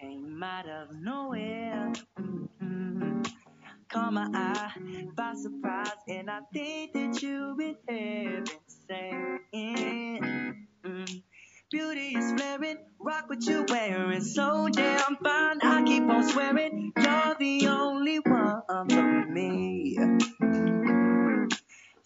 [0.00, 1.92] came out of nowhere.
[2.18, 3.22] Mm-hmm.
[3.88, 4.72] Caught my eye
[5.16, 8.44] by surprise, and I think that you've been heaven
[8.88, 10.66] saying.
[11.70, 15.58] Beauty is flaring, rock what you're wearing, so damn fine.
[15.62, 19.96] I keep on swearing, you're the only one for me.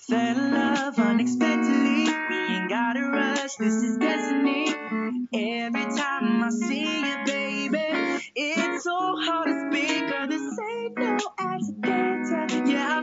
[0.09, 4.73] Fell in love unexpectedly, we ain't gotta rush, this is destiny.
[5.35, 7.16] Every time I see you,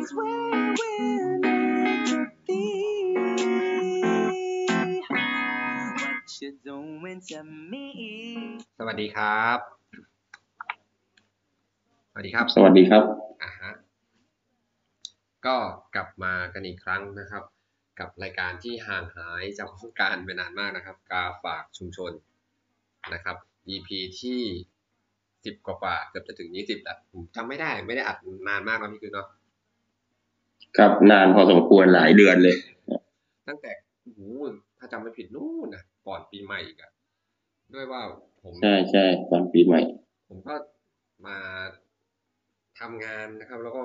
[0.04, 0.28] accident.
[0.28, 2.64] Yeah, I swear we're meant to be.
[6.00, 7.40] What you doing to
[7.72, 7.88] me?
[8.80, 9.60] สวัสดีครับ
[12.12, 13.04] สวัสดีครับสวัสดีครับ
[13.44, 13.72] อ่าฮะ
[15.46, 15.58] ก็
[15.96, 17.44] กลับมากันอีกครั้งนะครับ
[18.00, 22.12] กับรายการที่ห่างหายจากวงการไปนานมากนะครับ กาฝากชุมชน
[23.14, 23.38] นะครับ
[23.70, 23.90] EP
[24.22, 24.42] ที่
[25.46, 29.28] สิบกว่าๆเกือบจะถึงยี่สิบแล้วผมจำไม่ได้ไม่ได้อัดนานมากนะพี่คือเนาะ
[30.78, 32.58] ครับนานพอสมควรหลายเดือนเลย
[33.48, 33.72] ตั้งแต่
[34.02, 34.22] โอ้โห
[34.78, 36.92] ถ้าจำไม่ผิดนู่นนะก่อนปีใหม่อีกอะ
[37.74, 38.02] ด้วยว่า
[38.42, 39.82] ผมใช่ใช่ตอนปีใหม่
[40.30, 40.56] ผมก็
[41.28, 41.38] มา
[42.80, 43.84] ทำงานนะครับ แล้วก็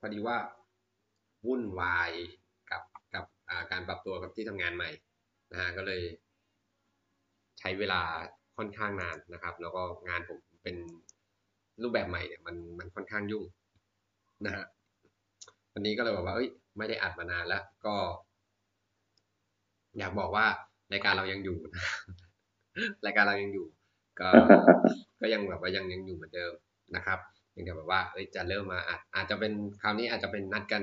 [0.00, 0.38] พอดีว่า
[1.46, 2.10] วุ่นวาย
[2.70, 2.82] กับ
[3.14, 4.90] กับอ่าการปรับตัวกับที่ทำงานใหม่
[5.52, 6.02] นะฮะก็เลย
[7.58, 8.02] ใช้เวลา
[8.56, 10.76] ค่อนข้างนานนะครับ แล้วก็งานผมเป็น
[11.82, 13.44] รูปแบบใหม่เนี่ยมันมันค่อนข้างยุ่ง
[14.46, 14.64] นะฮะ
[15.78, 17.94] วันนี้ก็เลยบอกว่าเอ้ยไม่ได้อัดมานานแล้ว ก็
[19.98, 20.46] อยากบอกว่า
[20.92, 21.84] รายการเรายังอยู่นะ
[23.06, 23.66] รายการเรายังอยู่
[24.20, 24.28] ก็
[25.20, 26.52] ก็ยังแบบว่ายังยังอยู่เหมือนเดิม
[26.96, 27.18] นะครับ
[27.56, 30.82] ยังแต่แบบว่าเอ้ยจะเริ่มมาอาจอาจจะเป็นคราวนี้อาจจะเป็นนัดกัน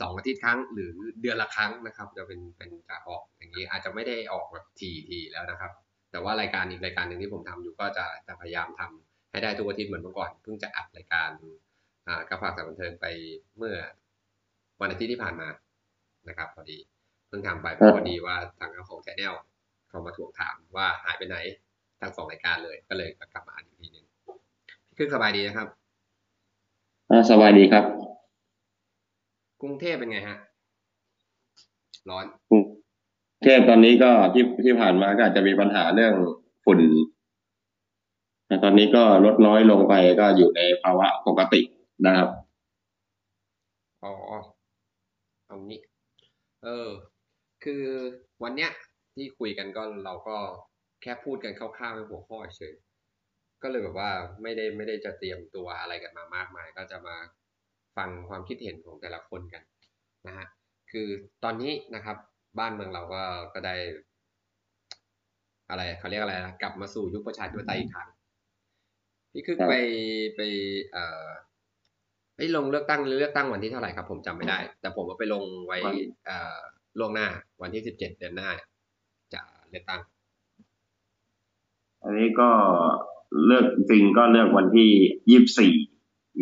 [0.00, 5.72] สองอาทิตย์ครั้ง หรือเดือนละครั้งนะครับ จะเป็นเป็นจะออกอย่างนี้อาจจะไม่ได้ออกแบบทีทีแล้วนะครับ
[6.12, 11.69] แต่ว่ารายการอีกรายการหนึ่งที่ผมทำอยู่ก็จะจะพยายามทำให้ได้ทุกอาทิตย์เหมือนเมื่อก่อนเพิ่งจะอัดรายการอ่า
[12.28, 13.06] กระฝากสารบันเทิงไป
[13.56, 13.76] เมื่อ
[14.80, 15.48] วันอาทิตย์ที่ผ่านมา
[16.28, 16.78] นะครับ พอดี
[17.28, 19.34] เพิ่งทำไปเพราะพอดีว่าทางเจ้าของแชนแนล
[19.88, 21.36] เขามาทวงถามว่าหายไปไหน
[22.00, 24.06] ทั้งสองรายการเลยก็เลยกลับมาอันอีกทีหนึง
[24.86, 25.68] พี่คึกสบายดีนะครับ
[27.10, 27.84] อ่าสวัสดีครับ
[29.62, 30.38] กรุงเทพเป็นไงฮะ
[32.10, 32.62] ร้อนกรุง
[33.44, 36.14] เทพตอนนี้ก็ที่ที่ผ่านมาก็อาจจะมีปัญหาเรื่อง
[36.64, 36.80] ฝุ่น
[38.46, 41.60] แต่ตอนนี้ก็ลดน้อยลงไปก็อยู่ในภาวะปกติ
[42.04, 42.28] นะครับ
[44.02, 44.12] อ๋อ
[45.46, 45.80] เอางี้
[46.64, 46.88] เออ
[47.64, 47.82] คือ
[48.42, 48.70] วันเนี้ย
[49.14, 50.36] ที่คุยกันก็เราก็
[51.02, 52.74] แค่พูดกันคร่าวๆในหัวข้อเฉย
[53.62, 54.10] ก็เลยแบบว่า
[54.42, 57.16] ไม่ได้ไม่ได้จะเตรียมตัวอะไรกันมามากมาย ก็จะมา
[57.96, 59.62] ฟังความคิดเห็นของแต่ละคนกัน
[60.26, 60.46] นะฮะ
[60.90, 61.08] คือ
[61.44, 62.16] ตอนนี้นะครับ
[62.58, 63.22] บ้านเมืองเราก็
[63.54, 63.76] ก็ได้
[65.70, 68.08] อะไรเขาเรียกอะไรนะกลับมาสู่ยุคประชาธิปไตยอีกครั้ง
[69.32, 69.74] พี่คึกครับไป
[70.36, 70.40] ไป
[70.92, 71.26] เอ่อ
[72.40, 75.78] ไปลงเลือกตั้งหรือเลือกตั้งวันที่เท่าไหร่ครับ ผมจำไม่ได้ แต่ผมว่าไปลงไว้
[76.26, 76.58] เอ่อ
[76.98, 77.26] ล่วงหน้า
[77.62, 78.50] วันที่สิบเจ็ดเดือนหน้า
[79.34, 79.40] จะ
[79.70, 80.00] เลือกตั้ง
[82.02, 82.50] อันนี้ก็
[83.46, 84.90] เลือกจริงก็เลือกวันที่
[85.30, 85.72] ยี่สิบสี่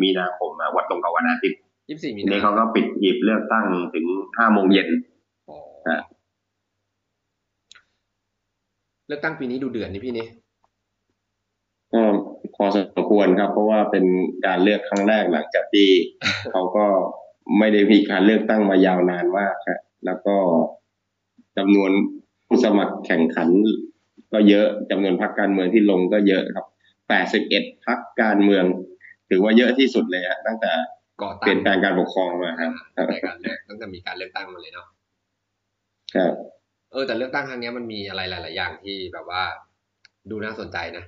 [0.01, 1.59] มีนาคมอะวันตรงกับวันอาทิตย์
[1.89, 4.05] ยี่สิบสี่มีทีนี้นาเขาก็ปิดหีบเลือกตั้งถึง
[4.37, 4.87] ห้าโมงเย็น
[5.49, 5.57] อ๋อ
[5.89, 6.01] ฮะ
[9.07, 10.27] เลือกตั้งปีนี้ดูเดือดนี่พี่นี่
[11.93, 12.01] ก็
[12.61, 14.05] พอสมควรครับ เพราะว่าเป็น
[14.45, 15.89] การเลือกครั้งแรกหลังจากที่
[16.51, 16.85] เขาก็
[17.59, 20.35] ไม่ได้มีการเลือกตั้งมายาวนานมากครับแล้วก็
[21.57, 21.91] จำนวน
[22.47, 23.49] ผู้สมัครแข่งขัน
[24.33, 26.65] ก็เยอะจำนวนพรรคการเมืองที่ลงก็เยอะครับ
[27.25, 28.63] 81พรรคการเมือง
[29.29, 30.71] ถือว่าเยอะที่สุดเลยฮะตั้งแต่
[31.21, 34.87] ก่อเปตั้ลี่ยงนแปลงการปกครองมาครับอ่าในการเลือกตั้งแต่มีการเลือกตั้งมาเลยเนาะ
[36.15, 36.33] ครับ
[36.91, 39.41] เออแต่เลือกตั้งครั้งเนี้ยมันมีอะไรหลาย ๆ อย่างที่แบบว่า
[40.29, 41.03] ดูน่าสนใจนะ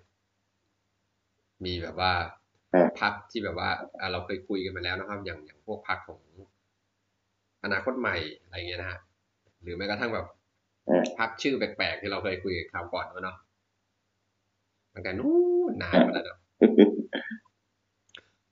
[1.66, 2.11] มีแบบว่า
[2.73, 6.19] ครับพักที่แบบว่าอะเราเคยคุยกันมาแล้วนะครับ อย่างอย่างพวกพักของ
[7.63, 8.99] อนาคตใหม่อะไรเงี้ยนะฮะ
[9.61, 10.27] หรือแม้กระทั่งแบบ
[10.88, 13.38] อืมพักชื่อแปลกๆที่เราเคยคุยกันคราวก่อนเนาะ
[14.94, 15.33] ตั้งแต่นู้
[15.69, 16.39] นนานมาแล้วเนาะ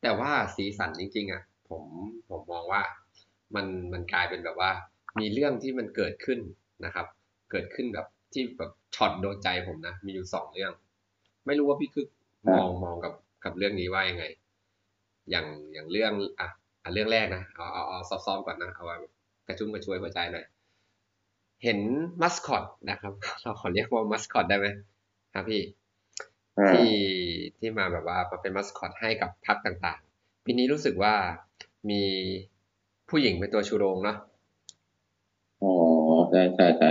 [0.01, 1.83] แต่ว่าสีสันจริง ๆ อะ ผม
[2.29, 2.81] ผมมองว่า
[3.55, 4.71] มันมันกลายเป็นแบบว่า
[5.19, 6.39] มีเรื่องที่มันเกิดขึ้น
[6.85, 7.07] นะครับ
[7.51, 10.71] เกิดขึ้นแบบที่แบบช็อตโดนใจผมนะ มีอยู่สองเรื่อง
[11.45, 12.07] ไม่รู้ว่าพี่คึก
[12.47, 13.13] มองมองกับ
[13.43, 14.25] กับเรื่องนี้ว่ายังไง
[15.29, 16.47] อย่างอย่างเรื่องอะ
[16.83, 18.95] อะเรื่องแรกนะเอาเอาเอาซอฟๆก่อนนะเอาไว้
[19.47, 20.45] กระชุ่มกระชวยหัวใจหน่อย
[21.63, 21.79] เห็น
[22.21, 24.67] มัสคอตนะครับเราขอเรียกว่ามัสคอตได้ไหม
[25.33, 25.61] ครับพี่
[26.59, 26.91] อ่าที่
[27.57, 31.13] ที่มาแบบว่ามาเป็นมัสคอตให้กับพรรคต่างๆปีนี้รู้สึกว่า
[31.89, 32.03] มี
[33.09, 34.17] ผู้หญิงเป็นตัวชูโรงเนาะ
[35.61, 35.71] อ๋อ
[36.31, 36.89] ใช่ใช่ใช่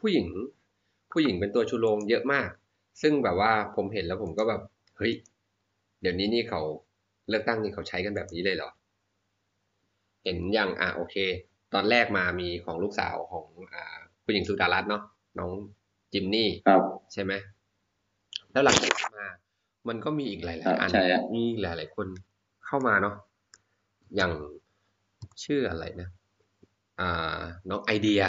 [0.00, 0.26] ผู้หญิง
[1.12, 2.48] ผู้หญิงเป็นตัวชูโรงเยอะมาก
[3.00, 4.62] ซึ่งแบบว่าผมเห็นแล้วผมก็แบบ
[4.98, 5.12] เฮ้ย
[6.00, 6.60] เดี๋ยวนี้นี่เขา
[7.28, 8.70] เลือกตั้งนี่เขาใช้กันแบบนี้เลยเหรอ
[10.24, 11.16] เห็นอย่างอะโอเค
[11.74, 15.02] ตอนแรกมามีของลูกสาวของอ่าคุณหญิงสุดารัตน์เนาะ
[15.38, 15.52] น้อง
[16.12, 16.82] จิมนี่ครับ
[17.12, 17.32] ใช่ไหม
[18.52, 19.28] แล้วหลังจากนั้นมา
[19.88, 22.06] มันก็มีอีกหลายครับๆอันใช่ครับมีหลายๆคน
[22.66, 23.14] เข้ามาเนาะ
[24.16, 24.32] อย่าง
[25.44, 26.08] ชื่ออะไรนะ
[27.00, 27.38] อ่า
[27.68, 28.22] น้องไอเดีย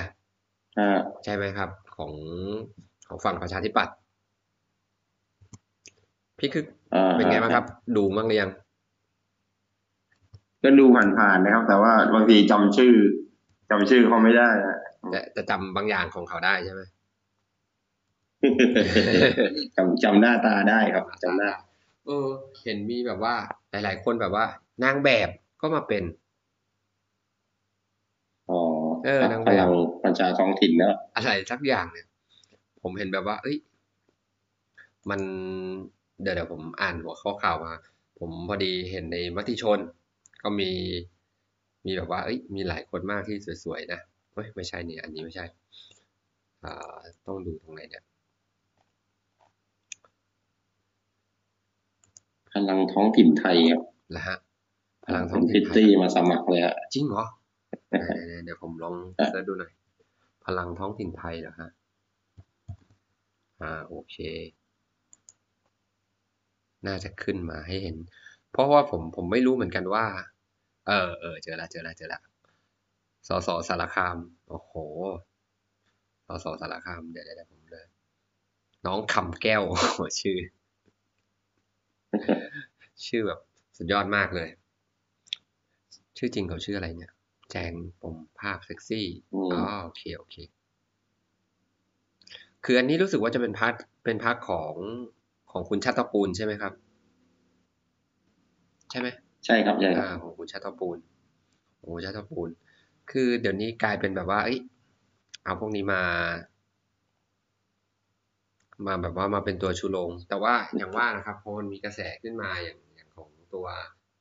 [0.80, 2.14] อ่าใช่ไหมครับ ของ
[3.08, 3.96] ของฝั่งประชาธิปัตย์
[6.39, 6.63] พี่คือ
[6.95, 7.66] อ่าเป็นไงบ้างครับ
[7.98, 8.51] ดูบ้างหรือยัง
[10.63, 12.94] ก็ดูผ่านๆนะครับ แต่ว่าบางทีจำชื่อ
[13.69, 14.80] จำชื่อเขาไม่ได้นะ
[15.12, 16.81] แต่จะจำบางอย่างของเขาได้ใช่ไหม
[19.75, 21.51] จำจำหน้าตาได้ครับจำหน้า
[22.06, 22.28] เออ
[22.63, 23.36] เห็นมีแบบว่า
[23.72, 24.45] หลาย ๆ คนแบบว่า
[24.83, 25.30] นางแบบ
[25.62, 26.04] ก็มาเป็น
[28.50, 28.62] อ๋อ
[29.06, 29.72] เออนางแบบพลัง
[30.04, 32.07] ประชาท้องถิ่นเนอะอะไรสักอย่างเนี่ย
[32.83, 33.57] ผมเห็นแบบว่า เอ้ย
[35.10, 35.22] มัน
[36.22, 37.74] เดี๋ยวเดี๋ยวผมอ่านหัวข้อข่าวมา
[38.19, 39.80] ผมพอดีเห็นในมติชน
[40.44, 40.72] ก็มี
[41.86, 44.00] มีแบบว่าเอ้ยมีหลายคนมากที่สวยๆนะ
[44.34, 45.46] เฮ้ยไม่ใช่เนี่ยอันนี้ไม่ใช่
[46.64, 48.04] อ่าต้องดูตรงไหนเนี่ย
[52.52, 53.81] พลังท้องถิ่นไทยครับ
[54.12, 54.38] แล้วฮะ
[55.06, 57.24] พลังท้เป็องนถิ่พินตไทยตี้มาสมัครเลยฮะจริงเหรอ
[57.92, 59.72] เดี๋ยวๆๆเดี๋ยวผมลองอะเสิร์ชดูหน่อย
[60.46, 61.69] พลังท้องถิ่นไทยเหรอฮะ
[63.62, 64.16] อ่าโอเค
[66.88, 67.98] น่าจะขึ้นมาให้เห็น
[68.52, 70.06] เพราะว่าผมผมไม่รู้เหมือนกันว่า
[70.88, 72.22] เออเออเจอละเจอละเจอละ
[73.28, 74.18] สสสารคาม
[74.50, 74.72] โอ้โห
[76.28, 77.86] สสสารคาม เดี๋ยวเดี๋ยวเดี๋ยวผมเลย
[78.86, 80.38] น้องคำแก้วโอ้โหชื่อ
[83.06, 83.40] ชื่อแบบ
[83.78, 84.50] สุดยอดมากเลย
[86.18, 87.14] ชื่อจริงเขาชื่ออะไรเนี่ย
[87.52, 90.36] แจงปมภาคเซ็กซี่อืมอ๋อโอเคโอเค
[92.64, 93.74] คืออันนี้รู้สึกว่าจะเป็นพาร์ท
[94.06, 94.74] เป็นพาร์ทของ
[95.52, 96.74] ของคุณชาติตระกูลใช่ไหมครับ
[98.90, 99.08] ใช่ไหม
[99.46, 100.98] ใช่ครับใช่ครับอ่าของคุณชาติตระกูล
[101.80, 102.50] ของคุณชาติตระกูล
[103.12, 104.60] คือเดี๋ยวนี้กลายเป็นแบบว่า เอ้ย
[105.44, 106.02] เอาพวกนี้มา
[108.86, 113.68] มาแบบว่ามาเป็นตัวชูโรงแต่ว่าอย่างว่านะครับพอมันมีกระแสขึ้นมาอย่างอย่างของตัว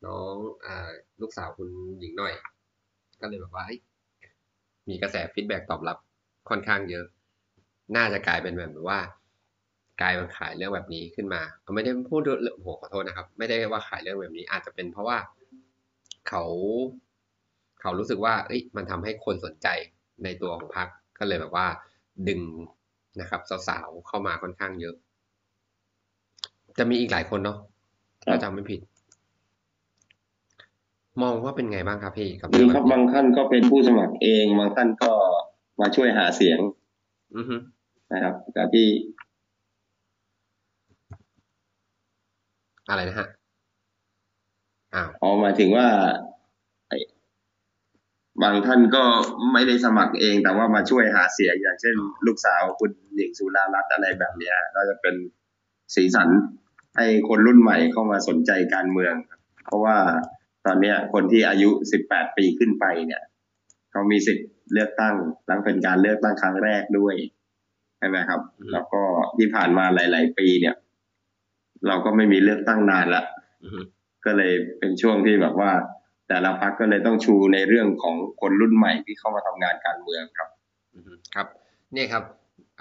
[0.06, 0.34] น้อง
[0.64, 0.88] อ่า
[1.20, 1.68] ลูกสาวคุณ
[1.98, 2.34] หญิงหน่อย
[3.20, 3.80] ก็เลยแบบว่าเอ้ย
[4.88, 5.98] มีกระแสฟีดแบ็ตอบรับ
[6.48, 7.04] ค่อนข้างเยอะ
[7.96, 9.00] น่าจะกลายเป็นแบบว่า
[10.00, 15.18] กลายเป็นขายเรื่องแบบนี้ขึ้นมาเอาไม่ได้พูดเรื่องโอ้โหขอโทษนะครับ ไม่ได้ว่าขายเรื่องแบบนี้ อาจจะเป็นเพราะว่า
[16.28, 16.44] เขา
[17.80, 19.68] เขารู้สึกว่าเอ้ยมันทำให้คนสนใจ
[20.24, 20.88] ในตัวของพรรค
[21.18, 21.66] ก็เลยแบบว่า
[22.28, 22.42] ดึง
[23.20, 24.94] นะครับสาวๆเข้ามาค่อนข้างเยอะ
[26.78, 27.58] จะมีอีกหลายคนเนาะ
[28.28, 28.80] ถ้าจำไม่ผิด
[31.22, 35.12] มองว่าเป็นไงบ้างครับพี่กับมีเรื่องคแบรับบบานี้งท่านก็เป็นผู้สมัครเอง บางท่านก็
[35.80, 36.58] มาช่วยหาเสียง
[37.36, 37.56] อือฮึ
[38.12, 38.86] นะครับแต่ที่
[42.88, 43.28] อะไรนะฮะ
[44.94, 45.88] อ้าวออกมาถึงว่า
[48.42, 49.04] บางท่านก็
[49.52, 51.96] ไม่ได้สมัครเองแต่ว่ามาช่วยหาเสียงอย่างเช่น
[52.26, 55.14] ลูกสาวคุณหญิงสุดารัตน์อะไรแบบเนี้ยก็จะเป็น
[55.94, 56.28] สีสัน
[56.96, 59.14] ให้คนรุ่นใหม่เข้ามาสนใจการเมือง
[59.64, 59.96] เพราะว่า
[60.66, 61.70] ตอนเนี้ยคนที่อายุ
[62.04, 63.22] 18 ปีขึ้นไปเนี่ย
[63.90, 65.14] เขามีสิทธิ์เลือกตั้ง
[65.46, 67.14] แลังเป็นการเลือกตั้งครั้งแรกด้วย
[67.98, 68.40] ใช่ไหมครับ
[68.72, 69.02] แล้วก็
[69.38, 70.74] ที่ผ่านมาหลาย ๆ ปีเนี่ย
[71.88, 73.22] เราก็ไม่มีเลือกตั้งนานละ
[73.62, 73.80] อือฮึ
[74.24, 75.72] ก็เลยเป็นช่วงที่แบบว่า
[76.28, 80.48] แต่ละพักก็เลยต้องชูในเรื่องของคนรุ่นใหม่ที่เข้ามาทำงานการเมืองครับ
[80.94, 81.46] อือฮึครับ
[81.92, 82.24] เนี่ยครับ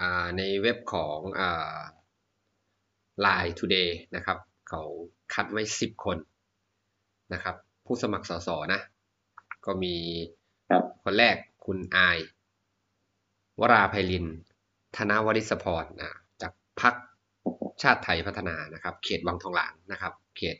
[0.00, 1.78] อ่าในเว็บของอ่า
[3.24, 4.82] Line Today นะครับ เขา
[5.34, 6.18] คัดไว้สิบคน
[7.32, 7.54] นะครับ
[7.86, 8.80] ผู้สมัครสสนะ
[9.66, 9.94] ก็มี
[10.70, 12.18] ครับคนแรกคุณอาย
[13.60, 14.26] วราไพลิน
[14.96, 16.94] ธนวริศพรนะจากพัก
[17.82, 20.56] ชาติไทยพัฒนานะครับ เขตวังทองหลางนะครับ เขต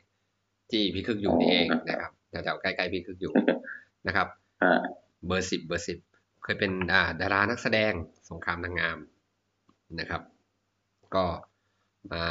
[0.71, 3.33] ที่พี่คึกอยู่นี่เองนะครับแถวๆใกล้ๆพี่คึกอยู่
[4.07, 4.29] นะครับ
[4.63, 4.81] อ่า
[5.27, 5.99] เบอร์สิบเบอร์สิบ
[6.43, 7.93] เคยเป็นอ่าดารานักแสดง
[8.31, 8.99] สงครามนางงาม
[10.01, 10.23] นะครับ
[11.15, 11.25] ก็
[12.13, 12.25] มา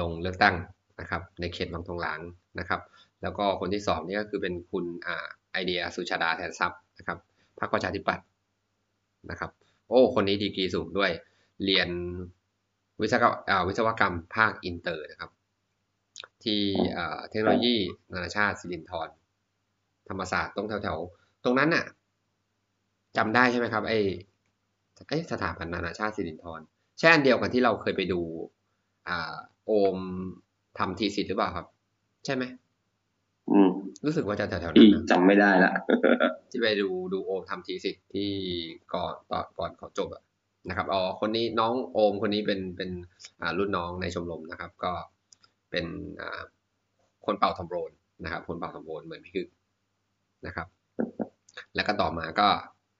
[0.00, 0.56] ลงเลือกตั้ง
[1.00, 2.20] นะครับ ในเขตวังทองหลาง
[2.58, 2.80] นะครับ
[3.22, 7.18] แล้วก็คนที่สองนี่ก็คือเป็นคุณอ่าไอเดียสุชาดาแทนทรัพย์นะครับ
[7.58, 8.26] พรรคประชาธิปัตย์
[9.30, 9.50] นะครับ
[9.88, 11.10] โอ้ คนนี้ดีกรีสูงด้วย
[11.64, 11.88] เรียน
[13.02, 15.30] วิศวกรรมอ่าวิศวกรรมภาคอินเตอร์นะครับ
[16.44, 16.60] ที่
[16.96, 17.76] อ่าเทคโนโลยี
[18.12, 19.08] นานาชาติสิรินธร
[20.08, 21.84] ธรรมศาสตร์ตรงแถวๆ ตรงนั้นน่ะ
[23.16, 23.98] จำได้ใช่ไหมครับไอ้
[25.08, 26.60] ไอ้สถาบันนานาชาติสิรินธร
[26.98, 28.20] ใช่อันเดียวกันที่เราเคยไปดู
[29.08, 29.96] อ่าโอม
[30.78, 31.66] ทำทีสิทธิ์หรือเปล่าครับ
[32.24, 32.44] ใช่ไหม
[33.50, 33.70] อืม
[34.06, 35.72] รู้สึกว่าจะแถวๆนั้ที่นนะจำไม่ได้ละ
[36.50, 38.30] ที่ไปดูดูโอมทำทีสิทธิ์ที่
[38.94, 40.22] ก่อนตอนก่อนเขาจบอะ
[40.68, 42.90] นะครับอ๋อคนนี้น้องโอมคนนี้เป็นเป็น
[43.40, 44.92] อ่ารุ่นน้องในชมรมนะครับ ก็
[45.70, 45.86] เป็น
[46.20, 46.40] อ่า
[47.26, 47.90] คนเป่าทอมโบน
[48.24, 49.48] นะครับ คนเป่าทอมโบนเหมือนพี่คึก
[50.46, 50.66] นะครับ
[51.74, 52.48] แล้วก็ต่อมาก็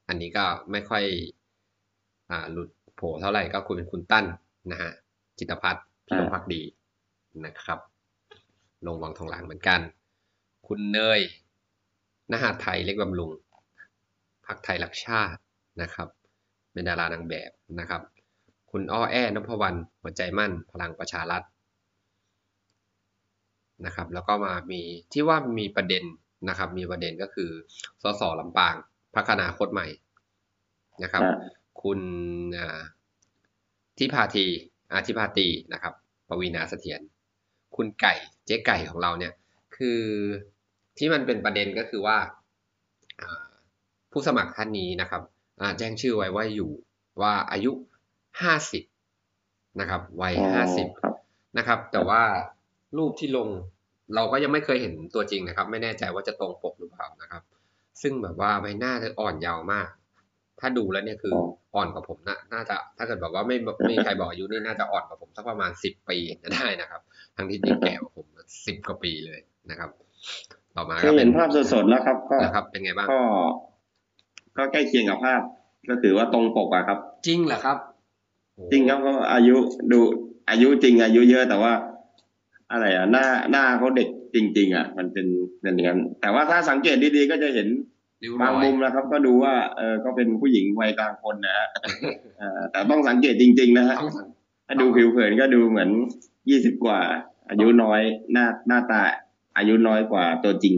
[0.09, 1.05] อันนี้ก็ไม่ค่อย
[2.31, 4.25] อ่าหลุดโผล่เท่าไหร่ก็คุณเป็นคุณตั้น
[4.71, 4.91] นะฮะ
[5.39, 6.63] จิตรพัฒน์พิรมพักดี
[7.47, 7.79] นะครับ
[8.87, 9.81] ลงวังทองหลางเหมือนกัน
[10.67, 11.21] คุณเนย
[12.33, 13.31] นหาไทยเล็กบำรุง
[14.47, 15.41] พักไทยรักชาติ
[15.83, 16.09] นะครับ
[16.73, 17.51] เป็นดารานางแบบ
[17.81, 18.03] นะครับ
[18.71, 21.43] คุณอ้อแอนพวรรณหัวใจมั่น พลังประชารัฐ
[23.87, 24.81] นะครับ แล้วก็มามี
[25.13, 26.05] ที่ว่ามีประเด็น
[26.49, 27.51] นะครับ มีประเด็นก็คือ
[28.03, 28.75] สสลำปาง
[29.15, 29.87] พัฒนาคตใหม่
[31.03, 31.39] นะครับอ่า
[31.83, 32.01] คุณ
[32.59, 32.81] อ่า
[33.99, 34.47] ที่พาที
[34.93, 35.95] อาทิพาตีนะครับ
[36.29, 37.01] ปวีนาเสถียร
[37.77, 38.15] คุณไก่
[38.47, 39.33] เจ๊ไก่ของเราเนี่ย
[39.77, 40.01] คือ
[40.99, 42.19] ที่มันเป็นประเด็นก็คือว่า
[43.21, 43.51] อ่า
[44.13, 45.40] ผู้สมัครท่านนี้นะครับอ่า
[45.79, 46.71] แจ้งชื่อไว้ว่าอยู่
[47.21, 47.73] ว่าอายุ
[48.43, 48.85] ห้าสิบ
[49.81, 51.15] นะครับวัยอ๋อห้าสิบครับ
[51.59, 52.23] นะครับ แต่ว่า
[52.99, 53.49] รูปที่ลง
[54.15, 57.43] เราก็ยังไม่เคยเห็นตัวจริงนะครับ ไม่แน่ใจว่าจะตรงปกหรือเปล่านะครับ
[58.03, 59.89] ซึ่งแบบว่าใบหน้าเธออ่อนเยาว์มาก
[60.61, 61.35] ถ้าดูแล้วเนี่ยคือ
[61.75, 66.19] อ่อนกว่าผมนะน่าจะ ถ้าเกิดแบบว่าไม่ไม่มีใครบอกอายุนี่น่าจะอ่อนกว่าผมสักประมาณสิบปี
[66.55, 67.01] ได้นะครับ
[67.37, 68.27] ทั้งที่จริงแก่กว่าผม
[68.67, 69.41] สิบกว่าปีเลย
[69.71, 69.91] นะครับ
[70.77, 73.23] ต่อมาเคก็ยเป็เห็นนภาพสดๆแล้วครับก็นะครับ เป็นไงบ้างก็
[74.57, 75.41] ก็ใกล้เคียงกับภาพ
[75.89, 77.79] ก็ถือว่าตรงปกอะครับ จริงเหรอครับ
[78.55, 79.57] โอ้จริงครับก็อายุ
[79.93, 80.01] ดู
[80.51, 81.73] อายุจริง อายุเยอะแต่ว่า
[82.73, 85.27] อะไรอะหน้าหน้าเขาเด็กจริง ๆอะมันเป็น
[85.61, 87.69] เป็นอย่างนั้นแต่ว่าถ้าสังเกตดีๆก็จะเห็น
[88.23, 91.69] ริ้วรบางอยมุมนะครับ ก็ดูว่าเออก็เป็นผู้หญิงวัยกลางคนนะฮะ
[92.39, 94.29] เออแต่ต้องสังเกตจริง ๆ นะฮะต้องสัง
[94.67, 95.91] ถ้าดูผิวเผินก็ดูเหมือน
[96.51, 97.01] ยี่สิบกว่า
[97.49, 98.01] อายุน้อย
[98.33, 99.03] หน้าหน้าตา
[99.57, 100.75] อายุน้อยกว่าตัวจริง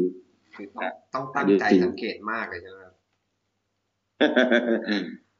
[0.56, 2.81] คือต้องต้องตั้งใจจริงสังเกตมากเลยใช่ไหมครับ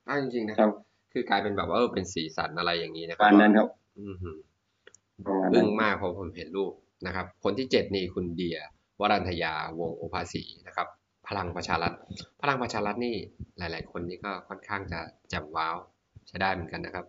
[0.09, 0.73] อ้าวจริงๆนะคครัรับบ
[1.13, 3.69] คือกลายเป็นแบบว่าเออเป็นสีสันอะไรอย่างนี้นะคปรัระมาณนั้นครับ
[4.01, 4.39] อือหือ
[5.27, 6.73] ประมาณอึ้นั้งนมากเพราะผมเห็นรูป
[7.07, 8.59] นะครับ คนที่เจ็ดนี่คุณเดีย
[9.01, 10.89] วรันทยาวงศ์โอภาสีนะครับ
[11.29, 11.93] พลังประชารัฐ
[12.43, 13.17] พลังประชารัฐนี่
[13.59, 15.77] หลาย ๆ คนนี่ก็ค่อนข้างจะแจ่มว้าว
[16.29, 17.07] ใช้ได้เหมือนกันนะครับ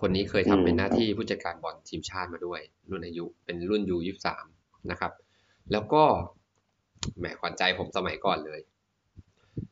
[0.00, 4.46] คนนี้เคยทำเป็นหน้าที่ผู้จัดการบอลทีมชาติมาด้วย รุ่นอายุเป็นรุ่นยูยี่สาม
[4.90, 5.12] นะครับ
[5.72, 6.02] แล้วก็
[7.18, 8.60] แหมขวัญใจผมสมัยก่อนเลย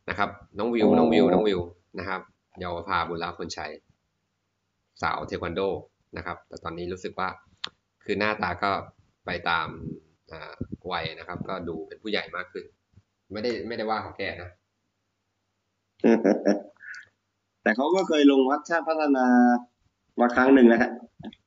[0.09, 1.61] นะครับ น้องวิวน้องวิวน้องวิว
[1.99, 2.21] นะครับ
[2.61, 3.73] เยาวภาบุญลาคนชัย
[5.02, 5.61] สาวเทควันโด
[6.16, 7.28] นะครับ แต่ตอนนี้รู้สึกว่า
[8.04, 8.71] คือหน้าตาก็
[9.26, 9.68] ไปตาม
[10.32, 10.52] อ่า
[10.92, 12.64] วัยนะครับ ก็ดูเป็นผู้ใหญ่มากขึ้น
[13.32, 14.50] ไม่ได้ไม่ได้ว่าเขาแก่นะ
[17.62, 19.26] แต่เขาก็เคยลงพักชาติพัฒนา
[20.21, 20.90] มาครั้งหนึ่งนะฮะ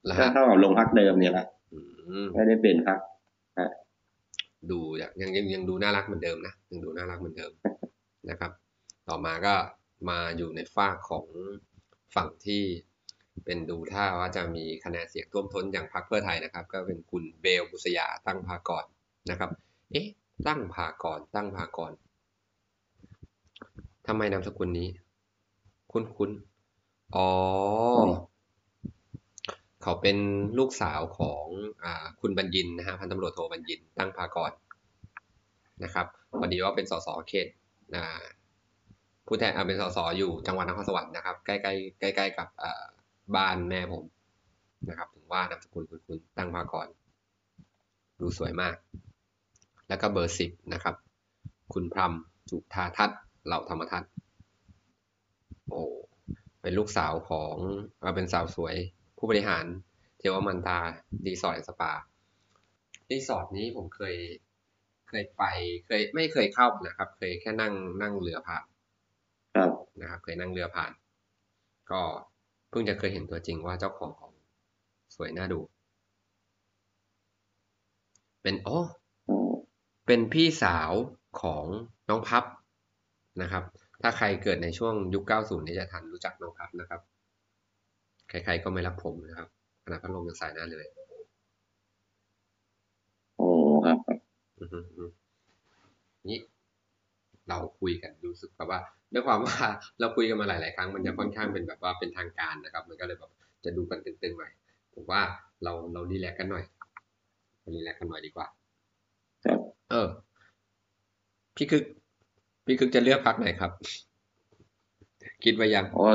[0.05, 1.79] แล้วก็ฮะเท่ากับลงพักเดิมเนี่ยแหละอื
[2.23, 2.99] มไม่ได้เปลี่ยนพัก
[4.71, 7.51] ดูยังยังยังยังดูน่ารักเหมือนเดิมนะยังดูน่ารักเหมือนเดิม
[8.29, 8.51] นะครับ
[9.07, 9.55] ต่อมาก็
[10.09, 11.25] มาอยู่ในฝ้าของ
[12.15, 12.63] ฝั่งที่
[13.45, 18.85] เป็นดูท่าว่าจะมีคะแนนเสียงท่วมท้นอย่างพรรคเพื่อไทยนะครับ ก็เป็นคุณเบลบุษยาตั้งพากร
[19.31, 19.49] นะครับ
[19.91, 20.07] เอ๊ะ
[20.47, 21.91] ตั้งพากรตั้งพากร
[24.07, 24.89] ทำไมนามสกุลนี้
[25.91, 26.31] คุ้นคุ้น
[27.15, 27.27] อ๋อ
[29.83, 30.17] เขาเป็น
[30.57, 31.45] ลูกสาวของ
[31.83, 31.85] อ
[32.21, 34.51] คุณบัญญินนะฮะพันตำรวจโทบัญญินตั้งพากร
[35.83, 36.05] นะครับ
[36.39, 37.47] พอดีว่าเป็นสสเขต
[39.27, 42.47] ผู้แทนเป็นสสอยู่จังหวัดนครสวรรค์นะครับ ใกล้ๆใกล้ ๆ กับ
[43.35, 44.05] บ้านแม่ผม
[44.89, 46.87] นะครับ ถึงว่านามสกุลคุณคุณตั้งพากร
[48.19, 48.75] ดูสวยมาก
[49.87, 50.95] แล้วก็เบอร์สิบนะครับ
[51.73, 52.13] คุณพรม
[52.49, 54.11] จุธาทัศน์เหล่าธรรมทัศน์
[55.69, 55.81] โอ้
[56.61, 57.55] เป็นลูกสาวของ
[58.15, 58.75] เป็นสาวสวย
[59.17, 59.65] ผู้บริหาร
[60.19, 60.79] เทวมันตา
[61.25, 61.91] รีสอร์ทสปา
[63.11, 64.15] รีสอร์ทนี้ผมเคย
[65.23, 65.43] ยไป
[65.85, 68.65] เคยไม่เคยเข้านะครับ เคยแค่นั่งนั่งเรือผ่าน
[69.55, 70.91] ครับนะครับ เคยนั่งเรือผ่าน
[71.91, 72.01] ก็
[72.69, 74.31] เพิ่งจะเคยเห็นตัวจริงว่าเจ้าของของ
[75.15, 75.59] สวยน่าดู
[78.41, 78.79] เป็นโอ้
[79.29, 79.37] อ๋อ
[80.07, 80.91] เป็นพี่สาว
[81.41, 81.65] ของ
[82.09, 82.43] น้องพับ
[83.41, 83.63] นะครับ
[84.01, 87.01] ถ้าใครเกิดในช่วงยุค 90 นี่จะทันรู้จักน้องพับนะครับ
[88.29, 89.49] ใครๆก็ไม่รักผมนะครับ
[89.83, 90.85] ขนาดพัดลมยังใส่หน้าเลย
[93.37, 93.49] โอ้
[93.85, 94.17] ครับ อือฮึ
[94.59, 94.64] อือ
[96.29, 96.39] นี่
[97.49, 98.79] เราคุยกันรู้สึกแบบว่า
[99.13, 99.57] ด้วยความว่า
[99.99, 103.31] เราคุยกันมาหลาย ๆ ครั้งมันจะค่อนข้างเป็นแบบว่าเป็นทางการนะครับ มันก็เลยแบบ
[103.65, 104.51] จะดูกันตึงๆหน่อย
[104.93, 105.21] ผมว่า
[105.63, 106.63] เราเราดีแลกกันหน่อย
[107.75, 108.47] รีแลกกันหน่อยดีกว่า
[109.45, 109.59] ครับ
[109.91, 110.07] เออ
[111.55, 111.83] พี่คึก
[112.65, 113.71] พี่คึกจะเลือกพักไหนครับ
[115.43, 116.07] คิดไว้ยังโอ้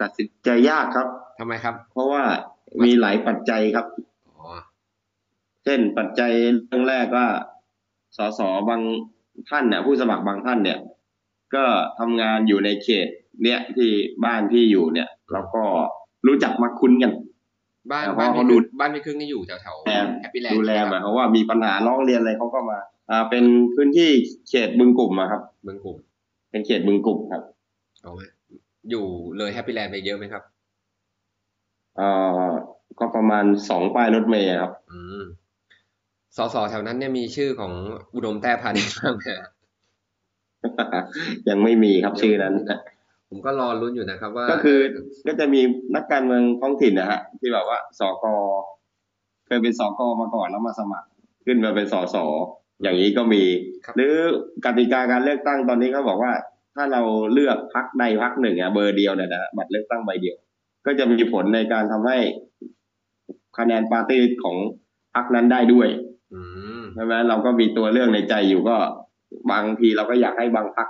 [0.00, 1.08] ตัดสินใจยากครับ
[1.38, 2.22] ทำไมครับ เพราะว่า
[2.84, 4.13] มีหลายปัจจัยครับอ๋อ
[5.64, 6.32] เช่นปัจจัย
[6.68, 7.28] เรื่องแรกว่า
[8.16, 8.82] สสบาง
[9.50, 10.78] ท่านเนี่ยผู้สมัครบางท่านเนี่ย
[11.54, 11.64] ก็
[11.98, 13.08] ทำงานอยู่ในเขต
[13.42, 13.90] เนี่ยที่
[14.24, 15.64] บ้านที่อยู่เนี่ยเราก็
[16.26, 17.12] รู้จักมาคุ้นกัน
[17.90, 22.78] บ้านแต่บ้านว่าพี่เขาดูครึ่งบ้านพี่ครึ่งนี่อยู่แถวแถวแลแฮปปี้แลนด์ดูแลหมายความว่ามีปัญหาร้องเรียนอะไรเขาก็มา
[23.10, 23.44] อ่า เป็น
[23.74, 24.10] พื้นที่
[24.48, 25.96] เขตบึงกลุ่มอะครับเมืองกลุ่ม
[26.50, 27.42] เป็นเขตบึงกลุ่มครับ
[28.02, 28.20] เอาไหม
[28.90, 29.04] อยู่
[29.36, 30.42] เลยแฮปปี้แลนด์ไปเยอะไหมครับ
[31.96, 32.08] เอ่
[32.46, 32.48] อ
[32.98, 35.24] ก็ประมาณสองป้ายรถเมย์ครับ อืม
[36.36, 37.72] สสแถวนั้นเนี่ยมีชื่อของ
[38.14, 39.48] อุดมแต้พาณิชย์บ้างไหมฮะ
[41.48, 42.54] ยังไม่มีครับชื่อนั้น
[43.30, 44.78] ผมก็รอลุ้นอยู่นะครับ ว่าก็คือ
[45.26, 45.60] ก็จะมี
[45.96, 48.24] นักการเมืองท้องถิ่นนะฮะ ที่แบบว่าสก
[49.46, 51.08] เคยเป็นสกมาก่อนแล้วมาสมัคร
[51.46, 52.16] ขึ้นมาเป็นสส
[52.82, 53.42] อย่างนี้ก็มี
[53.96, 54.14] หรือ
[54.64, 56.32] กติกาการเลือกตั้งตอนนี้เขาบอกว่า
[56.74, 60.36] ถ้าเราเลือกพักใดพักหนึ่งอะเบอร์เดียวเนี่ยนะฮะบัตรเลือกตั้งใบเดียว
[60.86, 62.18] ก็จะมีผลในการทำให้
[63.58, 64.56] คะแนนปาร์ตี้ลิสต์ของ
[65.14, 66.13] พรรคนั้นได้ด้วยอืม
[66.94, 68.76] ใช่ไหมเราก็มีตัวเลือกในใจอยู่ก็
[69.50, 70.88] บางทีเราก็อยากให้บางพรรค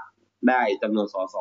[0.49, 1.37] ได้จำนวนสส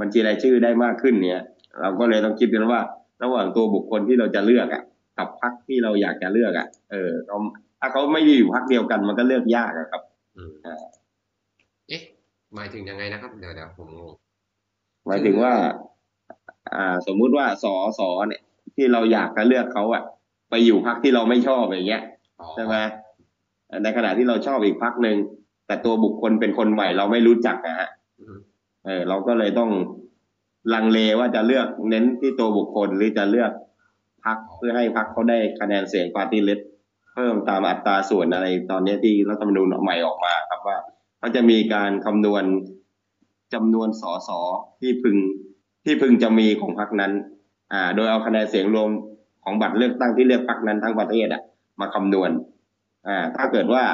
[0.00, 1.40] บัญชีรายชื่อได้มากขึ้นเนี่ย
[1.80, 2.80] เราก็เลยต้องคิดกันว่า
[3.22, 4.82] ระหว่างตัวบุคคลที่เราจะเลือกอะ
[5.18, 7.38] กับพรรคที่เราอยากจะเลือกอะเออเขา
[7.80, 10.02] ถ้าเขาไม่ได้อยู่พรรคเดียวกันมันก็เลือกยากอะครับ
[10.36, 10.84] อืมอ่า
[11.88, 12.02] เอ๊ะ
[12.54, 14.12] หมายถึงยังไงนะครับเดี๋ยวเดี๋ยวผมงง
[15.06, 15.52] หมายถึงว่า
[16.74, 18.42] อ่า สมมุติว่าสอสอเนี่ย
[18.76, 20.02] ที่เราอยากจะเลือกเขาอะ
[20.50, 22.02] ไปอยู่พรรคที่เราไม่ชอบอย่างเงี้ย
[22.40, 22.76] อ๋อใช่ไหม
[23.82, 25.16] ในขณะที่เราชอบอีกพรรคหนึ่ง
[25.66, 27.88] แต่ตัวบุคคลเป็นคนใหม่เราไม่รู้จักนะฮะ
[28.20, 28.36] อืม
[28.84, 29.70] เออเราก็เลยต้อง
[30.74, 33.52] ลังเลว่าจะเลือกเน้นที่ตัวบุคคลหรือจะเลือก
[34.24, 36.68] พรรคเพื่อให้พรรคเขาได้คะแนนเสียงปาร์ตี้ลิสต์
[37.14, 40.76] เพิ่มตามอัตราส่วนอะไรตอนนี้ที่รัฐธรรมนูญใหม่ออกมาครับว่า
[41.18, 42.44] เขาจะมีการคำนวณ
[43.54, 44.30] จำนวนสส
[44.80, 45.16] ที่พึง
[45.84, 47.12] ที่พึงจะมีของพักนั้น
[47.72, 48.88] อ่า โดยเอาคะแนนเสียงรวม
[49.44, 51.42] ของบัตรเลือกตั้งที่เลือกพักนั้นทั้งประเทศอะ
[51.80, 52.30] มาคำนวณ
[53.06, 53.84] อ่าถ้าเกิดว่า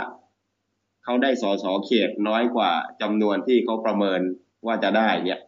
[1.04, 2.70] เขาได้สสเขตน้อยกว่า
[3.02, 4.20] จำนวนที่เขาประเมิน
[4.66, 5.40] ว่าจะได้เนี่ย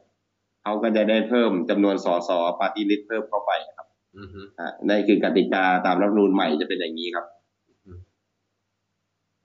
[0.62, 3.86] เขาก็จะได้เพิ่มจำนวนสสปาร์ตี้ลิสต์เพิ่มเข้าไปครับ
[4.16, 7.26] อืมฮึอ่านั่นคือกติกาตามรัฐธรรมนูญใหม่จะเป็นอย่างนี้ครับ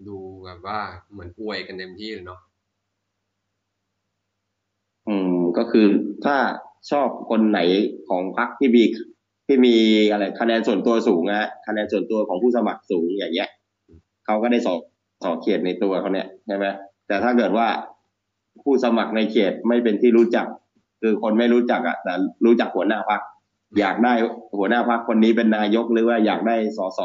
[0.08, 0.80] ดูแบบว่า
[1.12, 2.40] เหมือนอวยกันเต็มที่เลยเนาะ
[5.08, 5.88] อืมก็คือ
[6.26, 6.38] ถ้า
[6.92, 7.60] ชอบคนไหน
[8.10, 8.84] ของพรรคที่มี
[9.48, 9.76] ที่มี
[10.12, 13.50] อะไรคะแนนส่วนตัวสูงอะคะแนนส่วนตัวของผู้สมัครสูงอย่างเงี้ย
[14.26, 14.74] เขาก็ได้สอ
[15.24, 16.66] สอเขตในตัวเขาเนี่ยใช่ไหม
[17.08, 17.68] แต่ถ้าเกิดว่า
[18.64, 20.46] ผู้สมัครในเขตไม่เป็นที่รู้จัก
[21.02, 22.14] คือคนไม่รู้จักอะแต่
[22.46, 23.22] รู้จักหัวหน้าพรรค
[23.80, 24.14] อยากได้
[24.58, 27.00] หัวหน้าพรรคนนี้เป็นนายกหรือว่าอยากได้สส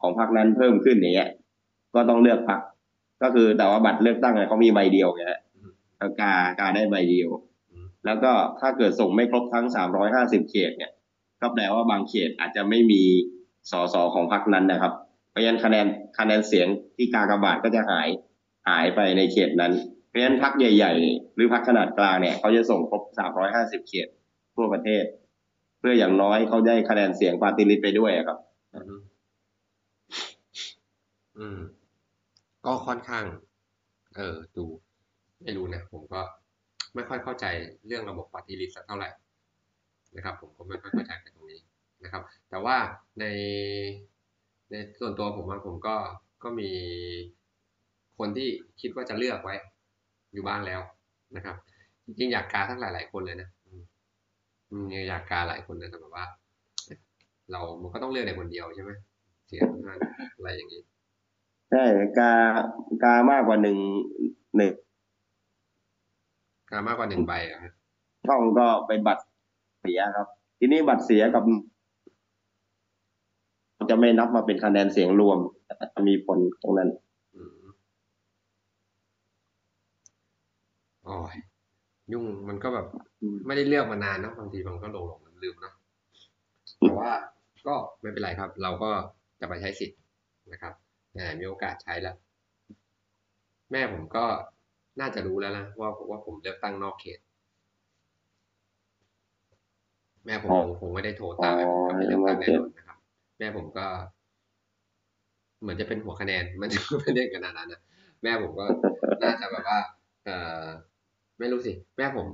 [0.00, 1.30] ของพรรคนั้นเพิ่มขึ้นอย่างเงี้ย
[1.94, 2.60] ก็ต้องเลือกพรรค
[3.22, 5.40] ก็คือแต่ว่าบัตรเลือกตั้งเนี่ยเขามีใบเดียวไงฮะ
[5.98, 7.28] แล้วกากาได้ใบเดียว
[8.06, 9.66] แล้วก็ถ้าเกิดส่งไม่ครบทั้ง
[10.08, 10.92] 350เขตเนี่ย
[11.40, 13.02] ก็แปลว่าบางเขตอาจจะไม่มี
[13.70, 14.92] สสของพรรคนั้นนะครับ
[15.34, 15.86] เพราะฉะนั้นคะแนน
[16.18, 18.08] คะแนนเสียงที่กากบาทก็จะหาย
[18.68, 19.72] หายไปในเขตนั้น
[20.08, 23.02] เพราะฉะนั้นพรรคใหญ่ ๆ หรือพรรคขนาดกลางเนี่ยเขาจะส่งครบ
[23.46, 24.08] 350 เขต
[24.54, 25.04] ทั่วประเทศ
[25.78, 28.38] เพื่ออย่างน้อยเขาได้คะแนนเสียงปาร์ตี้ลิสไปด้วยครับ
[31.38, 31.58] อืม
[32.66, 33.24] ก็ค่อนข้าง
[34.16, 34.64] เออ ดู
[35.42, 36.20] ไม่รู้นะผมก็
[36.94, 37.46] ไม่ค่อยเข้าใจ
[37.86, 39.08] เรื่องระบบปฏิริษีเท่าไหร่
[40.16, 41.60] นะครับ ผมก็ไม่ค่อยเข้าใจในตรงนี้
[42.04, 42.76] นะครับ แต่ว่า
[43.20, 43.24] ใน
[44.70, 45.94] ในส่วนตัวผมอะผมก็
[46.42, 46.70] ก็มี
[48.18, 48.48] คนที่
[48.80, 49.54] คิดว่าจะเลือกไว้
[50.32, 50.80] อยู่บ้างแล้ว
[51.36, 51.56] นะครับ
[52.04, 53.82] จริงๆอยากกาทั้งหลายๆคนเลยนะอืม
[54.70, 56.24] อืมอยากกาหลายคนนะแต่แบบว่า
[57.50, 58.90] เรามันก็ต้องเลือกในคนเดียวใช่ไหม
[59.46, 59.96] เสียงข้างหน้า
[60.36, 60.82] อะไรอย่างนี้
[61.70, 61.84] ใช่
[62.18, 62.32] กา
[63.02, 63.78] กามากกว่าหนึ่ง
[64.56, 64.72] หนึ่ง
[66.70, 67.72] กามากกว่าหนึ่งใบเหรอะฮะ
[68.26, 69.22] ช่องก็เป็นบัตร
[69.80, 70.26] เสียครับ
[70.58, 71.44] ทีนี้บัตรเสียกับ
[73.90, 75.38] จะไม่นับมาเป็นคะแนนเสียงรวม
[75.94, 76.88] จะมีผลตรงนั้น
[77.34, 77.64] อืม
[81.04, 81.36] โอ้ย
[82.12, 82.86] ยุ่งมันก็แบบ
[83.46, 85.74] ไม่ได้เลือกมานานเนอะบางทีมันก็หลงหลงลืมๆเนอะ
[86.78, 87.10] แต่ว่า
[87.66, 88.90] ก็ไม่เป็นไรครับ เราก็
[89.40, 89.98] จะไปใช้สิทธิ์
[90.52, 90.72] นะครับ
[91.12, 92.16] ไหนๆมีโอกาสใช้แล้ว
[93.70, 94.24] แม่ผมก็
[95.00, 97.18] น่าจะรู้แล้วนะว่าว่าผมเลือกตั้งนอกเขต
[100.24, 102.83] แม่ผมอ๋อคงคงไม่ได้โทรตามให้ผมกลับไปเลือกตั้งแน่นอนนะครับ
[103.38, 103.86] แม่ผมก็
[105.60, 107.80] เหมือนจะเป็นหัวคะแนน มันจะไม่ได้ขนาดนั้นนะ
[108.22, 108.66] แม่ผมก็
[109.22, 109.78] น่าจะแบบว่า
[110.24, 110.30] เอ
[110.64, 110.66] อ
[111.38, 112.26] ไม่รู้สิ แม่ผม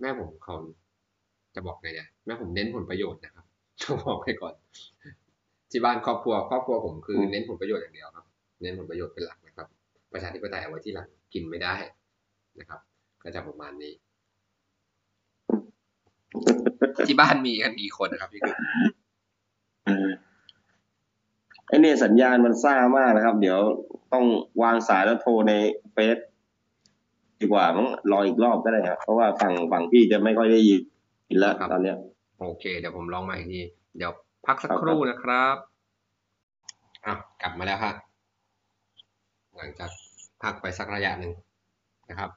[0.00, 0.54] แม่ผมเขา
[1.54, 3.44] จะบอกไงเนี่ยแม่ผมเน้นผลประโยชน์นะครับ
[3.82, 4.54] ต้องบอกไปก่อน
[5.70, 8.26] ที่บ้านครอบครัวครอบครัวผมคือเน้นผลประโยชน์อย่างเดียวครับ
[8.62, 9.68] เน้นผลประโยชน์เป็นหลักนะครับ
[10.12, 11.76] ประชาธิปไตยเอาไว้ที่หลังกินไม่ได้
[12.60, 12.80] นะครับ
[13.22, 13.94] ก็จะประมาณนี้
[17.06, 18.56] ที่บ้านมีกันกี่คนนะครับพี่คือ
[21.68, 23.58] ไอ้เนี่ยสัญญาณมันซ่ามากนะครับ เดี๋ยว
[24.12, 24.24] ต้อง
[24.62, 25.52] วางสายแล้วโทรใน
[25.92, 26.18] เฟซ
[27.40, 30.76] ดีกว่ามั้งรออีกรอบก็ได้ครับเพราะว่าฝั่งฝั่งพี่จะไม่ค่อยได้ยิ
[31.34, 31.96] นแล้วครับตอนเนี้ย
[32.40, 33.60] โอเค เดี๋ยวผมลองใหม่อีกที
[33.96, 34.12] เดี๋ยว
[34.46, 35.56] พักสักครับครู่นะครับ
[37.06, 37.94] อะกลับมาแล้วครับ
[39.56, 39.90] หลังจาก
[40.42, 41.32] พักไปสักระยะหนึ่ง
[42.10, 42.30] นะครับ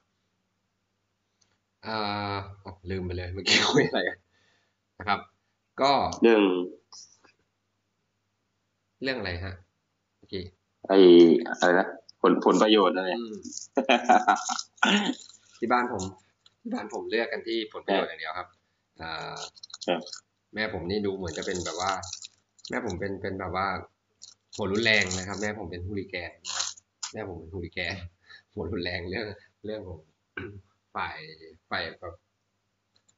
[1.85, 4.17] อ่าอ๋อลืมไปเลยเมื่อกี้คุยอะไรกัน
[4.99, 5.19] นะครับ
[5.81, 5.91] ก็
[6.23, 6.41] เรื่อง
[9.03, 9.53] เรื่องอะไรฮะ
[10.17, 10.43] เมื่อกี้
[10.87, 10.97] ไอ้
[11.59, 11.87] อะไรนะ
[12.21, 13.37] ผลผลประโยชน์อะไรอืม
[15.59, 16.03] ที่บ้านผม
[16.61, 18.47] ที่บ้านผมเลือกกันที่ผลประโยชน์อย่างเดียวครับ
[19.01, 19.37] อ่า
[19.87, 20.01] ครับ
[20.53, 21.91] แม่ผมนี่ดูเหมือนจะเป็นแบบว่า
[22.69, 23.67] แม่ผมเป็นเป็นแบบว่า
[24.55, 26.67] หัวรุนแรงนะครับ แม่ผมเป็นฮูลิแกนนะครับ
[27.13, 27.95] แม่ผมเป็นฮูลิแกน
[28.53, 29.27] หัวรุนแรงเรื่อง
[29.65, 29.99] เรื่องของ
[30.95, 31.17] ฝ่าย
[31.69, 32.15] ฝ่ายแบบ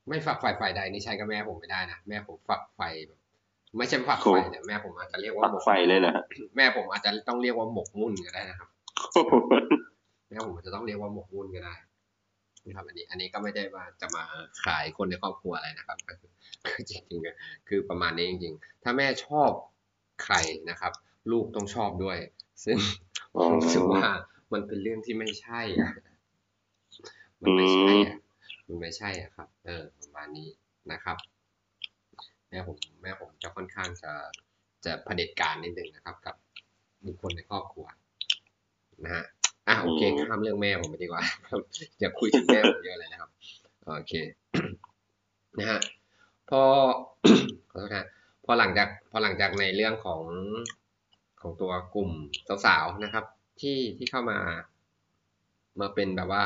[0.07, 3.20] ไม่ฝักฝ่ายฝ่ายใดนี่ใช้กับแม่ผมไม่ได้นะแม่ผมฝักไฟแบบ
[3.77, 6.13] ไม่ใช่ฝักไฟเนี่ยแม่ผมอาจจะเรียกว่าปักหมกไฟเลยนะ
[6.55, 8.69] แม่ผมอาจจะต้องเรียกว่าหมกมุ่นก็ได้นะครับ
[10.29, 11.75] แม่ผมอาจจะต้องเรียกว่าหมกมุ่นก็ได้
[12.67, 14.23] นะครับอันนี้ อันนี้ก็ไม่ได้ว่าจะมา
[14.63, 16.31] ขายคนในครอบครัวอะไรนะครับก็คือ
[16.67, 17.35] คือจริงๆเนี่ย
[17.67, 19.49] คือประมาณนี้จริง ๆ ถ้าแม่ชอบ
[20.23, 20.35] ใคร
[20.69, 20.93] นะครับ
[21.31, 22.17] ลูกต้องชอบด้วย
[22.65, 22.77] ซึ่ง
[23.35, 24.03] อ๋อผมรู้สึกว่า
[24.53, 25.91] มันเป็นเรื่องที่ไม่ใช่อะ
[27.41, 28.15] มันไม่ใช่อะ
[28.67, 30.49] มันไม่ใช่อะครับ เออประมาณนี้
[30.91, 31.17] นะครับ
[32.51, 34.11] แม่ผมแม่ผมจะค่อนข้างจะ
[34.85, 36.35] จะเผด็จการนิดนึงนะครับ กับ
[37.05, 37.85] บุคคลในครอบครัว
[39.03, 39.23] นะฮะ
[39.67, 41.61] อะโอเคอืมข้ามเรื่องแม่ผมไปดีกว่าครับ
[41.99, 43.29] อย่าคุยถึงแม่ผมเยอะเลยนะครับ
[43.85, 44.13] โอเค
[45.59, 45.79] นะฮะ
[46.49, 46.61] พอ
[47.71, 48.07] ขอโทษนะ
[48.45, 50.21] พอหลังจากพอหลังจากในเรื่องของ
[51.41, 52.09] ของตัวกลุ่ม
[52.65, 53.25] สาวๆนะครับ
[53.61, 54.37] ที่ที่เข้ามา
[55.79, 56.41] มาเป็นแบบว่า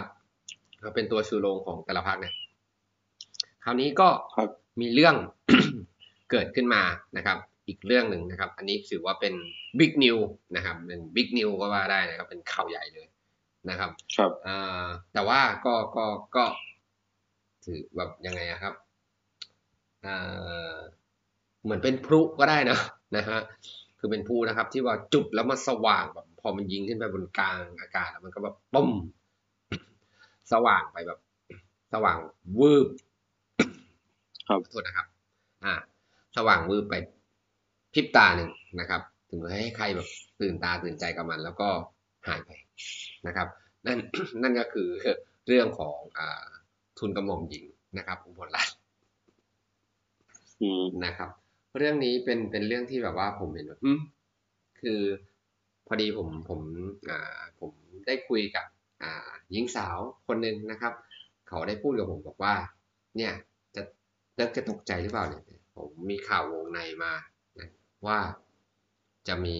[0.83, 2.33] มาเป็นตัวชูโรงของแต่ละพรรคเนี่ย
[3.63, 4.49] คราวนี้ก็ครับ
[4.81, 5.15] มีเรื่อง
[6.31, 6.83] เกิดขึ้นมา
[7.17, 9.33] นะครับอีกเรื่องหนึ่งนะครับ อันนี้ถือว่าเป็น
[9.79, 10.17] บิ๊กนิว
[10.55, 13.07] นะครับเป็นบิ๊กนิวก็ว่าได้นะครับ เป็นข่าวใหญ่เลย
[13.69, 16.43] นะครับ ครับอ่าแต่ว่าก็ก็ก็
[17.65, 18.73] ถือแบบยังไงอะครับ
[20.05, 20.77] อ่า
[21.63, 22.77] เหมือนเป็นพลุก็ได้นะ
[23.15, 23.39] นะฮะ
[23.99, 28.91] คือเป็นพลุนะครับ ที่ว่าจุดแล้วมันสว่างแบบพอมันยิงขึ้นไปบนกลางอากาศแล้วมันก็แบบปุ้ม
[30.51, 31.19] สว่างไปแบบ
[31.93, 32.17] สว่าง
[32.59, 32.87] วืบ
[34.47, 35.07] ครับขอโทษนะครับ
[35.65, 35.73] อ่า
[36.35, 36.95] สว่างวืบไป
[37.93, 40.07] พริบตาหนึ่งนะครับ ถึงให้ใครแบบ
[40.41, 41.69] ตื่นตาตื่นใจกับมัน แล้วก็
[42.27, 42.49] หายไป
[43.27, 43.47] นะครับ
[43.85, 43.97] นั่น
[44.43, 44.89] นั่นก็คือ
[45.47, 46.19] เรื่องของอ
[46.99, 47.65] ทุนกระหม่อมหญิง
[47.97, 48.75] นะครับอุบลรัตน์
[51.05, 51.29] นะครับ
[51.77, 53.65] เรื่องนี้เป็นเป็นเรื่องที่แบบว่าผมเห็น
[54.81, 55.01] คือ
[55.87, 56.61] พอดีผมผม
[57.09, 57.71] อ่าผม
[58.07, 58.65] ได้คุยกับ
[59.03, 60.93] อ่าหญิงสาวคนหนึ่งนะครับ
[61.47, 62.53] เขาได้พูดกับผมบอกว่า
[63.17, 63.33] เนี่ย
[63.75, 63.81] จะ
[64.35, 65.43] เลิกจะตกใจหรือเปล่าเนี่ย
[65.75, 67.13] ผมมีข่าววงในมา
[67.59, 67.69] นะ
[68.05, 68.19] ว่า
[69.27, 69.57] จะมี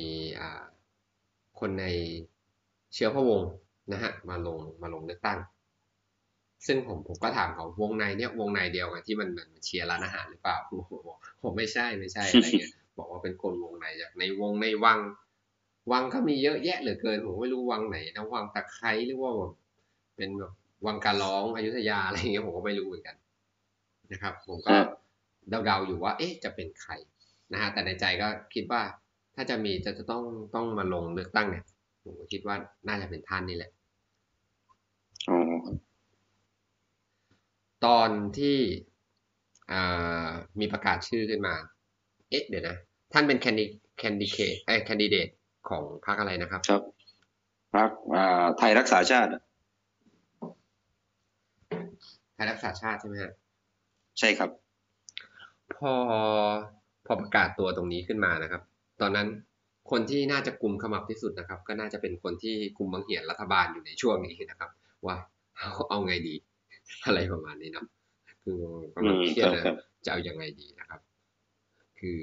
[1.59, 1.85] คนใน
[2.93, 3.51] เชื้อพระวงศ์
[3.91, 5.39] นะฮะมาลงมาลงเลือกตั้ง
[6.67, 14.99] ซึ่งผมผมก็ถามเขาวงในเนี่ยวงในเดียวกันที่มันมันเชียร์ร้านอาหารหรือเปล่าผมบอกผมไม่ใช่ไม่ใช่อะไรเงี้ยบอกว่าเป็นคนวงในจากในวงในวัง
[15.91, 19.51] วังก็มีเยอะแยะเหลือเกินผมไม่รู้วังไหนนะวังตะไคร้หรือว่าแบบ
[20.15, 20.53] เป็นแบบ
[20.85, 23.15] วังกาล้องอยุธยาอะไรเงี้ยผมก็ไม่รู้เหมือนกัน
[24.11, 24.75] นะครับ ผมก็
[25.49, 26.91] เดาๆอยู่ว่า เอ๊ะจะเป็นใคร
[27.53, 28.81] นะฮะแต่ในใจก็คิดว่า
[29.35, 30.23] ถ้าจะมีจะจะต้อง
[30.55, 31.65] ต้องมาลงเลือกตั้งเนี่ย
[32.03, 32.55] ผมก็คิดว่า
[32.87, 33.71] น่าจะเป็นท่านนี่แหละ
[35.29, 35.39] อ๋อ
[37.85, 38.57] ตอนที่
[39.71, 40.29] อ่า
[40.59, 41.55] มีประกาศชื่อขึ้นมา
[42.29, 42.77] เอ๊ะเดี๋ยวนะ
[43.13, 43.65] ท่านเป็นแคนดิ
[43.97, 45.27] แคนดิเคตเอ้แคนดิเดต
[45.69, 46.81] ของพรรคอะไรนะครับ ครับ
[47.75, 49.29] พรรคอ่าไทยรักษาชาติ
[52.35, 53.33] ไทยรักษาชาติใช่ไหมฮะ
[54.19, 54.49] ใช่ครับ
[55.77, 55.93] พอ
[57.05, 58.61] พอประกาศตัวตรงนี้ขึ้นมานะครับ
[59.01, 59.27] ตอนนั้น
[59.91, 64.69] คนที่น่าจะกลุ่มขมับที่สุดนะครับ ก็น่าจะเป็นคนที่กลุ่มบังเหียนรัฐบาลอยู่ในช่วงนี้นะครับ
[65.05, 65.17] ว่า
[65.57, 66.35] เอาเอาไงดี
[67.05, 67.85] อะไรประมาณนี้เนาะ
[68.43, 68.61] คือ
[68.95, 69.75] กำลังเครียดอืมครันะบ
[70.05, 70.99] จะเอายังไงดีนะครับ
[71.99, 72.21] คือ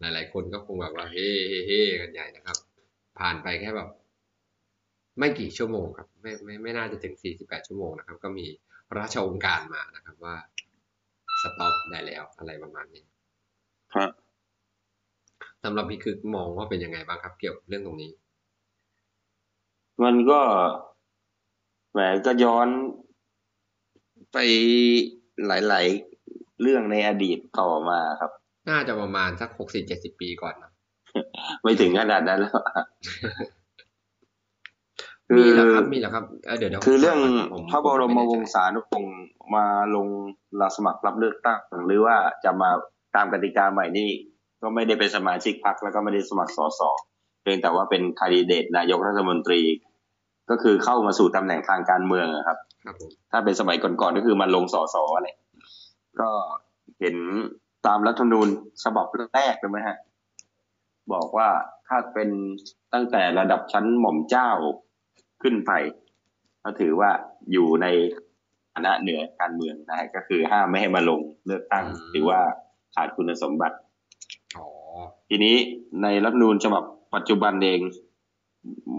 [0.00, 2.56] หลาย ๆ คนก็คงแบบว่าเฮ้เฮ้เฮ้กันใหญ่นะครับ
[3.18, 3.88] ผ่านไปแค่แบบ
[5.18, 8.46] ไม่กี่ชั่วโมงครับ ไม่ไม่ไม่น่าจะถึง 48 ชั่วโมงนะครับ ก็มี
[8.98, 10.55] ราชองค์การมานะครับว่าส
[11.58, 13.04] ต็อปได้แล้วอะไรประมาณนี้
[13.94, 14.10] ครับ
[15.64, 18.10] สำหรับพี่คือมองว่าเป็นยังไงบ้างครับ เกี่ยวกับเรื่องตรงนี้
[20.04, 20.40] มันก็
[21.92, 22.68] แหมก็ย้อน
[24.32, 24.38] ไป
[25.46, 25.86] หลาย
[26.24, 28.32] ๆ เรื่องในอดีตต่อมาครับ
[28.68, 30.72] น่าจะประมาณสักหกสิบเจ็ดสิบปีก่อนเนอะ
[31.62, 32.58] ไม่ถึงขนาดนั้นแล้ว
[35.34, 37.18] มีเหรอครับมีเหรอครับเออเดี๋ยวเดี๋ยวคือเรื่อง
[37.52, 39.14] ผมพระบรมวงผไแน่ใจศานุวงศ์
[39.54, 40.06] มาลง
[40.60, 42.70] รับสมัครรับเลือกตั้งหรือว่าจะมา
[43.16, 44.10] ตามกติกาใหม่นี่
[44.62, 46.80] ก็ไม่ได้เป็นสมาชิกพรรคแล้วก็ไม่ได้สมัครสส
[47.42, 49.60] เพียงแต่ว่าเป็นคาดิเดตนายกรัฐมนตรี
[50.50, 55.28] ก็คือเข้ามาสู่ตำแหน่งทางการเมืองอะครับครับผมถ้าเป็นสมัยก่อนๆก็คือมาลงสอสออะไร
[56.20, 56.30] ก็
[57.00, 57.16] เห็น
[57.86, 58.48] ตามรัฐธรรมนูญ
[58.84, 59.96] ฉบับแรกเลยไหมฮะ
[61.12, 61.48] บอกว่า
[61.88, 62.28] ถ้าเป็น
[62.92, 64.50] ตั้งแต่ระดับชั้นหม่อมเจ้า
[65.42, 65.72] ขึ้นไป
[66.64, 67.10] ก็ถือว่า
[67.52, 67.86] อยู่ใน
[68.72, 72.40] ฐานะเหนือการเมืองนะฮะก็คือห้ามไม่ให้มาลงเลือกตั้งหรือว่า
[72.94, 73.76] ขาดคุณสมบัติ
[74.56, 74.66] อ๋อ
[75.28, 75.56] ทีนี้
[76.02, 76.82] ในรัฐธรรมนูญฉบับ
[77.14, 77.80] ปัจจุบันเอง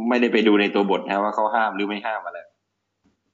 [0.09, 2.39] ไม่ได้ไปดูในตัวบทนะว่าเขาห้ามหรือไม่ห้ามอะไร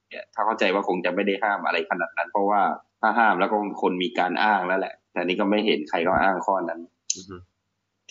[0.10, 2.62] เนี่ยถ้าเข้าใจว่าคงจะไม่ได้ห้ามอะไรขนาดนั้น เพราะว่า
[3.02, 6.80] ถ้าห้ามแล้วก็คนมีการอ้างแล้วแหละ แต่นี่ก็ไม่เห็นใครก็อ้างข้อนั้น
[7.16, 7.36] อือฮึ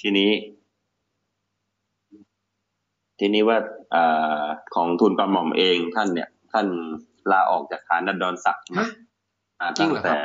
[0.01, 0.31] ทีนี้
[3.19, 3.59] ทีนี้ว่า
[3.93, 4.03] เอ่
[4.43, 4.45] อ
[4.75, 6.67] ของทุนกระหม่อมเองท่านเนี่ย ท่าน
[7.33, 8.89] ลาออกจากฐานดันดอนศักดิ์ฮะ
[9.61, 10.19] มาจริตั้งงเหรอครับแต่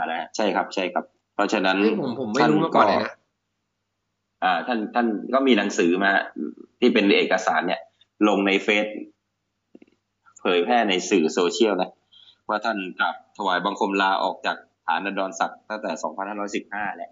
[0.00, 3.12] 2515แล้วใช่ครับ ใช่ครับ เพราะฉะนั้นเฮ้ยผมผมไม่รู้มาก่อนเลยนะ
[4.44, 6.10] อ่า ท่านท่านก็มีหนังสือมา
[6.80, 7.80] ที่เป็นเอกสารเนี่ย
[8.28, 8.86] ลงในเฟซ
[10.40, 11.90] เผยแพร่ในสื่อโซเชียลนะ
[12.48, 17.10] ว่าท่านกลับถวายบังคมลาออกจากฐานดอนศักดิ์ตั้งแต่ 2515 แหละ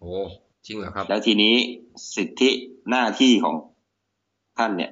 [0.00, 0.14] โอ้
[0.66, 1.54] จริงเหรอครับ แล้วทีนี้
[2.16, 2.50] สิทธิ
[2.90, 3.56] หน้าที่ของ
[4.58, 4.90] ท่านเนี่ย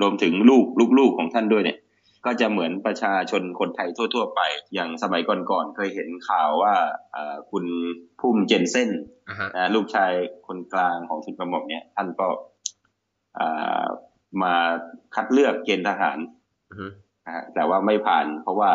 [0.00, 0.66] รวมถึงลูก
[0.98, 1.78] ลูกๆของท่านด้วยเนี่ย
[2.26, 4.40] ก็จะเหมือนประชาชนคนไทยทั่ว ๆ ไป
[4.74, 6.74] อย่างสมัยก่อนๆเคยเห็นข่าวว่า
[7.12, 7.64] เอ่อคุณ
[8.20, 8.90] พุ่มเจนเซ่น
[9.28, 10.12] อ่าฮะนะลูกชาย
[10.46, 12.28] คนกลางของทุนกระหม่อมเนี่ยท่านก็
[13.38, 13.84] อ่า
[14.42, 14.54] มา
[15.14, 16.18] คัดเลือกเกณฑ์ทหาร
[16.70, 16.86] อือฮึ
[17.24, 18.70] นะฮะแต่ว่าไม่ผ่าน เพราะว่า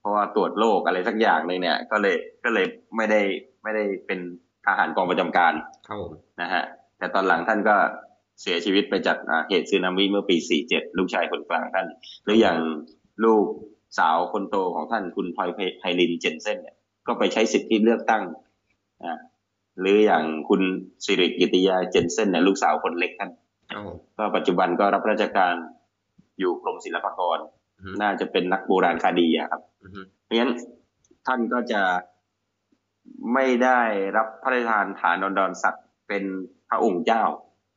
[0.00, 3.20] เพราะว่าตรวจโรคอะไรสักอย่างหนึ่งเนี่ย ก็เลยก็เลยไม่ได้
[3.62, 4.20] ไม่ได้เป็น
[4.66, 5.52] ทหารกองประจำการ
[5.88, 6.62] ครับผมนะฮะ
[6.98, 7.76] แต่ตอนหลังท่านก็
[8.42, 11.86] เสียชีวิตไปจากอ่าเหตุสึนามิเมื่อปี 47 ลูกชายคนกลางท่าน
[12.24, 12.58] หรืออย่าง
[13.24, 13.44] ลูก
[13.98, 15.48] สาวคนโตของท่านคุณพลอย
[15.78, 16.76] ไพลินเจนเซนเนี่ย
[17.06, 18.22] ก็ไปใช้สิทธิเลือกตั้ง
[19.04, 19.18] อ่า
[19.80, 20.62] หรืออย่างคุณ
[21.04, 23.30] สิริกิติยาเจนเซนเนี่ยลูกสาวคนเล็กท่าน
[23.72, 25.54] ครับผมก็ปัจจุบันก็รับราชการ
[26.38, 27.38] อยู่กรมศิลปากร
[27.78, 30.52] อือฮึน่าจะเป็นนักโบราณคดีอะครับอือฮึเพราะฉะนั้น
[31.26, 31.80] ท่านก็จะ
[33.34, 33.80] ไม่ได้
[34.16, 36.24] รับพระราชทานฐานดอนดอนศักดิ์เป็น
[36.68, 37.24] พระองค์เจ้า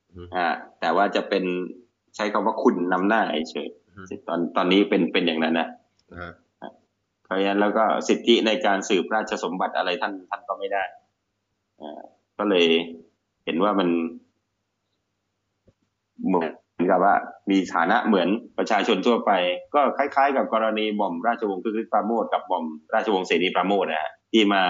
[0.09, 0.47] อือฮึอ่า
[0.79, 1.43] แต่ว่าจะเป็น
[2.15, 5.67] ใช้คำว่าคุณนำหน้าเฉยอือฮึๆตอนตอนนี้เป็นเป็นอย่างนั้นนะ
[6.15, 6.31] อ่า
[7.25, 10.83] เพราะฉะนั้นแล้วก็สิทธิในการสืบราชสมบัติอะไรท่านท่านก็ไม่ได้
[11.81, 12.01] อ่า
[12.37, 12.65] ก็เลย
[13.45, 13.89] เห็นว่ามัน
[16.27, 16.51] เหมือน
[16.91, 17.15] กับว่า
[17.49, 19.31] มีฐานะเหมือนประชาชนทั่วไป
[19.75, 24.61] ก็คล้าย ๆ กับกรณีหม่อมราชวงศ์คึกฤทธิ์ปราโมทกับหม่อมราชวงศ์เสนีปราโมทนะฮะที่มา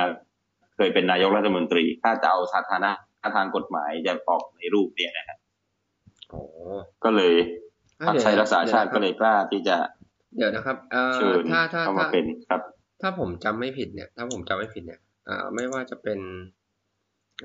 [0.79, 2.91] เคยเป็นนายกรัฐมนตรี ถ้าจะเอาสถานะ
[3.35, 5.37] ทางกฎหมายจะออกในรูปเนี่ยนะฮะ
[6.29, 6.41] โอ้
[7.03, 7.33] ก็เลย
[8.07, 9.77] พรรคเดี๋ยวไทยรักษาชาติก็เลยกล้าที่จะ
[10.37, 12.61] เดี๋ยวนะครับเอ่อเชิญถ้าถ้าเข้าถ้ามาเป็นครับ
[13.01, 16.19] ถ้าผมจำไม่ผิดเนี่ย ถ้าผมจำไม่ผิดเนี่ยอ่าไม่ว่าจะเป็น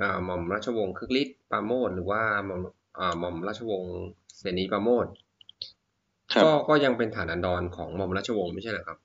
[0.01, 2.61] อ่าหม่อมราชวงศ์คึกฤทธิ์ปราโมทหรือว่าหม่อม
[2.99, 3.95] อ่าหม่อมราชวงศ์
[4.39, 5.07] เสนีปราโมท
[6.33, 8.99] ครับก็ก็ยังเป็นฐานันดรของหม่อมราชวงศ์ไม่ใช่เหรอครับ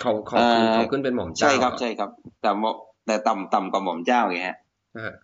[0.00, 2.10] เขาเขาอ่าคือเขาขึ้นเป็นหม่อมเจ้า ใช่ครับเหอใช่ครับ
[2.42, 2.72] แต่หม่อ
[3.06, 4.56] แต่ต่ำต่ำกว่าหม่อมเจ้าไงฮะ
[4.96, 5.14] นะฮะ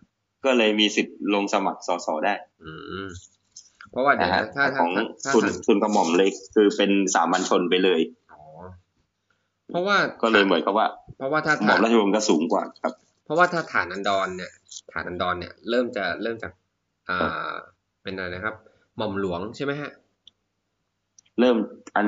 [0.45, 2.71] ก็เลยมีสิทธิ์ลงสมัครสสได้ อื
[3.05, 3.07] ม
[3.91, 8.41] เพราะว่าเดี๋นะยวฮะนะถ้าแต่ขถ้าองถ้าถ้าทุนฐานทุนกระหม่อมเล็กคือเป็นสามัญชนไปเลยอ๋อ
[9.69, 10.87] เพราะว่าก็เลยเหมือนกับว่า
[11.17, 12.93] เพราะว่าถ้าหม่อฐามนราชวงศ์ก็สูงกว่าครับ
[13.25, 14.51] เพราะว่าถ้าฐานอันดรเนี่ย
[14.93, 16.51] ฐานอันดรเนี่ย เริ่มจะเริ่มจาก
[17.09, 17.49] อ่า
[18.03, 18.55] เป็นอะไรนะครับ
[18.97, 19.91] หม่อมหลวงใช่ไหมฮะ
[21.39, 21.57] เริ่ม
[21.95, 22.07] อัน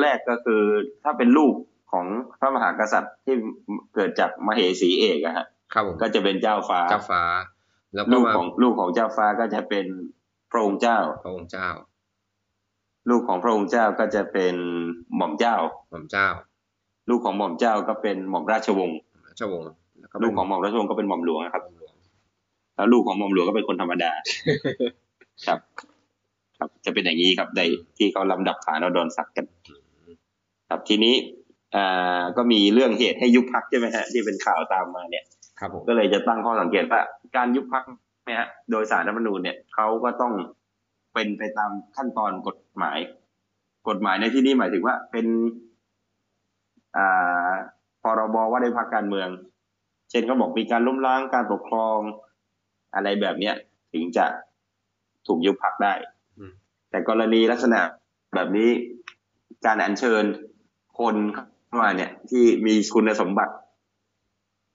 [0.00, 0.62] แรกก็คือ
[1.04, 1.54] ถ้าเป็นลูก
[1.92, 2.06] ของ
[2.40, 3.34] พระมหากษัตริย์ที่
[3.94, 7.22] เกิดจากมเหสีเอกอะฮะครับผมก็จะเป็นเจ้าฟ้าเจ้าฟ้า
[7.94, 9.86] แล้วก็ลูกมาของลูกของเจ้าฟ้าก็จะเป็น
[10.50, 11.68] พระองค์เจ้าพระองค์เจ้า
[13.10, 14.54] ลูกของพระองค์เจ้าก็จะเป็น
[15.16, 15.56] หม่อมเจ้า
[15.90, 16.28] หม่อมเจ้า
[17.10, 18.98] ลูกของหม่อมเจ้าก็เป็นหม่อมราชวงศ์
[19.28, 19.66] ราชวงศ์
[20.00, 21.94] แล้วก็ลูกของหม่อมราชวงศ์ก็เป็นหม่อมหลวงนะครับหม่อมหลวง
[22.76, 24.10] แล้วลูกของหม่อมหลวงก็เป็นคนธรรมดา
[25.46, 25.58] ครับ
[26.58, 27.60] ครับจะเป็นอย่างนี้ครับใน
[27.96, 29.44] ที่เขาลำดับฐานเอาดอนศักดิ์กัน
[30.70, 31.14] ครับทีนี้
[31.76, 35.24] อ่าก็มีเรื่องเหตุให้ยุบพักใช่ไหมฮะที่เป็นข่าวตามมาเนี่ย
[35.58, 37.00] ครับผมก็เลยจะตั้งข้อสังเกตว่า
[37.36, 37.84] การยุบพัก
[38.26, 40.32] เนี่ยฮะโดยสารรัฐธรรมนูญเนี่ยเขาก็ต้อง
[41.14, 42.98] เป็นไปตามขั้นตอนกฎหมาย
[43.88, 45.26] กฎหมายในที่นี้หมายถึงว่าเป็น
[46.96, 47.50] อ่า
[48.02, 49.28] พรบว่าด้วยพักการเมือง
[50.10, 51.98] เช่นเขาบอกมีการล้มล้างการปกครอง
[52.94, 53.54] อะไรแบบเนี้ย
[53.92, 54.26] ถึงจะ
[55.26, 55.92] ถูกยุบพักได้
[56.38, 56.52] อืม
[56.90, 57.80] แต่กรณีลักษณะ
[58.34, 58.68] แบบนี้
[59.66, 60.24] การอัญเชิญ
[61.00, 61.16] คน
[61.66, 63.54] เข้ามาเนี่ย ที่มีคุณสมบัติ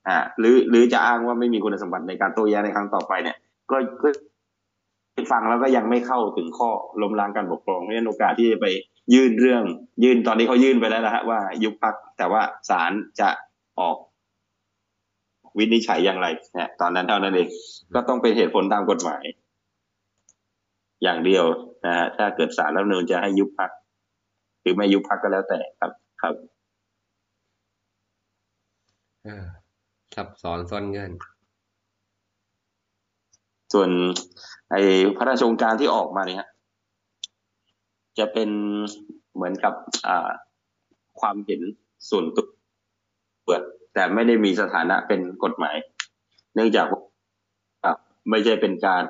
[0.08, 3.38] อ่า หรือ หรือจะอ้างว่าไม่มีคุณสมบัติในการโต้แย้งในครั้งต่อไปเนี่ย
[3.72, 4.10] ก็ก็
[5.32, 6.70] ฟังแล้วก็ยังไม่เข้าถึงข้อ
[7.02, 8.68] ล้มล้างการปกครองเพราะฉะนั้นโอกาสที่จะไป
[9.14, 9.64] ยื่นเรื่อง
[10.04, 13.30] ยื่นตอนนี้เขายื่นไปแล้วนะฮะว่ายุบพักแต่ว่าศาลจะ
[13.80, 13.98] ออก
[15.58, 17.50] วินิจฉัยอย่างไรเนี่ยตอนนั้นเท่านั้นเอง
[17.96, 19.24] ก็ต้องเป็นเหตุผลตามกฎหมาย
[21.04, 21.46] อย่างเดียว
[21.86, 23.72] นะฮะถ้าเกิดสารรัฐธรรมนูญจะให้ยุบพัก
[24.62, 25.92] หรือไม่ยุบพักก็แล้วแต่ครับ
[26.26, 26.38] ครับ
[29.24, 29.46] เออ
[30.16, 31.12] ซับซ้อนซ่อนเงิน
[33.74, 33.90] ส่วน
[34.72, 34.82] ไอ้
[35.16, 36.50] พระราชโองการที่ออกมาเนี่ยฮะ
[38.18, 38.50] จะเป็น
[39.34, 39.74] เหมือนกับ
[40.08, 40.30] อ่า
[41.20, 41.62] ความเห็น
[42.10, 42.48] ส่วนตัว
[43.94, 45.76] แต่ไม่ได้มีสถานะเป็นกฎหมาย
[46.54, 47.92] เนื่องจากว่า
[48.30, 49.04] ไม่ใช่เป็นการ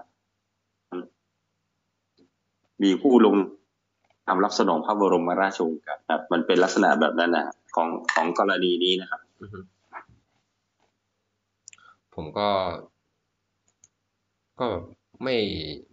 [2.83, 3.35] มีผู้ลง
[4.27, 9.59] ทำรับสนองพระบรมราชโองการครับ มันเป็นลักษณะแบบนั้นนะของของกรณีนี้นะครับอือฮึ
[12.15, 12.49] ผมก็
[14.59, 14.67] ก็
[15.23, 15.35] ไม่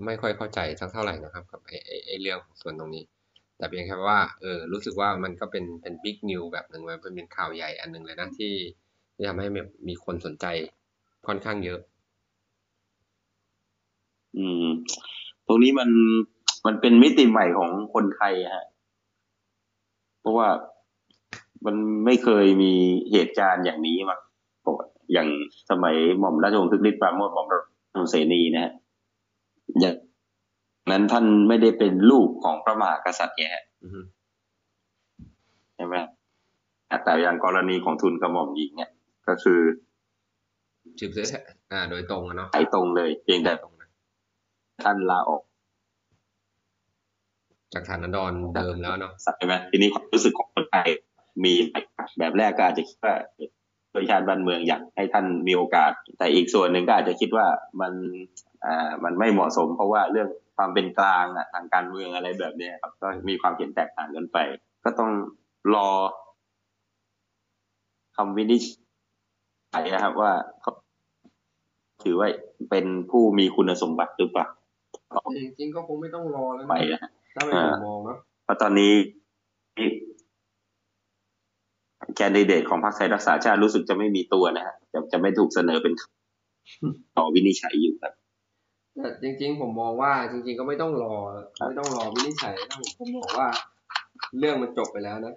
[0.04, 3.04] ไม่ค่อยเข้าใจสักเท่าไหร่นะครับ กับไอ้ไอ้ไอ้เรื่องของส่วนตรงนี้
[3.58, 8.54] แต่เพียงแค่ว่าเออรู้สึกว่ามันก็เป็นเป็นบิ๊กนิวแบบหนึ่งมันเป็นข่าวใหญ่อันหนึ่งเลยนะที่
[9.14, 10.46] ที่ทำให้แบบมีคนสนใจ
[11.26, 11.80] ค่อนข้างเยอะ
[14.36, 14.66] อืม
[15.46, 15.88] ตรงนี้มัน
[16.66, 18.64] มันเป็นมิติใหม่ของคนไทยอะฮะ
[20.20, 20.48] เพราะว่า
[21.66, 22.72] มันไม่เคยมี
[23.12, 24.16] เหตุการณ์อย่างนี้มา
[24.66, 25.28] ก่อนอย่าง
[25.70, 27.62] สมัยหม่อมราชวงศ์ทึกฤทธิ์ปราโมชหม่อมราช
[27.96, 28.72] วงศ์เสนีนะฮะ
[29.80, 29.94] อย่าง
[30.90, 34.00] นั้นท่านไม่ได้เป็นลูกของพระมหากษัตริย์ไงฮะอือฮึ
[35.76, 35.96] ใช่ไหม
[37.04, 38.90] แต่อย่างกรณีของทุนกระหม่อมหญิงเนี่ย
[39.28, 39.60] ก็คือ
[40.98, 41.26] สืบเสือ
[41.72, 43.88] อ่า โดยตรงอะเนาะไถตรงเลย เพียงแต่ตรงนะ
[44.84, 45.42] ท่านลาออก
[47.74, 50.88] จากฐานะดอนเดิมแล้วเนาะใช่ไหมทีนี้ความรู้สึกของคนไทย
[51.44, 51.52] มี
[52.18, 53.14] แบบแรกก็อาจจะคิดว่า
[53.94, 57.46] ประชาติบ้านเมืองอยากให้ท่านมีโอกาส แต่อีกส่วนหนึ่งก็อาจจะคิดว่า
[57.80, 57.92] มัน
[58.64, 64.38] อ่ามันไม่เหมาะสม เพราะว่าเรื่องความเป็นกลางอะทางการเมืองอะไรแบบเนี้ยครับก็มีความเห็นแตกต่างกันไป
[64.84, 65.10] ก็ต้อง
[65.74, 65.88] รอ
[68.16, 68.62] คำวินิจ
[69.72, 70.72] ฉัยนะครับ ว่าเขา
[72.04, 72.28] ถือว่า
[72.70, 74.46] เป็นผู้มีคุณสมบัติหรือเปล่า
[75.36, 78.92] จริงๆก็คงไม่ต้องรอแล้วไปนะนะ ถ้าเป็นผมมองเนาะเพราะตอนนี้
[82.14, 85.92] แคนดิเดตของพรรคไทยรักษาชาติรู้สึกจะไม่มีตัวนะฮะจะจะไม่ถูกเสนอเป็น
[87.16, 88.12] ต่อวินิจฉัยอยู่ครับ
[89.02, 91.14] แต่จริง ๆ ผมมองว่าจริง ๆ ก็ไม่ต้องรอ
[91.66, 93.48] ไม่ต้องรอวินิจฉัยนะผมผมบอกว่า
[94.38, 95.34] เรื่องมันจบไปแล้วนะ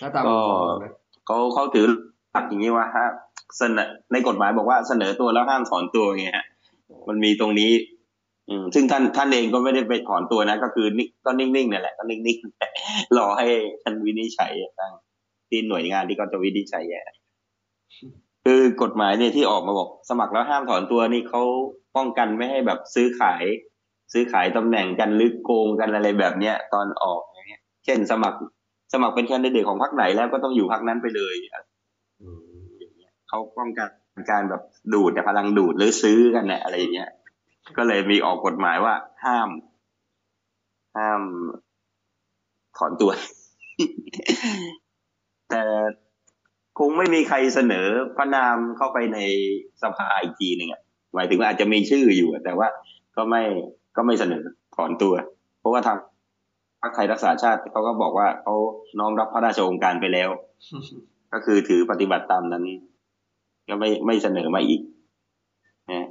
[0.00, 0.92] ถ้าตามผมมองนะ
[1.26, 1.86] เขาเขาถือ
[2.32, 3.12] หลักอย่างนี้ว่าห้าม
[3.58, 6.46] เสนอในกฎหมายบอกว่าเสนอตัวแล้วห้ามถอนตัวไงฮะ
[7.08, 7.99] มันมีตรงนี้อืม
[8.74, 13.46] ซึ่งท่านท่านเองก็ไม่ได้ไปถอนตัวนะ ก็คือนิ่งก็นิ่งๆนั่นแหละก็นิ่งๆรอให้
[13.82, 14.92] ท่านวินิจฉัยทาง
[15.48, 17.02] ที่หน่วยงานที่เขาจะวินิจฉัยแย่
[18.44, 21.42] คือกฎหมายเนี่ยที่ออกมาบอกสมัครแล้วห้ามถอนตัวนี่เขา
[21.96, 23.44] ป้องกันไม่ให้แบบซื้อขาย
[24.12, 28.38] ซื้อขายตำแหน่งกันหรือโกงกันอะไรแบบเนี้ยตอนออกอย่างเงี้ย เช่นสมัคร
[28.92, 31.34] สมัครเป็นแคนดิเดตของพรรคไหนแล้วก็ต้องอยู่พรรคนั้นไปเลย
[32.22, 32.40] อืม
[33.28, 33.88] เขาป้องกัน
[34.30, 34.62] การแบบ
[34.94, 37.10] ดูดแต่พลังดูดหรือซื้อกันเนี่ยอะไรอย่างเงี้ย
[37.76, 39.48] ก็เลยมีออกกฎหมายว่า ห้าม
[40.96, 41.22] ห้าม
[42.76, 43.12] ถอนตัว
[45.50, 45.62] แต่
[46.78, 49.18] คงไม่มีใครเสนอพระนามเข้าไปใน
[49.82, 50.80] สภาอีกทีหนึ่งอะ
[51.14, 52.68] หมายถึงว่าอาจจะมีชื่ออยู่อะแต่ว่า
[53.16, 53.42] ก็ไม่
[53.96, 54.44] ก็ไม่เสนอ
[54.76, 55.14] ถอนตัว
[55.60, 55.98] เพราะว่าทาง
[56.80, 58.54] พรรคไทยรักษาชาติเขาก็บอกว่าเขา
[58.98, 60.28] น้อมรับพระราชโองการไปแล้ว
[61.32, 62.64] ก็คือถือปฏิบัติตามนั้น
[63.68, 64.80] ก็ไม่ไม่เสนอมาอีก
[65.92, 66.06] นะ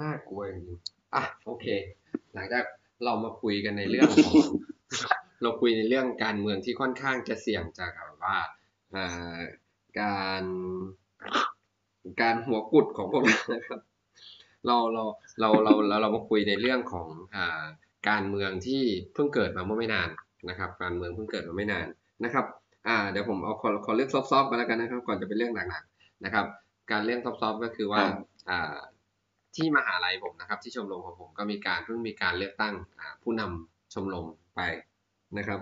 [0.00, 1.66] น่ากลัวจริงๆอะโอเค
[2.34, 2.64] หลังจาก
[3.04, 4.34] เรามาคุยกันในเรื่องของ
[5.42, 8.36] เราคุยในเรื่องการเมืองที่ค่อนข้างจะเสี่ยงจากแบบว่า
[8.94, 9.38] อ่า
[10.00, 10.44] การ
[12.20, 13.80] การหัวกุดของพวกเรานะครับ
[14.66, 15.04] เราเรา
[15.40, 17.62] เราเราเราเรามาคุยในเรื่องของอ่า
[18.08, 18.82] การเมืองที่
[19.14, 20.08] เพิ่งเกิดมาเมื่อไม่นาน
[20.50, 21.86] นะครับ การเมืองเพิ่งเกิดมาไม่นาน
[22.24, 22.46] นะครับ
[22.88, 26.46] อ่าเดี๋ยวผมเอาขอขอเรื่องซอฟๆกันแล้วกันนะครับ ก่อนจะเป็นเรื่องหนักๆนะครับ
[26.90, 28.02] การเรื่องซอฟๆก็คือว่า
[28.48, 28.74] อ่า
[29.56, 34.60] ที่มหาลัยผมนะครับ ที่ชมรมของผมก็มีการเพิ่งมีการเลือกตั้งอ่าผู้นำชมรมไป
[35.38, 35.60] นะครับ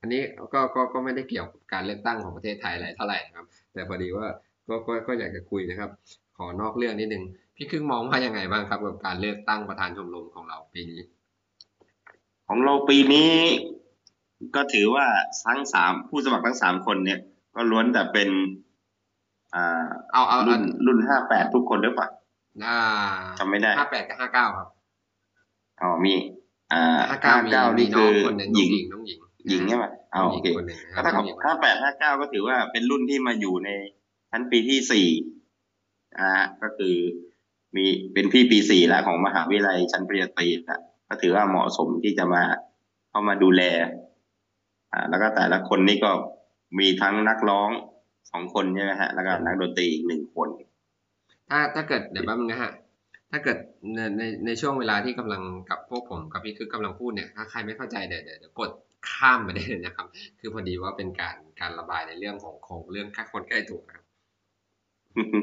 [0.00, 0.22] อันนี้
[0.54, 4.26] ก็ก็ก็ไม่ได้เกี่ยวกับการเลือกตั้งของประเทศไทยอะไรเท่าไหร่นะครับ แต่พอดีว่า
[4.68, 5.90] ก็ก็ก็อยากจะคุยนะครับ
[6.36, 7.24] ขอนอกเรื่องนิดนึง
[7.56, 11.00] พี่ครึ่งมองว่ายังไงบ้างครับกับการเลือกตั้งประธานชมรมของเราปีนี้
[12.48, 13.34] ของเราปีนี้
[14.56, 15.06] ก็ถือว่า
[15.46, 17.20] ทั้งสามผู้สมัครทั้งสามคนเนี่ย
[17.54, 18.28] ก็ล้วนแต่เป็น
[19.54, 22.08] อ่า เอาเอารุ่เอานรุ่นห้าแปดทุกคนหรือเปล่า
[22.66, 22.78] อ่า
[23.38, 24.68] จำไม่ได้ห้าแปดกับห้าเก้าครับ
[25.82, 26.14] อ๋อมี
[26.72, 29.84] อ่าห้าเก้ามีเก้ามีนี่น้คือองคนหนึ่งหญิงน้องหญิงหญิงใช่ไหม
[30.16, 33.70] น้อ๋อองหโอญิงเคคนหนึ่งนะคก็รับถ้ากับน้องหญิงคนหห้านึ่งแปดห้าเก้าก็ถือว่าเป็นรุ่นที่มาอยู่ใน
[34.30, 35.08] ชั้นปีที่สี่
[36.18, 36.30] อ่า
[36.62, 36.94] ก็คือ
[37.76, 42.42] มีเป็นพี่ปีสี่แล้วของมหาวิทยาลัยชั้นปริญญาตรีนะก็ถือว่าเหมาะสมที่จะมา
[43.10, 43.62] เข้ามาดูแล
[44.92, 46.10] อ่า แล้วก็แต่ละคนนี่ก็
[46.78, 47.70] มีทั้งนักร้อง
[48.30, 50.48] สองคนใช่ไหมฮะ แล้วก็นักดนตรีอีกหนึ่งคน
[51.50, 52.72] ถ้าถ้าเกิดเดี๋ยวแป๊บนึงนะฮะ
[53.30, 53.58] ถ้าเกิด
[53.94, 58.70] ในในในช่วงเวลาที่กำลังกับพวกผมกับพี่คือกำลังพูดเนี่ย ถ้าใครไม่เข้าใจเดี๋ยวเดี๋ยวกด
[59.10, 60.06] ข้ามไปได้เลยนะครับ
[60.40, 64.04] คือพอดีว่าเป็นการการระบายในเรื่องของของเรื่องค่าคนใกล้ตัวนะครับ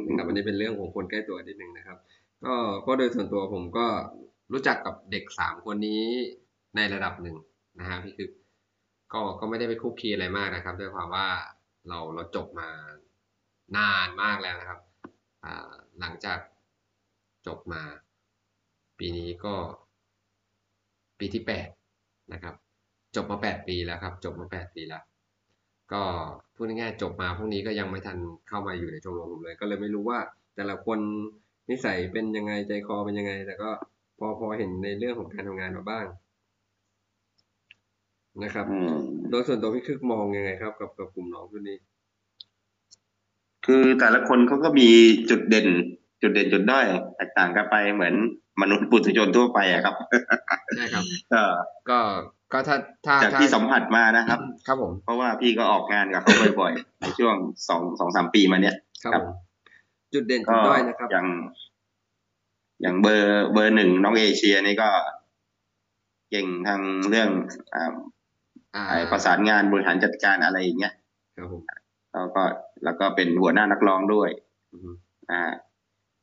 [0.08, 1.98] นะครับอันนี้เป็นเรื่องของคนใกล้ตัวนิดนึงนะครับ
[2.46, 2.54] ก็
[2.88, 3.86] ก็โดยส่วนตัวผมก็
[4.54, 6.04] รู้จักกับเด็กสามคนนี้
[6.76, 7.36] ในระดับหนึ่ง
[7.80, 8.30] นะฮะพี่คือ
[9.14, 11.28] ก็ก็ไม่ได้ไปคุกคีอะไรมากนะครับ ด้วยความว่า
[11.88, 12.70] เราเราจบมา
[13.78, 14.80] นานมากแล้วนะครับ
[16.00, 16.40] หลังจาก
[17.48, 17.84] จบมา
[19.00, 19.54] ปีนี้ก็
[21.20, 21.68] ปีที่แปด
[22.34, 22.56] นะครับ
[23.16, 25.04] จบมาแปดปีแล้วครับ จบมาแปดปีแล้ว
[25.94, 26.02] ก็
[26.56, 28.18] พูดง่ายๆจบมาพวกนี้ก็ยังไม่ทัน
[28.48, 30.20] เข้ามาอยู่ในชมรมผมเลย ก็เลยไม่รู้ว่า
[30.56, 31.00] แต่ละคน
[31.70, 33.70] นิสัยเป็นยังไงใจคอเป็นยังไง แต่ก็
[34.20, 36.06] พอพอเห็นในเรื่องของการทำงานมาบ้าง
[38.44, 38.98] นะครับอืม
[39.30, 41.78] โดยส่วนตัวพี่คึกมองยังไงครับ กับกับกลุ่มน้องชุดนี้
[43.68, 44.90] คือแต่ละคนเขาก็มี
[45.30, 45.68] จุดเด่น
[46.22, 48.16] จุดเด่นจุดด้อยแตกต่างกันไปเหมือน
[48.62, 49.96] มนุษย์ปุถุชนทั่วไปอะครับ
[50.78, 51.04] ใช่ครับ
[51.34, 51.42] ก็
[51.90, 52.00] ก็
[52.54, 57.36] ก็ถ้าถ้าจากถ้าที่สัมผัสมานะครับ ครับผม เพราะว่าพี่ก็ออกงานกับเขาบ่อยๆในช่วง
[57.68, 59.36] สองสองสามปีมาเนี้ยครับครับผม
[60.14, 61.28] จุดเด่นจุก็ดด้อยนะครับ อย่าง
[62.82, 64.90] อย่างเบอร์เบอร์หนึ่งน้องเอเชียนี่ก็
[66.32, 67.30] เก่งทางเรื่อง
[67.76, 67.94] อ่า
[68.76, 70.94] อ่าไอ้ประสานงานบริหารจัดการอะไรอย่างเงี้ย
[72.18, 72.44] ครับผมแล้วก็
[72.84, 74.30] แล้วก็เป็นหัวหน้านักร้องด้วย
[74.74, 74.92] อือฮึ
[75.32, 75.44] อ่า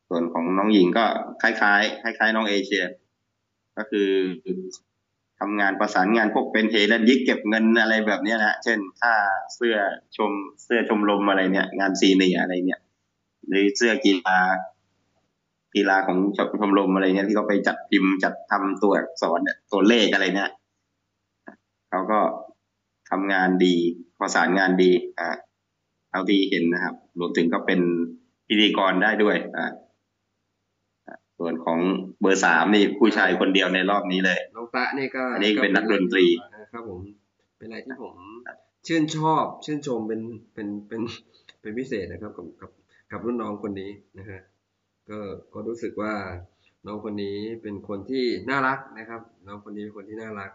[0.09, 1.05] ส่วนของน้องหญิงก็
[1.43, 2.85] คล้ายๆคล้ายๆน้องเอเชีย
[3.77, 4.09] ก็คือ
[5.41, 9.15] ทำงานประสานงานพวกเป็นเฮและยิกเก็บเงินอะไรแบบเนี้ยนะเช่นค่า
[9.55, 9.77] เสื้อ
[10.17, 10.33] ชม
[10.65, 12.81] เสื้อชมรมอะไรเนี่ย งานซีเนียอะไรเนี่ย
[13.49, 14.39] หรือเสื้อกีฬา
[15.75, 16.19] กีฬาของ
[16.61, 20.51] ชมรมอะไรเนี่ยที่เขาไปจัดพิมพ์จัดทำตัวอักษรเนี่ยตัวเลขอะไรเนี่ย
[21.91, 22.21] เขาก็
[23.11, 23.75] ทำงานดี
[24.21, 27.81] ประสานงานดีอ่าเท่าที่เห็นนะครับ รวมถึงก็เป็น
[28.49, 29.67] พิธีกรได้ด้วยอ่า
[31.39, 31.79] ส่วนของ
[32.21, 37.01] เบอร์สามนี่ผู้ชายคนเดียวในรอบนี้เลยน้องตะนี่ก็อันนี้เป็นนักดนตรีนะครับผม
[37.59, 38.15] เป็นอะไรที่ผม
[38.87, 40.21] ชื่นชอบชื่นชมเป็น
[40.55, 41.01] เป็นเป็น
[41.61, 42.71] เป็นพิเศษนะครับกับกับ
[43.11, 44.41] กับรุ่นน้องคนนี้นะฮะ
[45.11, 45.19] ก็
[45.53, 46.15] ก็รู้สึกว่า
[46.87, 50.51] น้องคนนี้เป็นคนที่น่ารักนะครับ น้องคนนี้เป็นคนที่น่ารัก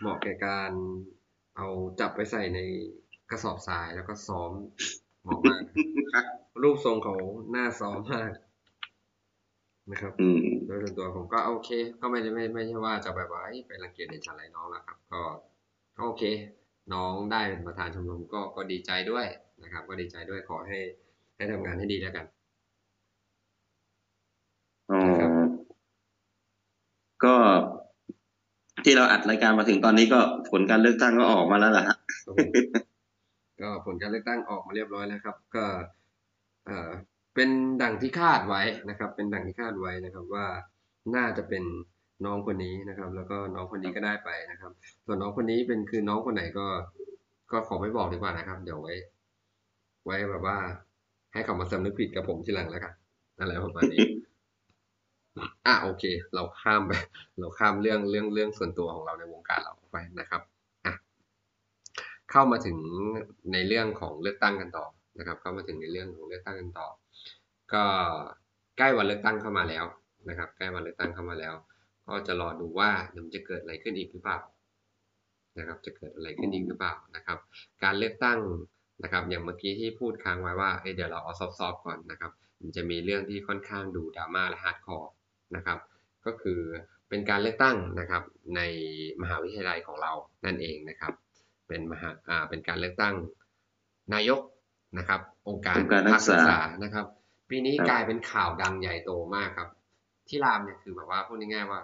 [0.00, 0.70] เหมาะแก่การ
[1.56, 1.66] เอา
[2.00, 2.60] จับไปใส่ใน
[3.30, 4.50] กระสอบทรายแล้วก็ซ้อม
[5.24, 5.62] เหมาะมาก
[6.62, 7.14] รูปทรงเขา
[7.50, 8.30] หน้าซ้อมมาก
[9.90, 11.68] นะครับอืมโดยส่วนตัวผมก็โอเค
[12.00, 15.22] ก็ไม่ได้ไม่ไม่ใช่ว่าจะแบบว่าเอ้ยไปรังเกียจในชั้นอะไรน้องนะครับ ก็
[15.96, 16.22] ก็โอเค
[16.92, 19.26] น้องได้เป็นประธานชมรมก็ก็ดีใจด้วย
[19.62, 20.78] นะครับ ก็ดีใจด้วยขอให้
[21.36, 22.24] ให้ทำงานให้ดีแล้วกัน
[24.90, 25.30] อ๋อครับ
[27.24, 27.34] ก็
[28.84, 30.20] ที่เราอัดรายการมาถึงตอนนี้ก็
[30.50, 32.54] ผลการเลือกตั้งก็ออกมาแล้วล่ะฮะครับผม
[33.60, 35.64] ก็ผลการเลือกตั้งออกมาเรียบร้อยแล้วครับ ก็
[36.66, 36.90] เอ่อ
[37.34, 37.50] เป็น
[37.82, 40.46] ดังที่คาดไว้นะครับ เป็นดังที่คาดไว้นะครับว่า
[41.16, 41.64] น่าจะเป็น
[42.24, 44.72] น้องคนนี้นะครับ แล้วก็น้องคนนี้ก็ได้ไปนะครับ
[45.06, 46.66] ส่วนน้องคนนี้เป็นคือน้องคนไหนก็
[47.52, 48.94] ก็ขอไม่บอกดีกว่านะครับ เดี๋ยวไว้
[50.04, 50.56] ไว้แบบว่า
[51.32, 52.94] ให้เขามาสำนึกผิดกับผมทีหลังแล้วกัน
[53.38, 54.06] อะไรประมาณนี้
[55.66, 56.92] อะโอเค เราข้ามไป
[57.38, 60.42] เราข้ามเรื่องเรื่องเรื่องส่วนตัวของเราในวงการเราไปนะครับ
[62.30, 62.78] เข้ามาถึง
[63.52, 64.86] ในเรื่องของเลือกตั้งกันต่อ
[65.18, 66.88] นะครับ เข้ามาถึงในเรื่องของเลือกตั้งกันต่อ
[67.72, 67.84] ก็
[68.78, 69.84] ใกล้วันเลือกตั้งเข้ามาแล้ว
[70.28, 71.54] นะครับ ใกล้วันเลือกตั้งเข้ามาแล้ว
[72.08, 74.38] ก็จะรอดูว่าเดี๋ยวมันจะเกิดอะไรขึ้นอีกหรือเปล่า
[75.58, 77.38] นะครับ จะเกิดอะไรขึ้นอีกหรือเปล่านะครับ
[77.82, 78.40] การเลือกตั้ง
[79.02, 85.12] นะครับ อย่างเมื่อกี้ที่พูดค้างไว้ว่าเอ้ยเดี๋ยวเราเอา soft ๆก่อนนะครับ มันจะมีเรื่องที่ค่อนข้างดูดราม่าและ hardcore
[85.56, 85.78] นะครับ
[86.26, 86.60] ก็คือ
[87.08, 88.22] เป็นการเลือกตั้งนะครับ
[88.56, 88.60] ใน
[89.22, 90.12] มหาวิทยาลัยของเรา
[90.44, 91.12] นั่นเองนะครับ
[91.68, 93.14] เป็นมหาอ่าเป็นการเลือกตั้ง
[94.14, 94.40] นายก
[94.98, 97.06] นะครับ องค์การองค์การนักภาคศึศึกกษาษานะครับ
[97.50, 99.68] ปีนี้ครับกลายเป็นข่าวดังใหญ่โตมากครับ
[100.28, 101.80] ที่รามเนี่ยคือแบบว่าพูดง่ายๆว่า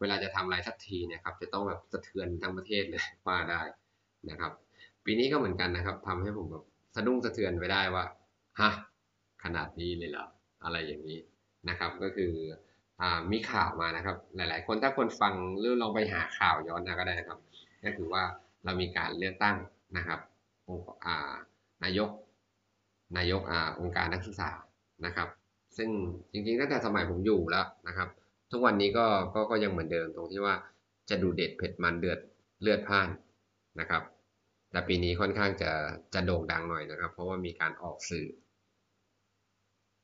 [0.00, 3.60] เวลาจะทำอะไรสักทีเนี่ยครับ จะต้องแบบสะเทือนทั้งประเทศเลยว่าได้
[4.30, 4.52] นะครับ
[5.04, 6.64] ปีนี้ก็เหมือนกันนะครับทำให้ผมแบบ
[6.96, 8.04] สะดุ้งสะเทือนไปได้ว่า
[8.60, 8.70] ฮะ
[9.44, 10.26] ขนาดนี้เลยเหรอ
[10.64, 11.18] อะไรอย่างนี้
[11.68, 12.32] นะครับ ก็คือ
[13.00, 17.38] อ่ามีข่าวมานะครับ หลาย ๆ คนถ้าคนฟังหรือลองไปหาข่าวย้อนนะก็ได้นะครับ
[17.84, 18.24] ก็คือว่า
[18.64, 19.56] เรามีการเลือกตั้ง
[19.96, 20.20] นะครับ
[20.68, 21.32] องค์อา
[21.84, 22.10] นายก
[23.16, 24.50] นายกอาองค์การนักศึกษา
[25.06, 25.28] นะครับ
[25.76, 25.90] ซึ่ง
[26.32, 28.08] จริงๆตั้งแต่สมัยผมอยู่แล้วนะครับ
[28.50, 30.54] ทุกวันนี้ก็ก็ก็ยังเหมือนเดิมตรงที่ว่า
[31.10, 32.18] จะดูเด็ดเผ็ดมันเดือด
[32.62, 33.08] เลือดพ่าน
[33.80, 34.02] นะครับ
[34.70, 35.70] แต่ปีนี้ค่อนข้างจะ
[36.14, 38.26] จะโด่งดังหน่อยนะครับ เพราะว่ามีการออกสื่อ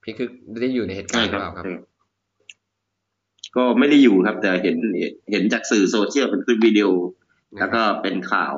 [0.03, 0.29] พี่คือ
[0.61, 1.67] ได้อยู่ในเหตุการณ์หรือเปล่าครับ
[3.57, 4.77] ก็ไม่ได้อยู่ครับ แต่เห็น
[5.31, 6.87] เห็นจากสื่อโซเชียลเป็นคลิปวิดีโอ
[7.61, 8.55] แล้วก็เป็นข่าว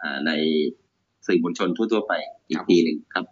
[0.00, 0.32] อ่าใน
[1.26, 2.12] สื่อมวลชนทั่วๆไป
[2.48, 3.24] อีกทีหนึ่งครับ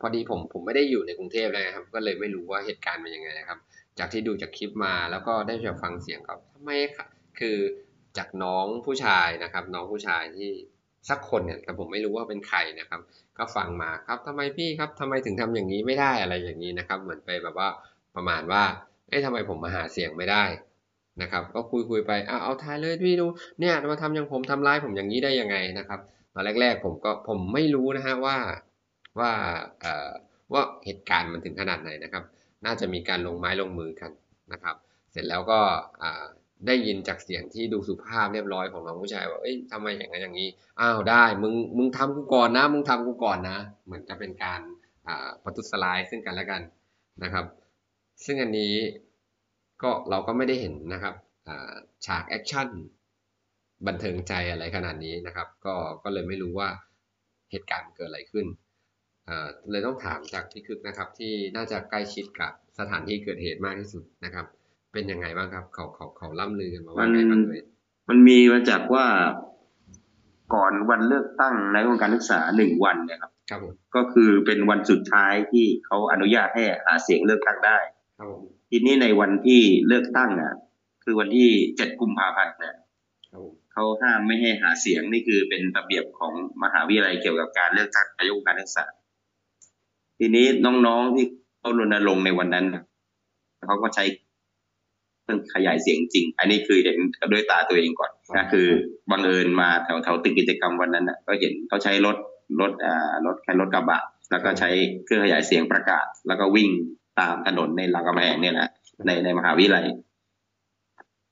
[0.00, 3.58] พอดีผมผมไม่ได้อยู่ในกรุงเทพเลยนะครับ ก็เลยไม่รู้ว่าเหตุการณ์เป็นยังไงนะครับ
[3.98, 6.70] จากที่ดูจากคลิปมาแล้วก็ได้จากฟังเสียงครับทำไม
[7.40, 7.58] คือ
[8.18, 10.50] จากน้องผู้ชายนะครับ น้องผู้ชายที่
[11.08, 13.00] สักคนเนี่ยแต่ผมไม่รู้ว่าเป็นใครนะครับ
[13.38, 17.68] ก็ฟังมาครับทำไมพี่ครับทำไมถึงทำอย่างนี้ไม่ได้อะไรอย่างนี้นะครับ เหมือนไปแบบว่า
[18.16, 18.62] ประมาณว่า
[19.08, 20.44] เอ๊ะทำไมผมมาหาเสียงไม่ได้
[21.20, 23.26] นะครับก็คุยคุยไปเอะเอาทายเลยพี่ดู
[23.60, 26.00] เนี่ยมาทำอย่างผมทำร้ายผมอย่างนี้ได้ยังไงนะครับ
[26.34, 28.36] ตอนแรก ๆ ผมก็ผมไม่รู้นะฮะว่า
[29.18, 29.32] ว่า
[29.80, 30.10] เอ่อ
[30.52, 32.24] ว่าเหตุการณ์มันถึงขนาดไหนนะครับ
[32.64, 34.10] น่าจะมีการลงไม้ลงมือกัน
[34.52, 34.76] นะครับ
[35.12, 35.60] เสร็จแล้วก็
[36.66, 40.48] ได้ยินจากเสียงที่ดูสุภาพเรียบร้อยของน้องผู้ชายว่าเอ้ยทำไมอย่างนั้นอย่างนี้
[40.80, 44.60] อ้าวได้มึงมึงทำกูก่อนนะ มึงทำกูก่อนนะ เหมือนจะเป็นการ
[45.44, 46.62] ประทุษร้ายซึ่งกันและกัน
[47.22, 47.44] นะครับ
[48.24, 48.74] ซึ่งอันนี้
[49.82, 51.14] ก็เราก็ไม่ได้เห็นนะครับ
[51.48, 51.74] อ่า
[52.06, 52.68] ฉากแอคชั่น
[53.86, 56.68] บันเทิงใจอะไรขนาดนี้นะครับ ก็ก็เลยไม่รู้ว่า
[57.50, 58.46] เหตุการณ์เกิดอะไรขึ้น
[59.28, 64.46] อ่าเลยต้องถามจากพี่คึกนะครับ ที่น่าจะใกล้ชิดกับสถานที่เกิดเหตุมากที่สุดนะครับ
[64.92, 67.60] เป็นยังไงบ้างครับ เขาเขาเขาล่ำลือกันมาว่าไงบ้างเลย
[68.08, 69.06] มันมีมาจากว่า
[70.54, 77.78] ก่อนวันเลือกตั้งในองค์การศึกษาหนึ่งวันเนะครับครับผมก็คือเป็นวันสุดท้ายที่เขาอนุญาตให้หาเสียงเลือกตั้งได้
[78.18, 78.42] ครับผม
[78.74, 80.54] ทีนี้ในวันที่เลือกตั้งอะ
[81.04, 82.76] คือวันที่เจ็ดกุมภาพันธ์เนี่ย
[83.30, 88.84] ครับผมเขาห้ามไม่ให้หาเสียงนี่คือเป็นระเบียบของมหาวิทยาลัยเกี่ยวกับการเลือกตั้งนายกองค์การศึกษา
[90.18, 90.46] ทีนี้
[90.86, 91.26] น้องๆที่
[91.58, 92.82] เขารณรงค์ในวันนั้นน่ะ
[93.66, 94.04] เขาก็ใช้
[95.22, 96.98] เครื่องขยายเสียงจริง อันนี้คือเห็น
[97.32, 98.66] ด้วยตาตัวเองก่อนนะคือ
[99.10, 102.16] บังเอิญมาแถวแถวตึกกิจกรรมวันนั้นน่ะก็เห็นเขาใช้รถ
[102.60, 104.70] รถอ่ารถแค่รถกระบะ แล้วก็ใช้
[105.04, 106.70] เครื่องขยายเสียงประกาศ แล้วก็วิ่ง
[107.20, 108.68] ตามถนนในรามคำแหงเนี่ยนะ
[109.06, 109.86] ในในมหาวิทยาลัย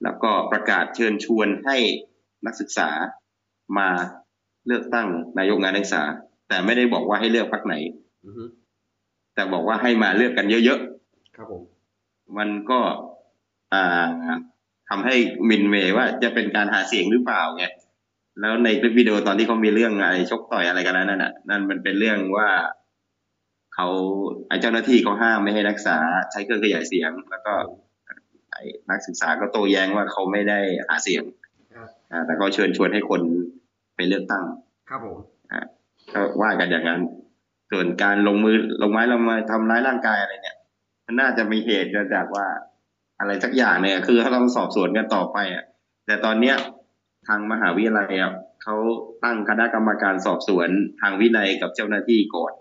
[0.02, 1.76] แล้วก็ประกาศเชิญชวนให้
[2.46, 2.88] นักศึกษา
[3.78, 3.88] มา
[4.66, 5.08] เลือกตั้ง
[5.38, 6.02] นายกงานนักศึกษา
[6.48, 7.74] แต่ไม่ได้บอกว่าให้เลือกพรรคไหน
[8.26, 8.44] อือฮึ
[9.34, 10.80] แต่บอกว่าให้มาเลือกกันเยอะ
[11.36, 12.80] ครับผมๆมันก็
[13.72, 14.06] อ่า
[14.88, 15.16] ทำให้
[15.48, 17.64] มินเมย์ว่าจะเป็นการหาเสียงหรือเปล่าไง
[18.40, 22.48] แล้วในคลิปวิดีโอตอนที่เขามีเรื่องอะไรชกต่อยอะไรกันนั้นน่ะ นั่นมันเป็นเรื่องว่า
[23.80, 23.94] เขา
[24.48, 25.98] ไอ้เจ้าหน้าที่เขาห้ามไม่ให้นักศึกษา
[26.32, 27.52] ใช้เครื่องขยายเสียง แล้วก็
[28.52, 31.22] ไอ้นักศึกษาก็โต้แย้งว่าเขาไม่ได้หาเสียง
[31.74, 33.20] ครับอ่าแต่เขาเชิญชวนให้คน
[33.96, 34.44] ไปเลือกตั้ง
[34.88, 35.18] ครับผม
[36.14, 37.00] ก็ว่ากันอย่างนั้น
[37.70, 40.56] ส่วนการลงมือลงไม้ลงมาทำร้ายร่างกายอะไรเนี่ย
[41.06, 42.46] มันน่าจะมีเหตุมาจากว่า
[43.20, 45.64] อะไรสักอย่างเนี่ย คือเขาต้องสอบสวนกันต่อไปอะ
[46.06, 46.56] แต่ตอนเนี้ย
[47.28, 48.76] ทางมหาวิทยาลัยอะเขา
[49.24, 50.68] ตั้งคณะกรรมการสอบสวน
[51.00, 52.52] ทางวินัยกับเจ้าหน้าที่ก่อน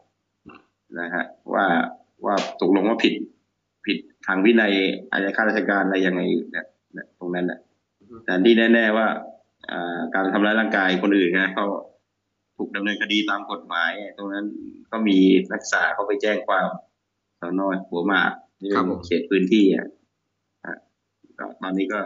[0.99, 1.65] นะฮะว่า
[2.25, 3.13] ว่าตกลงว่าผิด
[3.85, 4.73] ผิดทางวินัย
[5.11, 6.21] อะไรข้าราชการอะไรยังไง
[6.51, 7.59] เนี่ยเนี่ยตรงนั้นน่ะ
[8.25, 9.07] แต่ที่แน่ ๆว่า
[9.71, 11.65] อ่าการทำร้ายร่างกายคนอื่นนะเขา
[12.57, 14.45] ถูกดำเนินคดีตามกฎหมาย ตรงนั้น
[14.91, 15.17] ก็มี
[15.51, 16.67] นักศึกษาเขาไปแจ้งความ
[17.39, 19.87] สอนอหัวหมากที่เป็นเขตพื้นที่อะ
[20.65, 20.75] อะ
[21.39, 22.01] ก็ตอนนี้ก็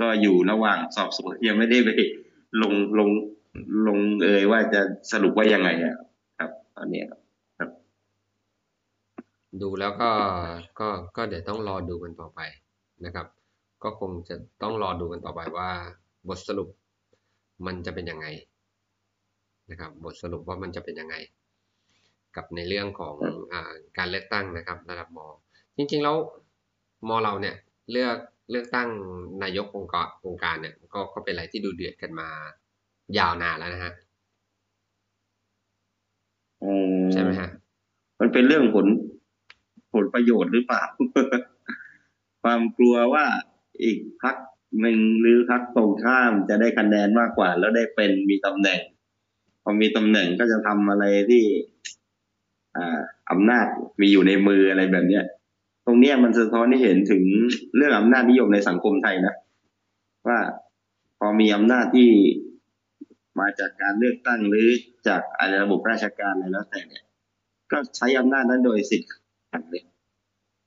[0.00, 1.88] ก็อยู่ระหว่างสอบสวนยังไม่ได้ไป
[2.62, 3.10] ลงลง
[3.86, 4.80] ลงเอยว่าจะ
[5.12, 5.96] สรุปว่ายังไงอะ
[6.38, 7.20] ครับ ตอนเนี้ยครับ
[9.62, 10.10] ดูแล้วก็
[10.80, 12.40] ก็ก็เดี๋ยวต้องรอดูกันต่อไป
[13.04, 13.26] นะครับ
[13.82, 15.70] ก็คงจะต้องรอดูกันต่อไปว่า
[16.28, 16.68] บทสรุป
[17.66, 18.26] มันจะเป็นยังไง
[19.70, 21.16] นะครับ บทสรุปว่ามันจะเป็นยังไง
[22.36, 23.16] กับในเรื่องของ
[23.52, 25.18] อ่าการเลือกตั้งนะครับ ระดับม
[25.76, 26.16] จริงๆแล้ว
[27.08, 27.56] มเราเนี่ย
[27.90, 28.16] เลือก
[28.50, 28.88] เลือกตั้ง
[29.42, 32.28] นายกองค์กรองค์การเนี่ยก็ก็เป็นอะไรที่ดูเดือดกันมา
[33.18, 33.92] ยาวนานแล้วนะฮะ
[36.64, 37.48] อืมใช่ไหมฮะ
[38.20, 38.86] มันเป็นเรื่องผล
[39.94, 40.82] ผลประโยชน์หรือเปล่า
[42.42, 43.26] ความกลัวว่า
[43.82, 44.36] อีกพัก
[44.80, 48.80] หนึ่งหรือพักตรงข้ามจะได้คะแนนมากกว่า แล้วได้เป็นมีตำแหน่ง
[49.62, 51.44] พอมีตำแหน่งก็จะทำอะไรที่
[52.76, 53.66] อ่าอำนาจ
[54.00, 55.24] มีอยู่ในมืออะไรแบบเนี้ย
[55.86, 57.22] ตรงเนี้ยมันสะท้อนให้เห็นถึง
[57.76, 59.34] เรื่องอำนาจนิยมในสังคมไทยนะ
[60.28, 60.38] ว่า
[61.18, 62.10] พอมีอำนาจที่
[63.40, 64.66] มาจากการเลือกตั้งหรือ
[65.08, 67.04] จากอะไรระบบราชการอะไรแล้วแต่เนี่ย
[67.72, 69.10] ก็ใช้อำนาจนั้นโดยสิทธิ์
[69.50, 69.82] ขัดเลย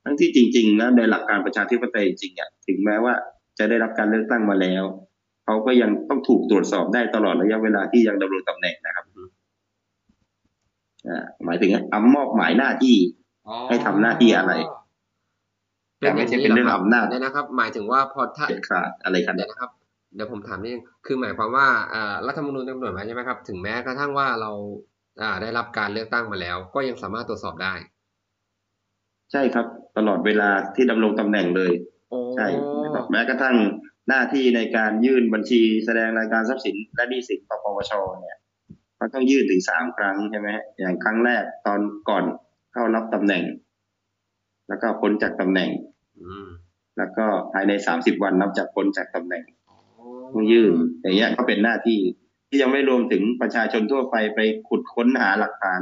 [0.03, 3.13] ทั้งที่จริงๆนะโดยหลักการประชาธิปไตยจริงๆอะถึงแม้ว่า
[3.57, 4.83] จะได้รับการเลือกตั้งมาแล้ว
[5.45, 9.05] เขาก็ยังต้องถูกตรวจสอบได้ตลอดระยะเวลาที่ยังดำรงตำแหน่งนะครับ
[11.07, 12.95] อ่าหมายถึงอำมอบหมายหน้าที่
[13.69, 14.53] ให้ทำหน้าที่อะไร
[15.99, 19.71] เป็นอย่างนี้แต่ไม่ใช่เป็นเรื่องหคบอำนาจเดี๋ยวนะครับ หมายถึงว่าพอถ้าเด็ดขาดอะไรกันเดี๋ยวนะครับ
[20.15, 24.51] เดี๋ยวผมถามนิดนึงคือหมายความว่าอ่ารัฐธรรมนูญกำหนดไว้ใช่ไหมครับ ถึงแม้กระทั่งว่าเรา
[25.21, 27.73] อ่าได้รับการเลือกตั้งมาแล้ว ก็ยังสามารถตรวจสอบได้
[29.33, 29.65] ใช่ครับ
[29.97, 31.73] ตลอดเวลาที่ดำรงตำแหน่งเลย
[32.09, 32.47] โอ้ใช่
[32.83, 33.55] นะครับแม้กระทั่ง
[34.09, 38.37] หน้าที่ในการยื่นบัญชีแสดงรายการทรัพย์สินและหนี้สินต่อปปชเนี่ย
[38.99, 41.79] ก็เขาต้องยื่นถึงสามครั้งใช่ไหมอย่างครั้งแรกตอน
[42.09, 42.23] ก่อน
[42.73, 43.43] เข้ารับตำแหน่ง
[44.67, 45.69] แล้วก็พ้นจากตำแหน่ง
[46.21, 46.47] อืม
[46.97, 49.75] แล้วก็ภายในสามสิบวันนับจากพ้นจากตำแหน่งอ๋อ
[50.33, 51.99] ต้องยื่นอย่างเงี้ยก็เป็นหน้าที่
[52.49, 55.81] ที่ยังไม่รวมถึงประชาชนทั่วไปไปขุดค้นหาหลักฐาน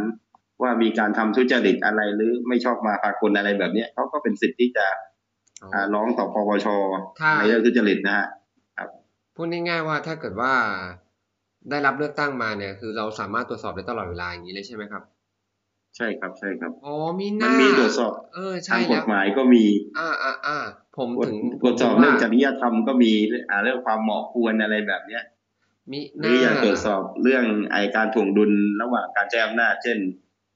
[0.64, 4.86] ว่ามีการทำทุจริตอะไรหรือไม่ชอบมาพากลอะไรแบบเนี้ยเขาก็เป็นสิทธิ์ที่จะ
[5.62, 6.68] อ๋ออ่าร้องต่อปปช
[7.20, 8.28] ถ้าในเรื่องทุจริตนะฮะ
[9.36, 10.54] พูดง่ายๆว่าถ้าเกิดว่า
[11.70, 15.04] ได้รับเลือกตั้งมาเนี่ย คือเราสามารถตรวจสอบได้ตลอดเวลาอย่างนี้เลยใช่ไหมครับ
[15.98, 19.64] ใช่ครับใช่ครับอ๋อมีหมัน้านมีตรวจสอบเออทาใช่งกแล้ฎวหมายก็มี
[19.98, 20.58] อ่าอ่าอ่า
[20.98, 23.12] ผมถึงตรวจสอบผมเรื่องว่าจริยธรรมก็มี
[23.50, 25.24] อ่าเรื่องความเหมาะควรอะไรแบบเนี้ย
[25.92, 28.52] มีหหรืน้าออย่างตรวจสอบเรื่องไอการถ่วงดุล
[28.82, 29.98] ระหว่างการใช้อำนาจเช่น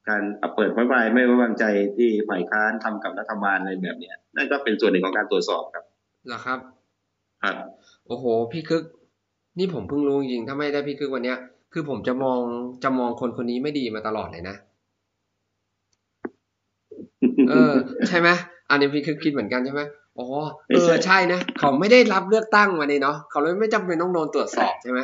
[0.09, 0.21] การ
[0.55, 1.65] เปิดไว้ไว้ไม่ไว้วางใจ
[1.97, 5.83] ที่ฝ่ายค้านทำกับรัฐบาลอะไรแบบเนี้ยนั่นก็เป็นส่วนหนึ่งของการตรวจสอบครับ
[6.27, 6.59] เหรอครับ
[7.43, 7.55] ครับ
[8.07, 8.83] โอ้โห พี่คึก
[9.59, 11.37] นี่ผมเพิ่งรู้จริงๆถ้าไม่ได้พี่คึกวันเนี้ย
[11.73, 12.39] คือผมจะมอง
[12.83, 14.55] จะมองคนคนนี้ไม่ดีมาตลอดเลยนะ
[17.49, 17.73] เออ
[18.07, 18.29] ใช่ไหม
[18.69, 19.81] อันนี้พี่คึกคิดเหมือนกันใช่ไหม
[20.17, 20.27] อ๋อ
[20.67, 24.99] เออใช่นะเขาไม่ได้รับเลือกตั้งมานี่เนาะเขาเลยไม่จำเป็นต้องโดนตรวจสอบใช่ไหม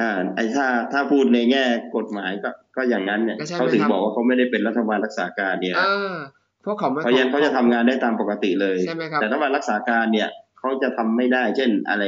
[0.00, 1.64] อ่าไอ้ถ้าถ้าพูดในแง่
[1.96, 6.16] กฎหมายก็ก็อย่างนั้นเนี่ยก็ใช่ไหมเขาถึงครับ บอกว่าเขาไม่ได้เป็นรัฐบาลรักษาการเนี่ย อ่า
[6.62, 10.28] เพราะเขาไม่ เขายังเขาจะทำงานได้ตามปกติเลย ใช่ไหมครับ แต่รัฐบาลรักษาการเนี่ย
[10.58, 12.04] เขาจะทำไม่ได้ เช่นอะไร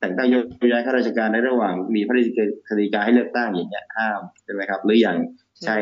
[0.00, 5.16] แต่งตั้งโยกย้ายข้าราชการในระหว่าง มีพระราชกฤษฎีกาให้เลือกตั้งอย่างเงี้ยห้ามใช่ไหมครับ หรืออย่าง
[5.64, 5.76] ใช้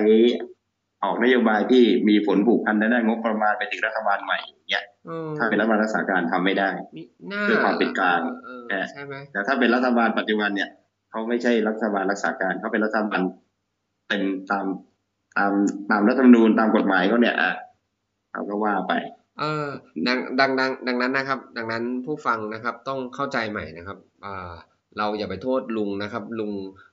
[1.05, 10.69] ออกนโยบายที่มีผลผูกพันในด้านงบประมาณไปถึงรัฐบาลใหม่อย่างเงี้ยอืมถ้าเป็นรัฐบาลรักษาการทำไม่ได้ มีหน้าเพื่อความเป็นกลางเออแต่ ใช่ไหมแต่ถ้าเป็นรัฐบาลปัจจุบันเนี่ย
[11.17, 13.21] เขาไม่ใช่รัฐบาลรักษาการเขาเป็นรัฐบาล
[14.09, 14.67] เป็นตาม
[15.37, 15.53] ตาม
[15.91, 17.53] ตามรัฐธรรมนูญตามกฎหมายเขาเนี่ยอะ
[18.33, 18.93] เขาก็ว่าไป
[19.39, 19.67] เออ
[20.07, 24.53] ดังดังดังดังนั้นนะครับ ดังนั้นผู้ฟังนะครับต้องเข้าใจใหม่นะครับอ่า
[24.99, 26.53] เราอย่าไปโทษลุงนะครับ ลุง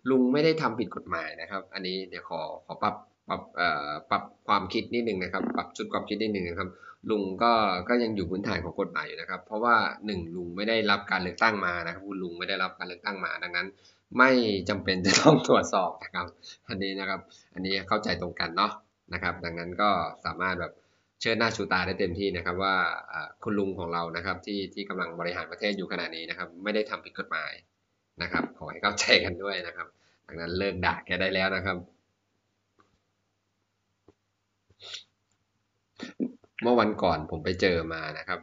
[0.09, 2.95] ลุงไม่ได้ทำผิดกฎหมายนะครับ อันนี้เดี๋ยวขอขอปรับ
[3.29, 6.69] ปรับเอ่อปรับความคิดนิดนึงนะครับ ปรับชุดความคิดนิดนึงนะครับ
[7.09, 7.51] ลุงก็
[7.89, 13.67] ก็ยังอยู่พื้นฐานของกฎหมายอยู่นะครับ เพราะว่าหนึ่งลุงไม่ได้รับการเลือกตั้งมานะครับคุณลุงไม่ได้รับการเลือกตั้งมา ดังนั้น
[14.17, 14.29] ไม่
[14.69, 16.27] จำเป็นจะต้องตรวจสอบนะครับ
[16.69, 17.19] อันนี้นะครับ
[17.53, 18.71] อันนี้เข้าใจตรงกันเนาะ
[19.13, 19.89] นะครับ ดังนั้นก็
[20.25, 20.73] สามารถแบบ
[21.19, 22.75] เชิดหน้าชูตาได้เต็มที่นะครับ ว่า
[23.43, 27.51] คุณลุงของเรานะครับที่ที่กำลังบริหารประเทศอยู่ขณะนี้นะครับ ไม่ได้ทำผิดกฎหมาย
[28.21, 29.87] นะครับ ขอให้เข้าใจกันด้วยนะครับ
[30.27, 31.77] ดังนั้นเลิกด่าแกได้แล้วนะครับ
[36.61, 38.39] เมื่อวันก่อนผมไปเจอมานะครับ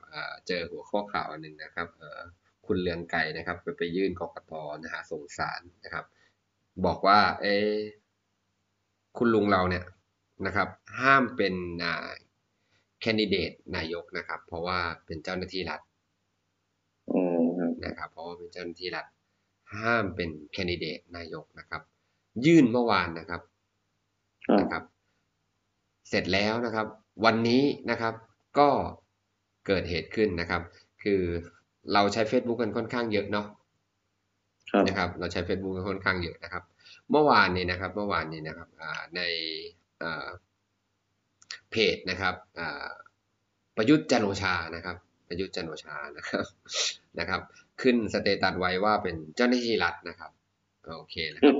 [0.48, 1.88] เจอหัวข้อข่าวอันหนึ่งนะครับ
[2.66, 4.52] คุณเลืองไก่นะครับ ไปไปยื่นกกต
[4.82, 6.04] นะฮะส่งสารนะครับ
[6.84, 7.76] บอกว่าเอะ
[9.18, 9.84] คุณลุงเราเนี่ย
[10.46, 10.68] นะครับ
[11.00, 11.54] ห้ามเป็น
[11.84, 12.08] อ่า
[13.00, 15.80] แคนดิเดตนายกนะครับ เพราะว่าเป็นเจ้าหน้าที่รัฐ
[17.12, 19.06] อืมครับนะครับ เพราะว่าเป็นเจ้าหน้าที่รัฐ
[19.74, 21.82] ห้ามเป็นแคนดิเดตนายกนะครับ
[22.44, 23.42] ยื่นเมื่อวานนะครับ
[24.46, 24.82] ครับนะครับ
[26.08, 26.86] เสร็จแล้วนะครับ
[27.24, 28.14] วันนี้นะครับ
[28.58, 28.68] ก็
[29.66, 30.62] เกิดเหตุขึ้นนะครับ
[31.02, 31.22] คือ
[31.94, 33.46] เราใช้ Facebook กันค่อนข้างเยอะเนาะ
[34.72, 36.62] ครับนะครับ เราใช้ Facebook กันค่อนข้างเยอะนะครับ
[37.10, 39.20] เมื่อวานนี้นะครับ เมื่อวานนี้นะครับอ่าใน
[40.02, 40.28] อ่า
[41.70, 42.86] เพจนะครับอ่า
[43.76, 44.96] ประยุทธ์จันทร์โอชานะครับ
[45.28, 46.44] ประยุทธ์จันทร์โอชานะครับ
[47.18, 47.40] นะครับ
[47.82, 50.30] ขึ้นสเตตัสไว้ว่าเป็นเจ้าหน้าที่รัฐนะครับ
[50.96, 51.54] โอเคนะครับ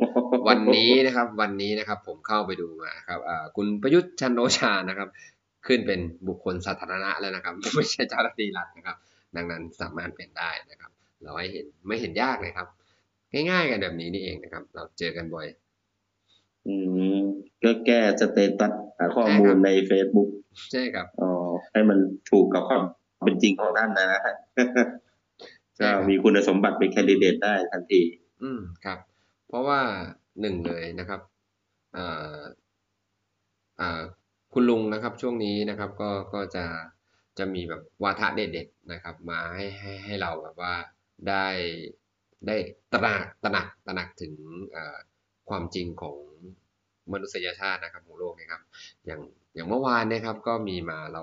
[0.49, 5.09] วันนี้นะครับวันนี้นะครับผมเข้าไปดูมาครับอ่าคุณประยุทธ์จันทร์โอชานะครับ
[5.66, 8.97] ขึ้นเป็นบุคคลสาธารณะแล้วนะครับ ไม่ใช่เจ้าหน้าที่รัฐนะครับ
[9.37, 10.91] ดังนั้นสามารถเป็นได้นะครับ
[11.22, 12.68] เราให้เห็นไม่เห็นยากเลยครับ
[13.33, 15.47] ง่ายๆกันแบบนี้นี่เองนะครับ เราเจอกันบ่อย
[16.66, 16.74] อื
[17.18, 17.20] ม
[17.62, 20.28] ก็แก้สเตตัสหาข้อมูลใน Facebook
[20.72, 21.31] ใช่ครับอ๋อ
[21.72, 21.99] ให้มัน
[22.31, 22.83] ถูกกับความ
[23.24, 24.20] เป็นจริงของท่านนะฮะ
[25.76, 28.03] ใช่ก็ครับมีคุณสมบัติเป็นแคนดิเดตได้ทันที
[28.43, 28.99] อืมครับ
[29.49, 29.81] เพราะว่า
[30.41, 31.20] หนึ่งเลยนะครับ
[31.97, 32.41] อ่า
[33.81, 34.01] อ่า
[34.53, 36.64] คุณลุงนะครับช่วงนี้นะครับ ก็ก็จะ
[37.41, 40.74] จะมีแบบวาทะเด็ดๆนะครับ มาให้ให้ให้เราแบบว่า
[41.28, 41.47] ได้
[42.47, 42.57] ได้
[42.93, 44.34] ตระหนักตระหนักตระหนักถึง
[45.49, 46.16] ความจริงของ
[47.12, 48.62] มนุษยชาตินะครับของโลกนะครับ
[49.07, 49.20] อย่าง
[49.55, 51.22] อย่างเมื่อวานนะครับก็มีมาเรา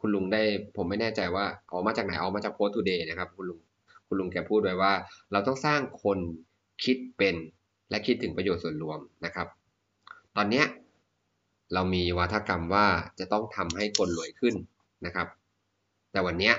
[0.00, 0.42] คุณลุงได้
[0.76, 3.60] ผมไม่แน่ใจว่าเอามาจากไหนเอามาจากโพสต์ทูเดย์นะครับคุณลุง
[4.06, 4.92] คุณลุงแกพูดไว้ว่า
[5.32, 6.18] เราต้องสร้างคน
[6.84, 7.36] คิดเป็น
[7.90, 9.46] และคิดถึงประโยชน์ส่วนรวมนะครับ
[10.36, 10.66] ตอนเนี้ย
[11.74, 12.86] เรามีวาทกรรมว่า
[13.18, 14.54] จะต้องทำให้คนรวยขึ้น
[15.06, 15.26] นะครับ
[16.12, 16.54] แต่วันเนี้ย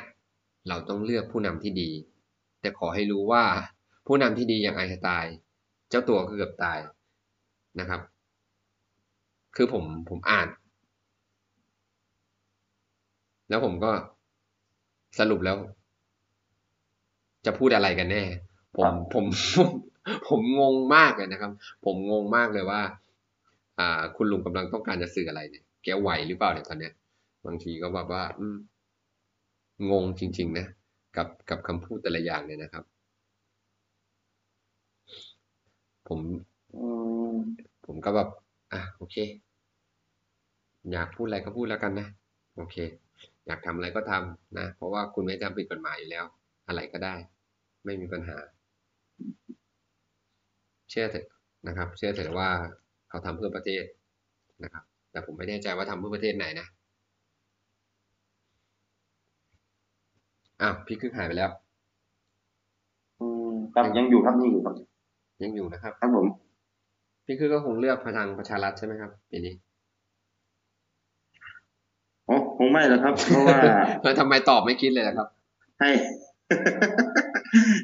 [0.68, 1.90] เราต้องเลือกผู้นำที่ดี
[2.62, 3.44] แต่ขอให้รู้ว่า
[4.08, 5.36] ผู้นำที่ดีอย่างไอน์สไตน์
[5.90, 6.80] เจ้าตัวก็เกือบตาย
[7.80, 8.02] นะครับ
[9.56, 10.48] คือผมผมอ่าน
[13.50, 13.92] แล้วผมก็
[15.20, 15.58] สรุปแล้ว
[17.46, 18.24] จะพูดอะไรกันแน่
[18.78, 19.26] ผมผม
[20.28, 21.52] ผมงงมากเลยนะครับ
[21.86, 22.82] ผมงงมากเลยว่า
[23.80, 26.94] อ่า คุณลุงกำลังต้องการจะสื่ออะไรเนี่ยแกไหวหรือเปล่าเนี่ยตอนเนี้ย
[27.46, 28.58] บางทีก็แบบว่าอืม
[29.92, 30.68] งงจริง ๆ นะ
[31.16, 32.84] กับกับคำพูดแต่ละอย่างเนี่ยนะครับ
[36.08, 36.22] ผม
[36.74, 36.86] อื
[37.34, 37.36] ม
[37.86, 38.28] ผมก็แบบ
[38.72, 39.16] อะโอเค
[40.92, 42.08] อยากพูดอะไรก็พูดแล้วกันนะ
[42.56, 42.76] โอเค
[43.48, 46.26] อยากทำอะไรก็ทำนะ เพราะว่าคุณไม่ทำผิดกฎหมายอยู่แล้ว
[46.68, 47.16] อะไรก็ได้
[47.86, 48.38] ไม่มีปัญหา
[50.90, 51.28] เชื่อเถอะ
[51.68, 52.50] นะครับ เชื่อเถอะว่า
[53.10, 53.84] เขาทำเพื่อประเทศ
[54.64, 56.68] นะครับ แต่ผมไม่แน่ใจว่าทำเพื่อประเทศไหนนะ
[60.62, 61.50] อ้าวพี่คึกหายไปแล้ว
[63.20, 64.76] อืมครับยังอยู่ครับยังอยู่ครับ
[65.44, 66.26] ยังอยู่นะครับ ครับผม
[67.26, 69.54] พี่คึกก็คงเลือกพลังประชารัฐใช่ไหมครับปีนี้
[72.26, 73.60] โอ้คงไม่หรอกครับ เพราะว่า
[74.04, 75.28] แล้วทำไมตอบไม่คิดเลยล่ะครับ
[75.80, 75.90] ให้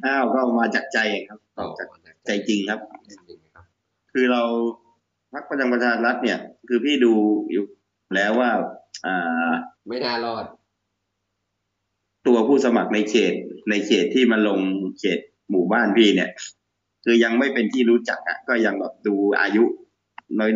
[0.06, 1.88] อ้าวก็มาจากใจครับตอบจาก
[2.26, 3.66] ใจจริงครับจริงๆครับ
[4.12, 4.42] คือเรา
[5.34, 7.14] พรรคประจำประชารัฐเนี่ย คือพี่ดู
[7.52, 7.66] อยู่
[8.16, 8.50] แล้วว่า
[9.06, 9.52] อ่า
[9.88, 10.46] ไม่น่ารอด
[12.28, 13.34] ตัวผู้สมัครในเขต
[13.70, 14.60] ในเขตที่มาลง
[15.00, 15.20] เขต
[15.52, 16.30] หมู่บ้านพี่เนี่ย
[17.04, 19.64] คือยังไม่เป็นที่รู้จักอะ ก็ยังแบบดูอายุ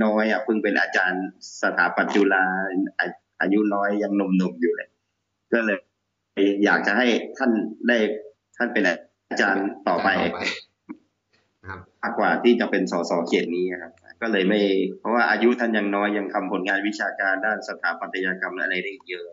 [0.03, 1.24] น้อยๆอะเพิ่งเป็นอาจารย์
[1.61, 2.45] สถาปัตย์จุฬา
[2.99, 3.07] อา
[3.41, 4.89] อายุน้อยยังหนุ่มๆอยู่เลย
[5.53, 5.80] ก็เลย
[6.63, 7.07] อยากจะให้
[7.38, 7.51] ท่าน
[7.88, 7.97] ได้
[8.57, 8.84] ท่านเป็น
[9.30, 10.09] อาจารย์ต่อไป
[11.67, 13.91] ครับมากกว่าที่จะเป็นสสเขตนี้ครับ
[14.22, 14.61] ก็เลยไม่
[14.99, 19.28] เพราะว่าอายุท่านยังน้อยยังทำผลงานวิชาการด้านสถาปัตยกรรมอะไรได้อีกเยอะ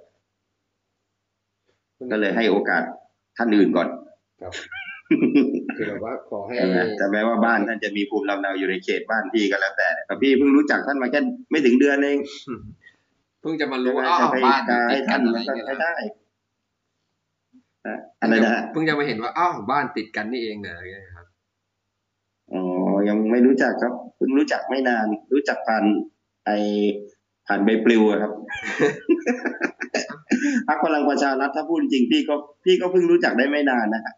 [2.12, 2.82] ก็เลยให้โอกาส
[3.36, 3.88] ท่านอื่นก่อน
[4.42, 4.52] ครับ
[5.76, 11.20] คือแบบว่าขอให้ใช่ไหมแต่แม้ว่าบ้านท่านจะมีภูมิลำเนาอยู่ในเขตบ้านพี่ก็แล้วแต่แต่พี่เพิ่งรู้จักท่านมาแค่
[11.50, 12.18] ไม่ถึงเดือนเอง
[13.40, 15.94] เพิ่งจะมารู้ว่าจะอ้าวไปบ้านกาติให้ดกัท่านนอะไรมันก็เงี้ยไม่นะได้
[17.86, 21.26] อะอะไรนะเพิ่งจะมาเห็นว่าอ้าวบ้านติดกันนี่เองนะอย่างเงี้ยครับ
[22.52, 22.62] อ๋อ
[23.08, 25.84] ยังไม่รู้จักครับเพิ่งรู้จักไม่นาน รู้จักผ่าน
[26.46, 26.50] ไอ
[27.46, 28.32] ผ่านใบปลิวอะครับ
[30.68, 34.14] พรรคพลังประชารัฐถ้าพูดจริงพี่ก็พี่ก็เพิ่งรู้จักได้ไม่นานนะฮะ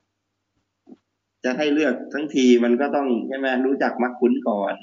[1.44, 4.74] จะให้เลือกทั้งทีมันก็ต้องใช่ไหมรู้จักมักคุ้นก่อน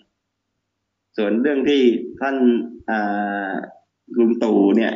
[1.17, 1.81] ส่วนเรื่องที่
[2.21, 2.35] ท่าน
[2.89, 3.51] อ่า
[4.19, 4.93] ลุงตู่เนี่ย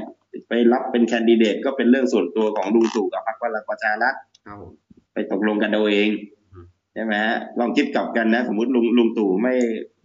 [0.47, 4.15] ไปรับเป็นแคนดิเดตก็เป็นเรื่องส่วนตัวของลุงตู่กับพรรคพลังประชารัฐ
[4.45, 4.71] ครับผม
[5.13, 6.09] ไปตกลงกันเอาเอง
[6.53, 9.55] อืมใช่ไหมฮะลองคิดกลับกันนะ สมมติลุงลุงตู่ไม่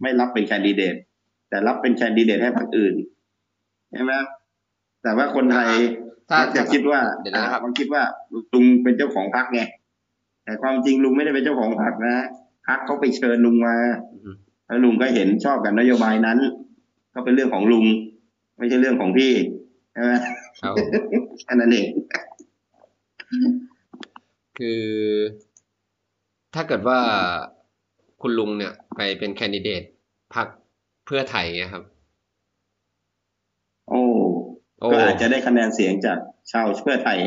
[0.01, 0.95] ไม่รับเป็นแคนดิเดต
[1.49, 2.95] แต่รับเป็นแคนดิเดตให้พรรคอื่น
[3.93, 4.13] ใช่ไหม
[5.03, 5.69] แต่ว่าคนไทย
[6.29, 8.03] ถ้ามักจะคิดว่าเดี๋ยวนะครับมันคิดว่า
[8.53, 9.61] ลุงเป็นเจ้าของพรรคไง
[10.43, 12.15] แต่ความจริงลุงไม่ได้เป็นเจ้าของพรรคนะ
[12.67, 13.75] พรรคเขาไปเชิญลุงมา
[14.13, 14.35] อืม
[14.67, 16.37] แล้วลุงก็เห็นชอบกับนโยบายนั้น
[17.13, 17.85] ก็เป็นเรื่องของลุง
[18.57, 19.33] ไม่ใช่เรื่องของพี่
[19.93, 20.13] ใช่ไหม
[20.61, 20.89] ครับผม
[21.43, 21.87] แค่นั้นเอง
[24.57, 24.83] คือ
[26.55, 26.99] ถ้าเกิดว่า
[28.21, 29.83] คุณลุงเนี่ย ไปเป็นแคนดิเดต
[30.35, 30.47] พรรค
[31.05, 31.83] เพื่อไทยเนี่ยครับ
[33.89, 34.26] โอ้โอ้
[34.91, 36.17] ก็อาจจะได้คะแนนเสียงจาก
[36.51, 37.19] ชาวเพื่อไทย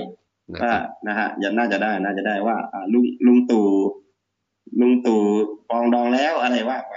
[0.54, 3.68] นะว่าครับนะฮะยังน่าจะได้น่าจะได้ว่าอ่าลุงลุงตู่
[4.80, 5.20] ลุงตู่
[5.68, 6.94] ปรองดองแล้วอะไรว่าไป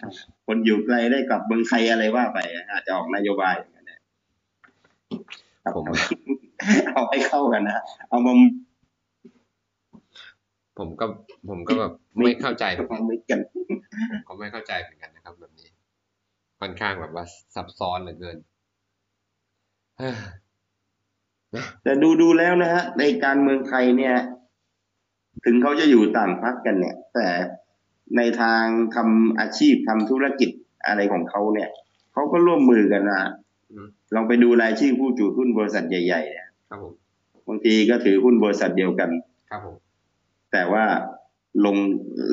[0.00, 0.10] อ่า
[0.46, 2.38] คนอยู่ไกลได้กลับเมืองไทยอะไรว่าไป
[2.70, 3.98] อาจจะออกนโยบายอย่างนั้นนะ
[5.62, 5.84] ครับผม
[6.92, 8.32] เอาให้เข้ากันนะเอามา
[10.78, 11.06] ผมก็
[11.50, 11.92] ผมก็แบบ
[12.24, 13.40] ไม่เข้าใจเหมือนกันมามิกกัน
[14.12, 15.68] ผมก็ไม่เข้าใจเหมือนกันนะครับ แบบนี้
[16.60, 18.55] ค่อนข้างแบบว่าซับซ้อนเหลือเกินเฮ้ยนะ
[21.82, 24.16] แต่ดูดูแล้วนะฮะ ในการเมืองไทยเนี่ย
[25.44, 27.28] ถึงเขาจะอยู่ต่างพักกันเนี่ย แต่
[28.16, 30.50] ในทางทำอาชีพทำธุรกิจ
[30.86, 31.68] อะไรของเขาเนี่ย
[32.12, 33.20] เขาก็ร่วมมือกันนะ
[33.72, 36.94] อืมลองไปดูรายชื่อผู้ถือหุ้นบริษัทใหญ่ๆเนี่ยครับผม
[37.48, 39.10] บางทีก็ถือหุ้นบริษัทเดียวกัน
[39.50, 39.76] ครับผม
[40.52, 40.84] แต่ว่า
[41.66, 41.76] ลง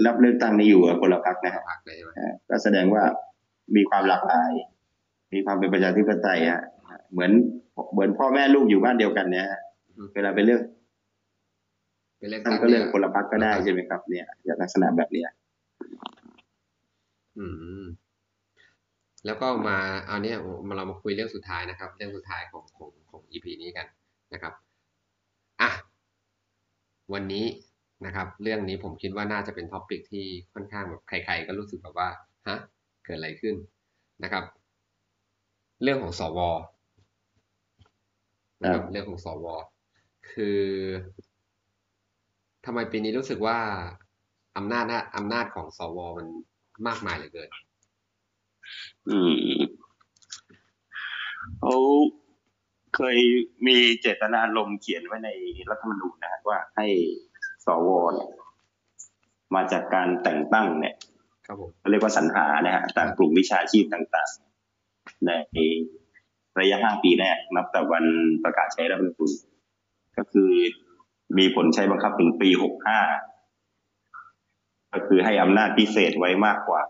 [0.06, 3.04] รับเลือกตั้งนี้อยู่กับคนละพักนะฮะพักเลยใช่ไหมอ่าก็แสดงว่า
[3.76, 4.52] มีความหลากหลาย
[5.34, 6.62] มีความเป็นประชาธิปไตยฮะ
[7.14, 7.32] เหมือน
[7.94, 9.62] เหมือนพ่อแม่ลูกอยู่บ้านเดียวกันเนี่ยฮะ
[10.14, 10.62] เวลาไปเลือก
[12.18, 15.30] เป็นเลือกท่าตั้นงก็เลือกยคนละพักก็ได้ใช่ไหมครับ เนี่ยอย่างลักษณะแบบเนี้ย
[17.38, 17.46] อื
[17.82, 17.84] ม
[19.26, 20.38] แล้วก็มาเอาเนี่ย
[20.68, 23.88] มาเรามาคุยเรื่องสุดท้ายนะครับ เรื่องสุดท้ายของของของ EP นี้กัน
[24.34, 24.54] นะครับ
[25.62, 25.70] อะ
[27.14, 27.46] วันนี้
[28.06, 32.10] นะครับ เรื่องนี้ผมคิดว่าน่าจะเป็นท็อปิกที่ค่อนข้างแบบใคร ๆ ก็รู้สึกแบบว่า
[32.48, 32.58] ฮะ
[33.04, 33.56] เกิดอะไรขึ้น
[34.24, 34.44] นะครับ
[35.84, 36.40] เรื่องของสว
[38.64, 39.46] นะครับเรื่องของสว
[40.32, 40.62] คือ
[42.66, 43.58] ทำไมปีนี้รู้สึกว่า
[44.58, 46.28] อำนาจหน้าอำนาจของสวมัน
[46.88, 47.50] มากมายเหลือเกิน
[49.10, 49.62] อืม
[51.60, 51.76] เขา
[52.96, 53.18] เคย
[53.68, 55.30] มีเจตนารมณ์เขียนไว้ใน
[55.70, 56.88] รัฐธรรมนูญนะฮะว่าให้
[57.66, 58.30] สวเนี่ย
[59.56, 60.96] มาจากการแต่งตั้งเนี่ย
[61.46, 64.32] ครับผมเขาเรียกว่าสรรหานะฮะตามกลุ่มวิชาชีพต่าง
[64.80, 65.32] ๆ ใน
[66.60, 68.06] ระยะห้าปีแรกนับแต่วัน
[68.44, 69.32] ประกาศใช้รัฐธรรมนูญ
[70.18, 70.52] ก็คือ
[71.38, 73.00] มีผลใช้บังคับถึงปีหกห้า
[74.94, 76.82] ก็คือให้อำนาจพิเศษไว้มากกว่า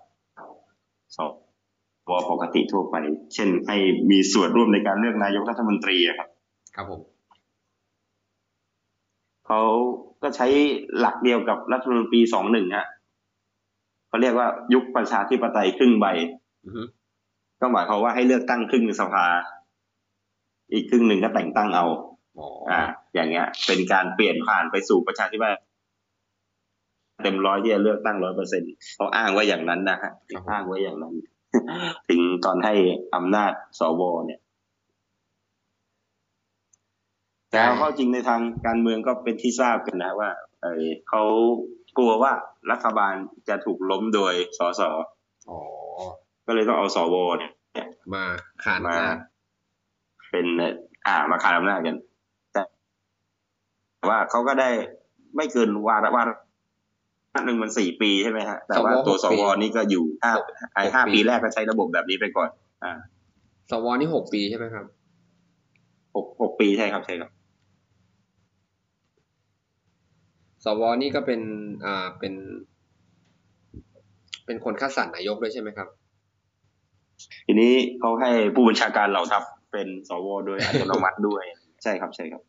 [1.17, 1.19] ส
[2.09, 2.95] วปกติทั่วไป
[3.33, 3.77] เช่นให้
[4.11, 6.29] มีส่วนร่วมในการเลือกนายกรัฐมนตรีอะครับ
[6.75, 7.01] ครับผม
[9.47, 9.61] เขา
[10.23, 10.47] ก็ใช้
[10.99, 12.87] หลักเดียวกับรัฐธรรมนูญปีสองหนึ่งฮะ
[14.07, 16.05] เขาเรียกว่ายุคประชาธิปไตยครึ่งใบ
[16.65, 16.81] อือฮึ
[17.63, 19.25] ก็หมายความว่าให้เลือกตั้งครึ่งสภา
[20.73, 21.85] อีกครึ่งหนึ่งก็แต่งตั้งเอา
[22.37, 22.81] อ๋ออ่า
[23.15, 25.61] อย่างเงี้ย เป็นการเปลี่ยนผ่านไปสู่ประชาธิปไตย
[27.23, 28.63] เต็มร้อยที่จะเลือกตั้งร้อยเปอร์เซ็น
[28.95, 30.11] เขาอ้างไว้อย่างนั้นนะฮะ
[30.51, 31.13] อ้างไว้อย่างนั้น
[32.09, 32.73] ถึงตอนให้
[33.15, 34.39] อำนาจสวเนี่ย
[37.49, 40.29] แต่เอาเข้าจริงในทางการเมืองก็เป็นที่ทราบกันนะว่า
[40.61, 41.23] เออเขา
[41.97, 42.31] กลัวว่า
[42.71, 43.15] รัฐบาล
[43.49, 44.81] จะถูกล้มโดยสส
[45.49, 45.59] อ๋อ
[46.47, 47.52] ก็เลยต้องเอาสวเนี่ย
[48.13, 48.23] มา
[48.63, 49.11] ขานมามา
[50.31, 50.73] เป็นเอ่อ
[51.07, 51.97] อ่ามาคานอำนาจกัน
[52.53, 52.61] แต่
[54.09, 54.69] ว่าเขาก็ได้
[55.35, 56.35] ไม่เกินวาระวาระ
[57.45, 60.33] หนึ่งมันสี่ปีใช่ไหมฮะ แต่ว่าตัวสวนี่ก็อยู่ห้า
[60.73, 62.49] ไอห้าปีแรกก็ใช้ระบบแบบนี้ไปก่อน
[62.83, 62.93] อ่า
[63.71, 64.85] สวนี่หกปีใช่ไหมครับ
[66.15, 67.31] หกหกปีใช่ครับใช่ครับ
[70.63, 71.41] สวนี่ก็เป็น
[71.85, 72.33] อ่า เป็น
[74.45, 75.87] เป็นคนคัดสรรนายกด้วยใช่ไหมครับ
[77.47, 81.43] ทีนี้เขาให้ผู้บัญชาการเหล่าทัพเป็นสวโดยอัตโนมัติด้วย
[81.83, 82.41] ใช่ครับใช่ครับ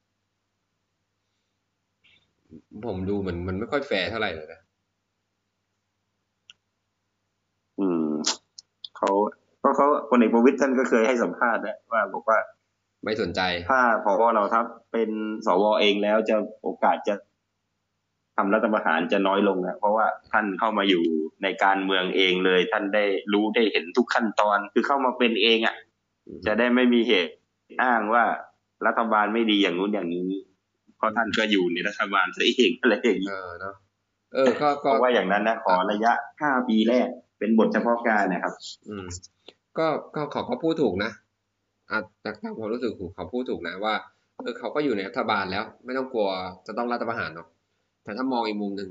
[2.86, 4.60] ผมดูเหมือนมันไม่ค่อยแฟร์เท่าไหร่เลยนะ
[7.80, 8.08] อืม
[8.96, 9.10] เขา
[9.62, 12.38] ก็เขาคนเอกประวิตยท่านก็เคยให้สัมภาษณ์นะว่าบอกว่า
[13.04, 15.10] ไม่สนใจ ถ้าพอเราทัพเป็น
[15.46, 17.14] สวเองแล้วจะโอกาสจะ
[18.36, 21.02] ทำรัฐประหารจะน้อยลงนะเพราะว่าท่านเข้ามาอยู่
[21.42, 25.76] ในการเมืองเองเลย ท่านได้รู้ได้เห็นทุกขั้นตอน คือเข้ามาเป็นเองอะ่ะ
[26.46, 27.34] จะได้ไม่มีเหตุ
[27.82, 28.24] อ้างว่า
[28.86, 30.28] รัฐบาลไม่ดีอย่างนู้นอย่างนี้
[30.96, 33.74] เพราะท่านก็อยู่ในรัฐบาลซะเองอะไรอย่างนี้เออเนาะ
[34.34, 37.08] เออก็เพก็ราะว่าอย่างนั้นนะขอระยะห้าปีแรก
[37.38, 38.54] เป็นบทเฉพาะการนะครับ
[38.88, 39.06] อืม
[39.78, 41.10] ก็ก็เขาก็พูดถูกนะ
[41.90, 43.94] อะจากตามความรู้สึกของเขาพูดถูกนะว่า
[44.42, 46.28] เออเขาก็อยู่ในรัฐบาลแล้ว ไม่ต้องกลัว
[46.66, 47.48] จะต้องรัฐประหารหรอก
[48.04, 48.90] แต่ถ้ามองอีกมุมหนึ่ง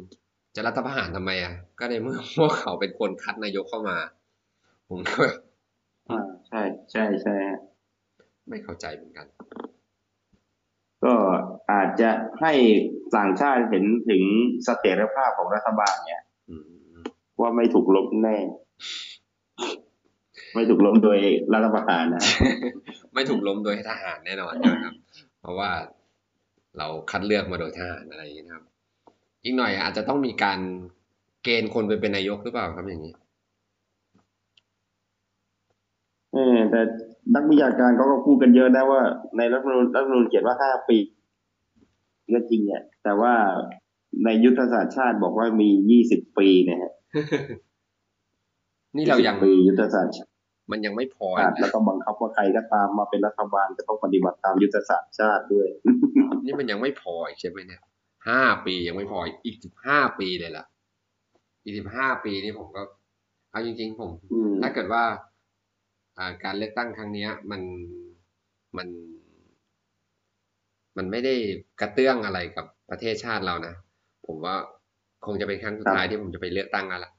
[0.55, 3.97] จะรัฐประหารทำไมอะ ก็ในเมื่อพวกเขาเป็นคนคัดนายกเข้ามา
[4.89, 5.37] ผมก็แบบ
[6.09, 6.61] อ่าใช่
[6.91, 7.59] ใช่ใช่ฮะ
[8.49, 9.27] ไม่เข้าใจเหมือนกัน
[11.03, 11.13] ก็
[11.71, 12.09] อาจจะ
[12.41, 12.53] ให้
[13.17, 14.23] ต่างชาติเห็นถึง
[14.63, 16.63] เสถียรภาพของรัฐบาลเนี่ยอืม
[17.41, 18.37] ว่าไม่ถูกล้มแน่
[20.55, 21.19] ไม่ถูกล้มโดย
[21.53, 22.23] รัฐประหารนะ
[23.13, 24.93] ไม่ถูกล้มโดยทหารแน่นอนนะครับ
[25.41, 25.69] เพราะว่า
[26.77, 28.63] เราคัดเลือกมาโดยทหารอะไรอย่างนี้นะครับ
[29.43, 30.59] อีกหน่อยอาจจะต้องมีการ
[31.43, 33.13] เกณฑ์คนไปเป็นนายกหรือเปล่าครับอย่างนี้
[36.33, 36.81] เออแต่
[37.35, 39.01] นักวิชาการเขาก็พูดกันเยอะนะว่า
[39.37, 40.97] ในรัฐธรรมนูญรัฐธรรมนูญเขียนว่าห้าปี
[42.33, 43.33] ก็จริงเนี่ย แต่ว่า
[44.25, 46.93] ในยุทธศาสตร์ชาติบอกว่ามียี่สิบปีเนี่ยฮะ
[48.95, 50.31] นี่เรายัง20ปียุทธศาสตร์ชาติ
[50.71, 55.67] มันยังไม่พอแล้วนะก็บังคับว่าใครก็ตามมาเป็นรัฐบาลจะต้องปฏิบัติตามยุทธศาสตร์ชาติด้วย
[56.45, 57.81] นี่มันยังไม่พออีกใช่ไหมเนี่ย
[58.27, 60.65] ห้าปียังไม่พออีกสิบห้าปีเลยล่ะ
[61.63, 62.81] อีกสิบห้าปีนี่ผมก็
[63.51, 65.03] เอาจริง ๆ ผมอืมถ้าเกิดว่า
[66.17, 67.61] อ่าการเลือกตั้งครั้งเนี้ยมัน
[68.77, 68.87] มัน
[70.97, 71.33] มันไม่ได้
[71.81, 73.73] กระเตื้องอะไรกับประเทศชาติเรานะ
[74.27, 74.55] ผมว่า
[75.25, 77.11] คงจะเป็นครั้งสุดท้ายที่ผมจะไปเลือกตั้งแล้วล่ะ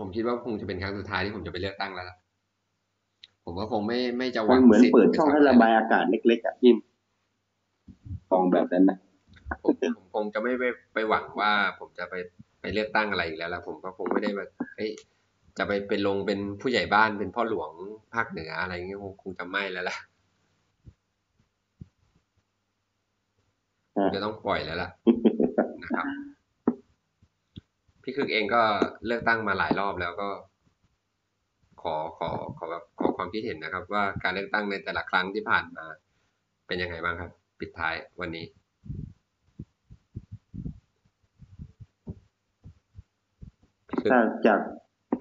[0.00, 2.16] ผมคิดว่าคงจะเป็นครั้งสุดท้ายที่ผมจะไปเลือกตั้งแล้วล่ะ
[3.44, 6.76] ผมว่าคงไม่ไม่จะหวัมันงเหมือนสิทธิ์เปิดช่องให้ไปทำระบายอากาศเล็กๆอะพิม
[8.30, 8.98] มองแบบนั้นนะ
[9.62, 10.64] ผมผมคงจะไม่ไป
[10.94, 12.14] ไปหวังว่า ผมจะไป
[12.60, 14.90] ไปเลือกตั้งอะไรอีกแล้วล่ะผมก็คงไม่ได้แบบเฮ้ย
[15.58, 17.70] จะไปเป็นลงเป็นผู้ใหญ่บ้านเป็นพ่อหลวง
[18.14, 19.96] ภาคเหนืออะไรเงี้ยคงคงจะไม่แล้วล่ะ
[23.96, 24.88] อ่าจะต้องปล่อยแล้วล่ะ
[25.82, 26.06] นะครับ
[28.02, 28.62] พี่คึกเองก็
[29.06, 30.28] เลือกตั้งมาหลายรอบแล้วก็
[31.82, 35.86] ขอขอขอแบบขอความคิดเห็นนะครับ ว่าการเลือกตั้งในแต่ละครั้งที่ผ่านมา
[36.66, 37.30] เป็นยังไงบ้างครับ
[37.60, 38.44] ปิดท้ายวันนี้
[44.10, 44.60] ถ้าจาก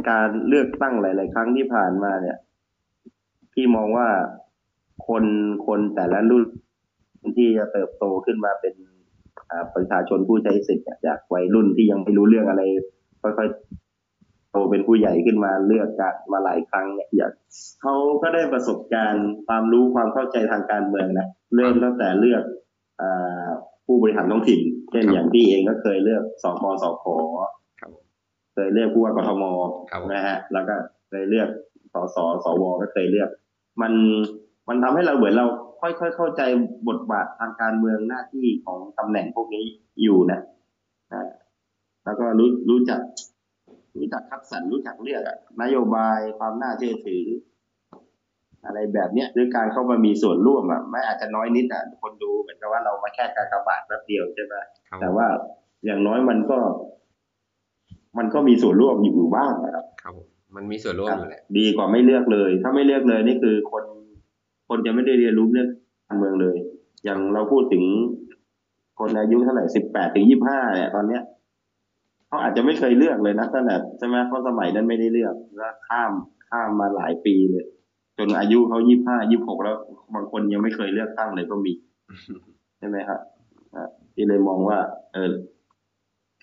[0.10, 2.38] การเลือกตั้งหลาย ๆ ครั้งที่ผ่านมาเนี่ย
[3.54, 4.10] พี่มองว่า
[5.08, 5.26] คน
[5.68, 6.46] คนแต่ละรุ่น
[7.38, 8.76] ที่จะเติบโตขึ้นมาเป็น
[9.76, 12.62] ประชาชนผู้ใช้สิทธิ์เนี่ยจากวัยรุ่นที่ยังไม่รู้เรื่องอะไร
[13.22, 13.50] ค่อย
[14.52, 17.32] โตเป็นผู้ใหญ่ขึ้นมาเลือกกันมาหลายครั้งเนี่ยอยาก
[17.82, 22.44] เขาก็ได้ประสบการณ์ความรู้ความเข้าใจทางการเมืองนะเริ่มตั้งแต่เลือก
[23.02, 23.48] อ่า
[23.86, 27.06] ผู้บริหารท้องถิ่นเช่นครับอย่างพี่เองก็เคยเลือกสกสค
[27.80, 28.06] ครับผม
[28.54, 29.44] เคยเลือกผู้ว่ากทม
[29.92, 30.76] ครับผมนะฮะแล้วก็
[31.10, 31.50] เคยเลือก
[31.94, 33.30] สสสวก็เคยเลือก
[33.82, 33.94] มัน
[34.70, 35.48] มันทำให้เราเหมือนเรา
[35.82, 36.42] ค่อยๆเข้าใจ
[36.88, 39.66] บทบาททางการเมืองหน้าที่ของตำแหน่งพวกนี้
[40.02, 40.40] อยู่นะ
[41.14, 41.30] อ่า
[42.06, 43.00] แล้วก็รู้รู้จัก
[44.00, 47.26] รู้จักคัดสรรรู้จักเลือกอะนโยบายความน่าเชื่อถือ
[48.66, 54.56] อะไรแบบเนี้ยหรือการเข้ามามีส่วนร่วมอะไม่อาจจะน้อยนิดอะคนดูเหมือนกับว่าเรามาแค่การกระบาดแป๊บเดียวใช่ไหม
[54.90, 55.28] ครับแต่ว่า
[55.86, 56.60] อย่างน้อยมันก็
[58.18, 63.84] มันก็มีส่วนร่วมอยู่บ้างนะครับครับผมมันมีส่วนร่วมอยู่แหละดีกว่าไม่เลือกเลย ถ้าไม่เลือกเลย นี่คือคน
[64.70, 65.70] คนจะไม่ได้เรียนรู้เรื่อง
[66.08, 66.58] การเมืองเลย
[67.04, 67.84] อย่างเราพูดถึง
[69.00, 71.22] คนอายุเท่าไหร่สิบแปดถึงยี่ห้าเนี่ยตอนเนี้ย
[72.28, 76.12] เขาอาจจะไม่เคยเลือกเลยนะตั้งแต่ใช่ไหมเพราะสมัยนั้นไม่ได้เลือกแล้วข้าม
[76.50, 77.66] ข้ามมาหลายปีเลย
[78.18, 79.76] จนอายุเขายี่ห้ายี่หกแล้ว
[80.16, 81.74] บางคนยังไม่เคยเลือกตั้งเลยก็มี
[82.80, 83.20] ใช่ไหมครับ
[83.76, 84.80] อะที่เลยมองว่า
[85.14, 85.34] เออ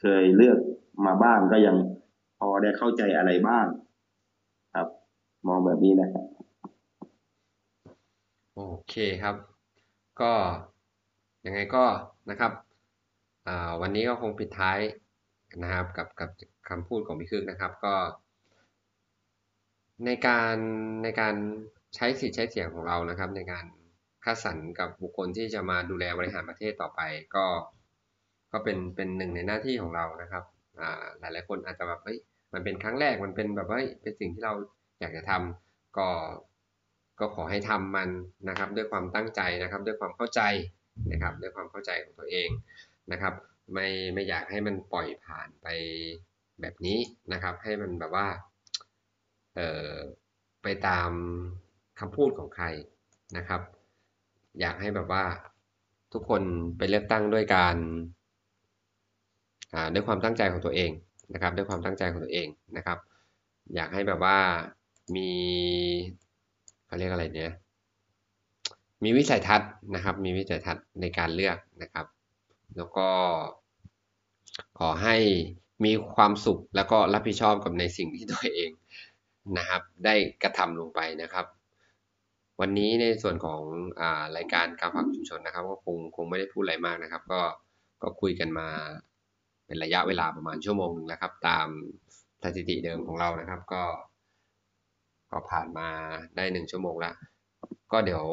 [0.01, 0.59] เคยเลือก
[1.07, 1.77] มาบ้างก็ยัง
[2.39, 3.67] พอได้เข้าใจอะไรบ้าง
[4.75, 4.89] ครับ
[5.49, 6.25] มองแบบนี้นะครับ
[8.55, 9.37] โอเคครับ
[10.21, 10.33] ก็
[11.47, 11.85] ยังไงก็
[12.31, 12.53] นะครับ
[13.47, 14.79] อ่าวันนี้ก็คงปิดท้าย
[15.63, 16.31] นะครับกับกับ
[16.69, 17.95] คำพูดของพี่คึกนะครับก็
[20.07, 20.57] ในการ
[21.03, 21.35] ในการ
[21.95, 23.65] ใช้สิทธิ์ใช้เสียงของเรานะครับ ในการ
[24.25, 27.01] คัดสรรกับบุคคลที่จะมาดูแลบริหารประเทศต่อไป
[27.35, 27.47] ก็
[28.53, 30.45] ก็เป็นเป็นหนึ่งในหน้าที่ของเรานะครับ
[30.81, 32.19] อ่าหลายหลายคนอาจจะแบบเฮ้ย
[32.53, 34.55] มันเป็นครั้งแรกมันเป็นแบบว่าเฮ้ยเป็นสิ่งที่เรา
[35.01, 36.09] อยากจะทำก็
[37.21, 38.09] ก็ขอให้ทำมัน
[38.49, 40.41] นะครับ ด้วยความตั้งใจนะครับ ด้วยความเข้าใจ
[41.13, 42.49] นะครับ ด้วยความเข้าใจของตัวเอง
[43.13, 43.35] นะครับ
[43.73, 45.67] ไม่ไม่อยากให้มันปล่อยผ่านไป
[46.61, 46.99] แบบนี้
[47.33, 48.27] นะครับ ให้มันแบบว่า
[49.57, 49.91] เออ
[50.63, 51.11] ไปตาม
[52.01, 52.67] คำพูดของใคร
[53.37, 53.61] นะครับ
[54.61, 55.25] อยากให้แบบว่า
[56.13, 56.43] ทุกคน
[56.77, 57.77] ไปเลือกตั้งด้วยการ
[59.75, 60.91] อ่าด้วยความตั้งใจของตัวเอง
[61.35, 62.99] นะครับ ด้วยความตั้งใจของตัวเองนะครับ
[63.75, 64.37] อยากให้แบบว่า
[65.17, 65.31] มี
[66.87, 67.53] เขาเรียกอะไรเนี่ย
[69.05, 72.07] มีวิสัยทัศน์นะครับ มีวิสัยทัศน์ในการเลือกนะครับ
[72.77, 73.09] แล้วก็
[74.79, 75.17] ขอให้
[75.85, 78.71] มีความสุขแล้วก็รับผิดชอบกับในสิ่งที่ตัวเอง
[79.59, 81.47] นะครับ ได้กระทำลงไปนะครับ
[82.61, 83.63] วันนี้ในส่วนของ
[84.01, 87.41] อารายการการฝากชุมชนนะครับ ก็คงคงไม่ได้พูดอะไรมากนะครับ ก็
[88.03, 88.69] ก็คุยกันมา
[89.67, 91.69] เป็นระยะเวลาประมาณชั่วโมงหนึงนะครับ ตาม
[92.43, 93.85] สถิติเดิมของเรานะครับ ก็
[95.31, 95.89] ก็ผ่านมา
[96.37, 97.15] ได้หนึ่งชั่วโมงแล้ว
[97.93, 98.25] ก็เดี๋ยว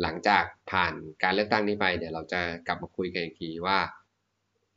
[0.00, 3.78] หลังจากผ่านการเลือกตั้งนี้ไป เดี๋ยวเราจะกลับมาคุยกันอีกทีว่า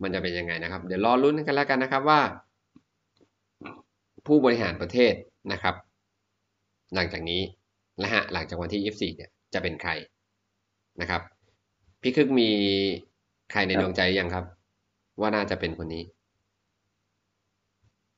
[0.02, 2.22] มันจะเป็นยังไงนะครับ เดี๋ยวรอรุ้นกันแล้วกันนะครับว่า
[4.28, 5.14] ผู้บริหารประเทศ
[5.52, 5.76] นะครับ
[6.96, 7.42] หลังจากนี้
[8.04, 9.92] นะฮะหลังจากวันที่ 24 เนี่ยจะเป็นใคร
[11.02, 11.22] นะครับ
[12.02, 12.50] พี่คึกมี
[13.52, 14.46] ใครในดวงใจยังครับ
[15.20, 16.04] ว่าน่าจะเป็นคนนี้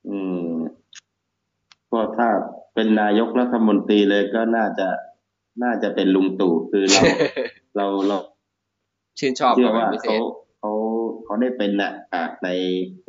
[0.08, 0.18] อื
[0.50, 0.54] ม
[1.92, 2.28] ก็ถ้า
[2.74, 4.88] เป็นนายกรัฐมนตรีเลยก็น่าจะ
[5.64, 7.02] น่าจะเป็นลุงตู่คือเรา
[7.76, 8.18] เราเรา
[9.20, 10.22] ชื่นชอบเชื่กัอบเป็นว่าพิเศเขาษ
[10.60, 10.72] เขา
[11.26, 12.48] เขาได้เป็นน่ะ อะใน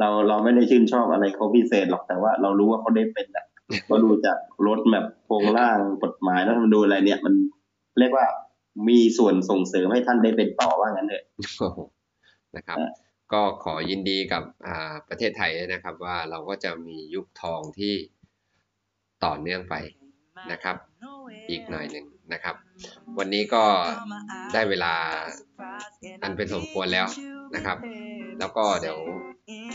[0.01, 3.45] เราเราไม่ได้ชื่นชอบอะไรเขาพิเศษหรอกแต่ว่า เรารู้ว่าเขาได้เป็นน่ะ
[3.89, 7.35] ก็ดูจากรถแมพโครงร่างกฎหมายแล้วมันดูอะไรเนี่ย มัน
[7.99, 8.27] เรียกว่า
[8.89, 11.25] มีส่วนส่งเสริมให้ท่านได้เป็นต่อว่างั้นเถอะ
[11.59, 11.79] โอ้โห
[12.57, 12.91] นะครับอะ
[13.33, 17.95] ก็ขอยินดีกับอ่าประเทศไทยด้วยนะครับ ว่าเราก็จะมียุคทองที่
[19.25, 19.75] ต่อเนื่องไป
[20.53, 20.77] นะครับ
[21.51, 22.55] อีกหน่อยหนึ่ง นะครับ
[23.19, 23.65] วันนี้ก็
[24.55, 24.95] ได้เวลา
[26.23, 27.07] อันเป็นสมควรแล้ว
[27.55, 27.79] นะครับ
[28.39, 28.99] แล้วก็เดี๋ยว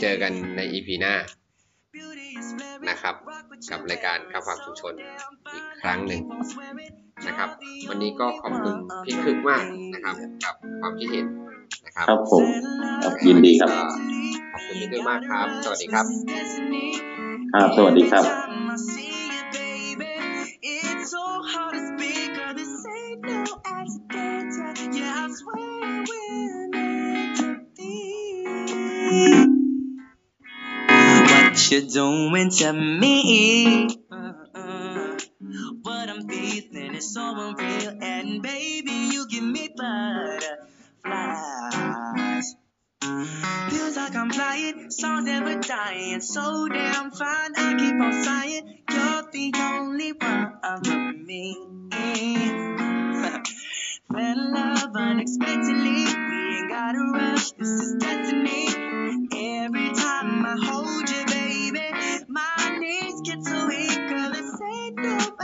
[0.00, 1.14] เจอกันใน EP หน้า
[2.88, 3.14] นะครับ
[3.70, 4.92] กับรายการข้าวฝากชุมชน
[5.52, 6.20] อีกครั้งหนึ่ง
[7.26, 7.48] นะครับ
[7.88, 8.74] วันนี้ก็ขอบคุณ
[9.04, 9.62] พี่คึกมาก
[9.94, 11.26] นะครับ กับความคิดเห็น
[11.84, 12.44] นะครับครับผม
[13.02, 13.84] ครับยินดีครับก็
[14.52, 16.04] ขอบคุณพี่คึกมากครับ สวัสดีครับ
[17.52, 18.24] ครับสวัสดีครับ
[31.74, 33.88] What you doing to me?
[34.08, 35.18] Uh-uh.
[35.82, 40.54] What I'm feeling is so unreal, and baby, you give me butterflies.
[43.00, 47.54] Feels like I'm flying, songs never dying, so damn fine.
[47.56, 50.86] I keep on sighing, you're the only one of
[51.26, 51.56] me.
[54.12, 58.68] Fell in love unexpectedly, we ain't gotta rush, this is destiny.
[59.32, 61.33] Every time I hold you,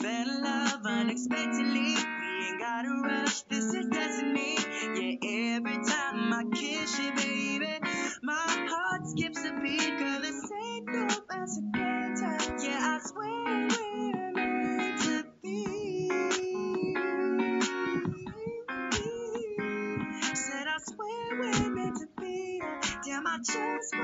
[0.00, 4.56] Fell in love unexpectedly, we ain't gotta rush, this is destiny.
[4.94, 7.80] Yeah, every time I kiss you, baby,
[8.22, 8.34] my
[8.70, 12.64] heart skips a beat, cause this ain't no accidental.
[12.64, 16.08] Yeah, I swear we're meant to be.
[20.34, 22.62] Said I swear we're meant to be.
[23.04, 23.94] Damn, I just